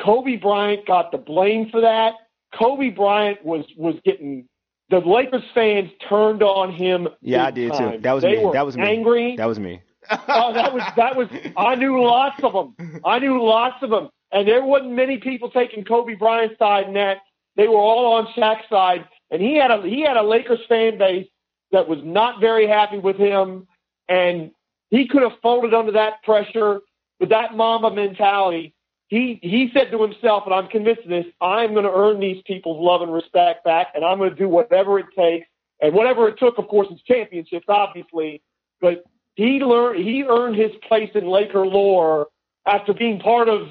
Kobe 0.00 0.36
Bryant 0.36 0.86
got 0.86 1.10
the 1.10 1.18
blame 1.18 1.68
for 1.70 1.80
that. 1.80 2.12
Kobe 2.56 2.90
Bryant 2.90 3.44
was 3.44 3.64
was 3.76 3.96
getting 4.04 4.46
the 4.90 4.98
Lakers 4.98 5.42
fans 5.54 5.90
turned 6.08 6.42
on 6.42 6.72
him. 6.72 7.08
Yeah, 7.20 7.46
I 7.46 7.50
did 7.50 7.72
time. 7.72 7.92
too. 7.92 7.98
That 8.02 8.12
was 8.12 8.22
they 8.22 8.44
me. 8.44 8.50
That 8.52 8.66
was 8.66 8.76
me. 8.76 8.84
Angry. 8.84 9.36
That 9.36 9.46
was 9.46 9.58
me. 9.58 9.82
oh, 10.10 10.52
that 10.52 10.72
was 10.72 10.82
that 10.96 11.16
was. 11.16 11.28
I 11.56 11.74
knew 11.74 12.02
lots 12.02 12.42
of 12.42 12.52
them. 12.52 13.00
I 13.04 13.18
knew 13.18 13.42
lots 13.44 13.82
of 13.82 13.90
them, 13.90 14.08
and 14.30 14.46
there 14.46 14.64
wasn't 14.64 14.92
many 14.92 15.18
people 15.18 15.50
taking 15.50 15.84
Kobe 15.84 16.14
Bryant's 16.14 16.58
side 16.58 16.86
in 16.86 16.94
that. 16.94 17.18
They 17.56 17.66
were 17.66 17.78
all 17.78 18.14
on 18.14 18.26
Shaq's 18.36 18.68
side, 18.68 19.06
and 19.30 19.42
he 19.42 19.56
had 19.56 19.70
a 19.70 19.82
he 19.82 20.02
had 20.02 20.16
a 20.16 20.22
Lakers 20.22 20.60
fan 20.68 20.98
base 20.98 21.26
that 21.72 21.88
was 21.88 21.98
not 22.04 22.40
very 22.40 22.68
happy 22.68 22.98
with 22.98 23.16
him, 23.16 23.66
and 24.08 24.52
he 24.90 25.08
could 25.08 25.22
have 25.22 25.32
folded 25.42 25.74
under 25.74 25.92
that 25.92 26.22
pressure 26.22 26.80
with 27.18 27.30
that 27.30 27.56
Mamba 27.56 27.90
mentality. 27.90 28.74
He 29.08 29.38
he 29.42 29.70
said 29.72 29.90
to 29.92 30.02
himself, 30.02 30.44
and 30.46 30.54
I'm 30.54 30.66
convinced 30.68 31.02
of 31.02 31.10
this: 31.10 31.26
I'm 31.40 31.72
going 31.72 31.84
to 31.84 31.92
earn 31.92 32.18
these 32.18 32.42
people's 32.44 32.80
love 32.80 33.02
and 33.02 33.12
respect 33.12 33.64
back, 33.64 33.88
and 33.94 34.04
I'm 34.04 34.18
going 34.18 34.30
to 34.30 34.36
do 34.36 34.48
whatever 34.48 34.98
it 34.98 35.06
takes, 35.16 35.46
and 35.80 35.94
whatever 35.94 36.28
it 36.28 36.38
took. 36.38 36.58
Of 36.58 36.66
course, 36.68 36.88
is 36.90 37.00
championships, 37.02 37.66
obviously, 37.68 38.42
but 38.80 39.04
he 39.36 39.60
learned 39.60 40.04
he 40.04 40.24
earned 40.24 40.56
his 40.56 40.72
place 40.88 41.10
in 41.14 41.26
Laker 41.28 41.64
lore 41.66 42.28
after 42.66 42.92
being 42.92 43.20
part 43.20 43.48
of 43.48 43.68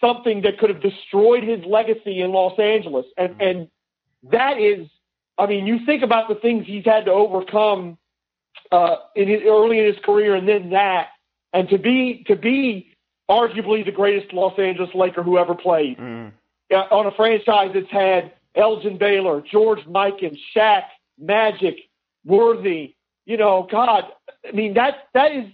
something 0.00 0.42
that 0.42 0.58
could 0.58 0.70
have 0.70 0.80
destroyed 0.80 1.42
his 1.42 1.64
legacy 1.66 2.20
in 2.22 2.32
Los 2.32 2.58
Angeles. 2.58 3.04
And 3.16 3.40
and 3.40 3.68
that 4.30 4.58
is 4.58 4.88
I 5.36 5.46
mean, 5.46 5.66
you 5.66 5.84
think 5.84 6.02
about 6.02 6.28
the 6.28 6.34
things 6.34 6.66
he's 6.66 6.84
had 6.84 7.04
to 7.04 7.12
overcome 7.12 7.98
uh 8.72 8.96
in 9.14 9.28
his, 9.28 9.42
early 9.46 9.78
in 9.78 9.86
his 9.86 9.98
career 10.04 10.34
and 10.34 10.48
then 10.48 10.70
that 10.70 11.08
and 11.52 11.68
to 11.68 11.78
be 11.78 12.24
to 12.26 12.36
be 12.36 12.87
arguably 13.30 13.84
the 13.84 13.92
greatest 13.92 14.32
Los 14.32 14.58
Angeles 14.58 14.90
Laker 14.94 15.22
who 15.22 15.38
ever 15.38 15.54
played. 15.54 15.98
Mm. 15.98 16.32
Uh, 16.70 16.76
on 16.90 17.06
a 17.06 17.12
franchise 17.12 17.70
that's 17.72 17.90
had 17.90 18.32
Elgin 18.54 18.98
Baylor, 18.98 19.40
George 19.40 19.80
Mikan, 19.86 20.36
Shaq, 20.54 20.82
Magic, 21.18 21.76
Worthy. 22.24 22.94
You 23.24 23.36
know, 23.36 23.66
God, 23.70 24.04
I 24.46 24.52
mean 24.52 24.74
that 24.74 25.08
that 25.14 25.32
is 25.32 25.44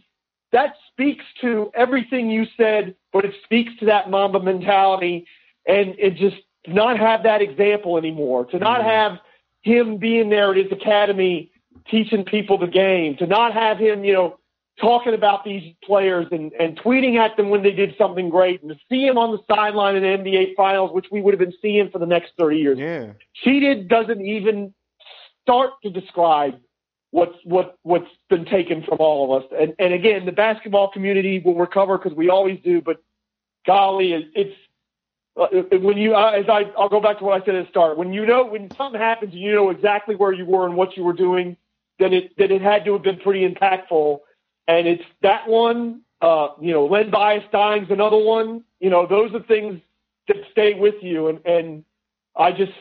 that 0.53 0.75
speaks 0.93 1.25
to 1.41 1.71
everything 1.75 2.31
you 2.31 2.47
said, 2.57 2.95
but 3.13 3.25
it 3.25 3.35
speaks 3.45 3.73
to 3.81 3.87
that 3.87 4.11
Mamba 4.11 4.41
mentality, 4.41 5.27
and 5.67 5.95
it 5.99 6.15
just 6.15 6.37
not 6.67 6.99
have 6.99 7.25
that 7.25 7.43
example 7.43 7.99
anymore. 7.99 8.47
To 8.47 8.59
not 8.59 8.83
have 8.85 9.19
him 9.63 9.99
being 9.99 10.31
there 10.31 10.51
at 10.53 10.57
his 10.57 10.73
academy 10.73 11.51
teaching 11.91 12.25
people 12.25 12.59
the 12.59 12.67
game. 12.67 13.17
To 13.17 13.27
not 13.27 13.53
have 13.53 13.79
him, 13.79 14.05
you 14.05 14.13
know, 14.13 14.39
talking 14.81 15.15
about 15.15 15.45
these 15.45 15.75
players 15.85 16.27
and, 16.33 16.53
and 16.55 16.79
tweeting 16.81 17.17
at 17.17 17.37
them 17.37 17.49
when 17.49 17.63
they 17.63 17.71
did 17.71 17.95
something 17.97 18.29
great, 18.29 18.63
and 18.63 18.71
to 18.71 18.77
see 18.91 19.07
him 19.07 19.19
on 19.19 19.31
the 19.31 19.39
sideline 19.55 19.97
in 19.97 20.03
the 20.03 20.09
NBA 20.09 20.55
Finals, 20.57 20.91
which 20.93 21.07
we 21.13 21.21
would 21.21 21.33
have 21.33 21.39
been 21.39 21.55
seeing 21.63 21.91
for 21.91 21.99
the 21.99 22.07
next 22.07 22.33
30 22.39 22.59
years. 22.59 22.79
Yeah. 22.79 23.13
Cheated 23.35 23.89
doesn't 23.89 24.21
even 24.21 24.75
start 25.43 25.73
to 25.83 25.91
describe 25.91 26.59
what's 27.11 27.37
what 27.45 27.79
what's 27.83 28.11
been 28.29 28.45
taken 28.45 28.83
from 28.83 28.99
all 28.99 29.37
of 29.37 29.45
us. 29.45 29.51
And 29.57 29.75
and 29.79 29.95
again, 29.95 30.27
the 30.27 30.33
basketball 30.33 30.91
community 30.91 31.41
will 31.45 31.55
recover 31.55 31.97
because 31.97 32.17
we 32.17 32.29
always 32.29 32.59
do. 32.65 32.81
But 32.81 33.03
golly, 33.67 34.13
it's 34.35 34.57
uh, 35.41 35.47
when 35.79 35.97
you 35.97 36.15
uh, 36.15 36.31
as 36.31 36.47
I 36.49 36.73
I'll 36.77 36.89
go 36.89 37.01
back 37.01 37.19
to 37.19 37.25
what 37.25 37.41
I 37.41 37.45
said 37.45 37.55
at 37.55 37.67
the 37.67 37.71
start. 37.71 37.97
When 37.97 38.13
you 38.13 38.27
know 38.27 38.47
when 38.47 38.69
something 38.73 39.01
happens, 39.01 39.33
and 39.33 39.41
you 39.41 39.55
know 39.55 39.71
exactly 39.71 40.17
where 40.17 40.33
you 40.33 40.45
were 40.45 40.67
and 40.67 40.75
what 40.75 40.97
you 40.97 41.05
were 41.05 41.13
doing. 41.13 41.57
Then 42.01 42.13
it 42.13 42.33
then 42.37 42.51
it 42.51 42.61
had 42.61 42.85
to 42.87 42.95
have 42.95 43.03
been 43.03 43.21
pretty 43.21 43.49
impactful. 43.49 44.19
And 44.69 44.87
it's 44.87 45.05
that 45.23 45.49
one. 45.49 46.01
Uh, 46.21 46.49
you 46.61 46.73
know, 46.73 46.87
Len 46.87 47.11
Bias 47.11 47.45
dying's 47.53 47.91
another 47.91 48.17
one. 48.17 48.65
You 48.81 48.91
know, 48.91 49.07
those 49.07 49.35
are 49.35 49.43
things 49.43 49.81
that 50.29 50.37
stay 50.53 50.75
with 50.75 50.95
you. 51.03 51.29
And 51.29 51.45
and 51.45 51.85
I 52.37 52.53
just 52.53 52.73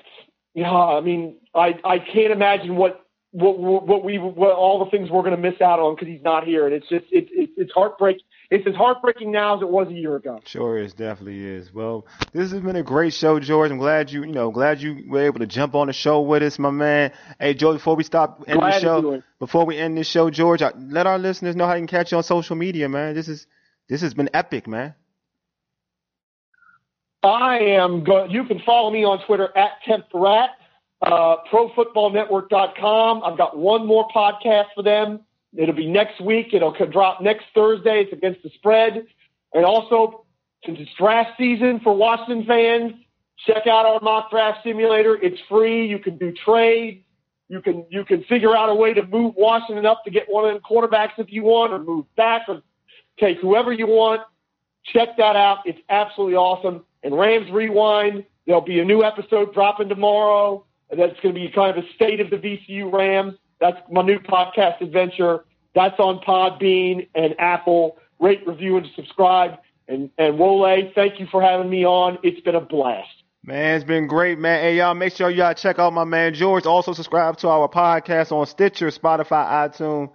yeah, 0.53 0.71
I 0.71 1.01
mean, 1.01 1.35
I 1.53 1.77
I 1.83 1.99
can't 1.99 2.31
imagine 2.31 2.75
what 2.75 3.05
what 3.33 3.87
what 3.87 4.03
we 4.03 4.17
what 4.19 4.53
all 4.53 4.85
the 4.85 4.91
things 4.91 5.09
we're 5.09 5.23
going 5.23 5.35
to 5.35 5.41
miss 5.41 5.59
out 5.59 5.79
on 5.79 5.95
because 5.95 6.07
he's 6.07 6.21
not 6.21 6.45
here, 6.45 6.65
and 6.67 6.73
it's 6.73 6.87
just 6.87 7.05
it, 7.11 7.27
it 7.31 7.49
it's 7.57 7.71
heartbreak. 7.71 8.17
It's 8.51 8.67
as 8.67 8.75
heartbreaking 8.75 9.31
now 9.31 9.55
as 9.55 9.63
it 9.63 9.69
was 9.69 9.87
a 9.87 9.93
year 9.93 10.15
ago. 10.15 10.39
Sure 10.45 10.77
is, 10.77 10.93
definitely 10.93 11.43
is. 11.43 11.73
Well, 11.73 12.05
this 12.31 12.51
has 12.51 12.61
been 12.61 12.75
a 12.75 12.83
great 12.83 13.13
show, 13.13 13.39
George. 13.39 13.71
I'm 13.71 13.79
glad 13.79 14.11
you, 14.11 14.23
you 14.23 14.31
know, 14.31 14.51
glad 14.51 14.79
you 14.79 15.05
were 15.07 15.23
able 15.23 15.39
to 15.39 15.47
jump 15.47 15.73
on 15.73 15.87
the 15.87 15.93
show 15.93 16.21
with 16.21 16.43
us, 16.43 16.59
my 16.59 16.69
man. 16.69 17.11
Hey, 17.39 17.55
George, 17.55 17.77
before 17.77 17.95
we 17.95 18.03
stop 18.03 18.43
end 18.47 18.59
Glad 18.59 18.75
the 18.75 18.79
show, 18.79 19.23
before 19.39 19.65
we 19.65 19.77
end 19.79 19.97
this 19.97 20.07
show, 20.07 20.29
George, 20.29 20.61
I, 20.61 20.71
let 20.77 21.07
our 21.07 21.17
listeners 21.17 21.55
know 21.55 21.65
how 21.65 21.73
you 21.73 21.79
can 21.79 21.87
catch 21.87 22.11
you 22.11 22.17
on 22.17 22.23
social 22.23 22.55
media, 22.55 22.87
man. 22.87 23.15
This 23.15 23.27
is 23.27 23.47
this 23.89 24.01
has 24.01 24.13
been 24.13 24.29
epic, 24.35 24.67
man. 24.67 24.93
I 27.23 27.57
am 27.57 28.03
go 28.03 28.25
You 28.25 28.43
can 28.43 28.61
follow 28.63 28.91
me 28.91 29.03
on 29.03 29.25
Twitter 29.25 29.49
at 29.57 29.71
Temprat, 29.87 30.49
uh, 31.03 31.37
ProFootballNetwork.com. 31.51 33.23
I've 33.23 33.37
got 33.37 33.57
one 33.57 33.85
more 33.85 34.07
podcast 34.15 34.67
for 34.75 34.83
them. 34.83 35.21
It'll 35.55 35.75
be 35.75 35.87
next 35.87 36.21
week. 36.21 36.53
It'll 36.53 36.73
drop 36.91 37.21
next 37.21 37.45
Thursday. 37.53 38.01
It's 38.01 38.13
against 38.13 38.41
the 38.43 38.49
spread. 38.55 39.05
And 39.53 39.65
also, 39.65 40.25
since 40.65 40.79
it's 40.79 40.91
draft 40.97 41.31
season 41.37 41.79
for 41.83 41.93
Washington 41.95 42.45
fans, 42.45 42.93
check 43.45 43.67
out 43.67 43.85
our 43.85 43.99
mock 44.01 44.31
draft 44.31 44.59
simulator. 44.63 45.15
It's 45.21 45.39
free. 45.49 45.87
You 45.87 45.99
can 45.99 46.17
do 46.17 46.31
trades. 46.31 47.03
You 47.49 47.61
can 47.61 47.85
you 47.89 48.03
can 48.05 48.23
figure 48.23 48.55
out 48.55 48.69
a 48.69 48.75
way 48.75 48.93
to 48.93 49.05
move 49.05 49.35
Washington 49.37 49.85
up 49.85 50.03
to 50.05 50.11
get 50.11 50.23
one 50.27 50.49
of 50.49 50.53
the 50.55 50.61
quarterbacks 50.61 51.19
if 51.19 51.31
you 51.31 51.43
want, 51.43 51.73
or 51.73 51.79
move 51.79 52.05
back, 52.15 52.43
or 52.47 52.61
take 53.19 53.39
whoever 53.39 53.71
you 53.71 53.85
want. 53.85 54.21
Check 54.85 55.17
that 55.17 55.35
out. 55.35 55.59
It's 55.65 55.79
absolutely 55.89 56.35
awesome. 56.35 56.83
And 57.03 57.15
Rams 57.17 57.51
Rewind, 57.51 58.23
there'll 58.47 58.61
be 58.61 58.79
a 58.79 58.85
new 58.85 59.03
episode 59.03 59.53
dropping 59.53 59.89
tomorrow. 59.89 60.65
That's 60.89 61.19
going 61.21 61.33
to 61.35 61.41
be 61.41 61.49
kind 61.49 61.77
of 61.77 61.83
a 61.83 61.87
state 61.93 62.19
of 62.19 62.29
the 62.29 62.37
VCU 62.37 62.91
Rams. 62.91 63.35
That's 63.59 63.77
my 63.89 64.01
new 64.01 64.19
podcast 64.19 64.81
adventure. 64.81 65.45
That's 65.73 65.99
on 65.99 66.19
Podbean 66.19 67.07
and 67.15 67.35
Apple. 67.39 67.97
Rate, 68.19 68.45
review, 68.45 68.77
and 68.77 68.87
subscribe. 68.95 69.57
And 69.87 70.09
and 70.17 70.37
Wole, 70.37 70.91
thank 70.95 71.19
you 71.19 71.27
for 71.31 71.41
having 71.41 71.69
me 71.69 71.85
on. 71.85 72.17
It's 72.23 72.39
been 72.41 72.55
a 72.55 72.61
blast. 72.61 73.09
Man, 73.45 73.75
it's 73.75 73.83
been 73.83 74.07
great, 74.07 74.39
man. 74.39 74.61
Hey, 74.61 74.77
y'all, 74.77 74.93
make 74.93 75.13
sure 75.13 75.29
y'all 75.29 75.53
check 75.53 75.77
out 75.77 75.91
my 75.91 76.05
man 76.05 76.33
George. 76.33 76.65
Also, 76.65 76.93
subscribe 76.93 77.35
to 77.37 77.49
our 77.49 77.67
podcast 77.67 78.31
on 78.31 78.45
Stitcher, 78.45 78.87
Spotify, 78.87 79.69
iTunes, 79.69 80.11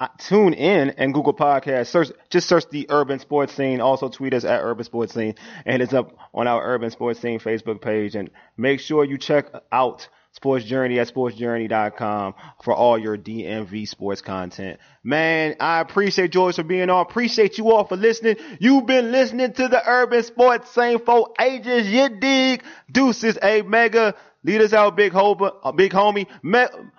TuneIn, 0.00 0.94
and 0.98 1.14
Google 1.14 1.34
Podcasts. 1.34 1.86
Search, 1.86 2.12
just 2.28 2.48
search 2.48 2.68
the 2.70 2.86
Urban 2.90 3.18
Sports 3.18 3.54
Scene. 3.54 3.80
Also, 3.80 4.08
tweet 4.08 4.34
us 4.34 4.44
at 4.44 4.60
Urban 4.62 4.84
Sports 4.84 5.14
Scene, 5.14 5.34
and 5.64 5.82
it's 5.82 5.94
up 5.94 6.14
on 6.34 6.46
our 6.46 6.62
Urban 6.62 6.90
Sports 6.90 7.20
Scene 7.20 7.40
Facebook 7.40 7.80
page. 7.80 8.14
And 8.14 8.30
make 8.56 8.80
sure 8.80 9.04
you 9.04 9.16
check 9.16 9.46
out 9.72 10.08
Sports 10.32 10.66
Journey 10.66 10.98
at 10.98 11.08
sportsjourney.com 11.08 12.34
for 12.62 12.74
all 12.74 12.98
your 12.98 13.16
DMV 13.16 13.88
sports 13.88 14.20
content. 14.20 14.78
Man, 15.02 15.56
I 15.60 15.80
appreciate 15.80 16.30
George 16.30 16.56
for 16.56 16.62
being 16.62 16.90
on. 16.90 17.00
Appreciate 17.00 17.56
you 17.56 17.72
all 17.72 17.86
for 17.86 17.96
listening. 17.96 18.36
You've 18.60 18.84
been 18.84 19.12
listening 19.12 19.54
to 19.54 19.68
the 19.68 19.82
Urban 19.88 20.22
Sports 20.24 20.74
Scene 20.74 20.98
for 20.98 21.32
ages. 21.40 21.88
You 21.88 22.10
dig? 22.10 22.62
Deuces, 22.92 23.38
a 23.42 23.62
mega. 23.62 24.14
Lead 24.44 24.60
us 24.60 24.74
out, 24.74 24.94
big 24.94 25.14
uh, 25.14 25.72
big 25.72 25.92
homie. 25.92 26.26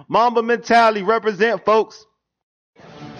Mamba 0.09 0.41
mentality 0.41 1.03
represent, 1.03 1.63
folks 1.63 2.07
you 2.79 3.16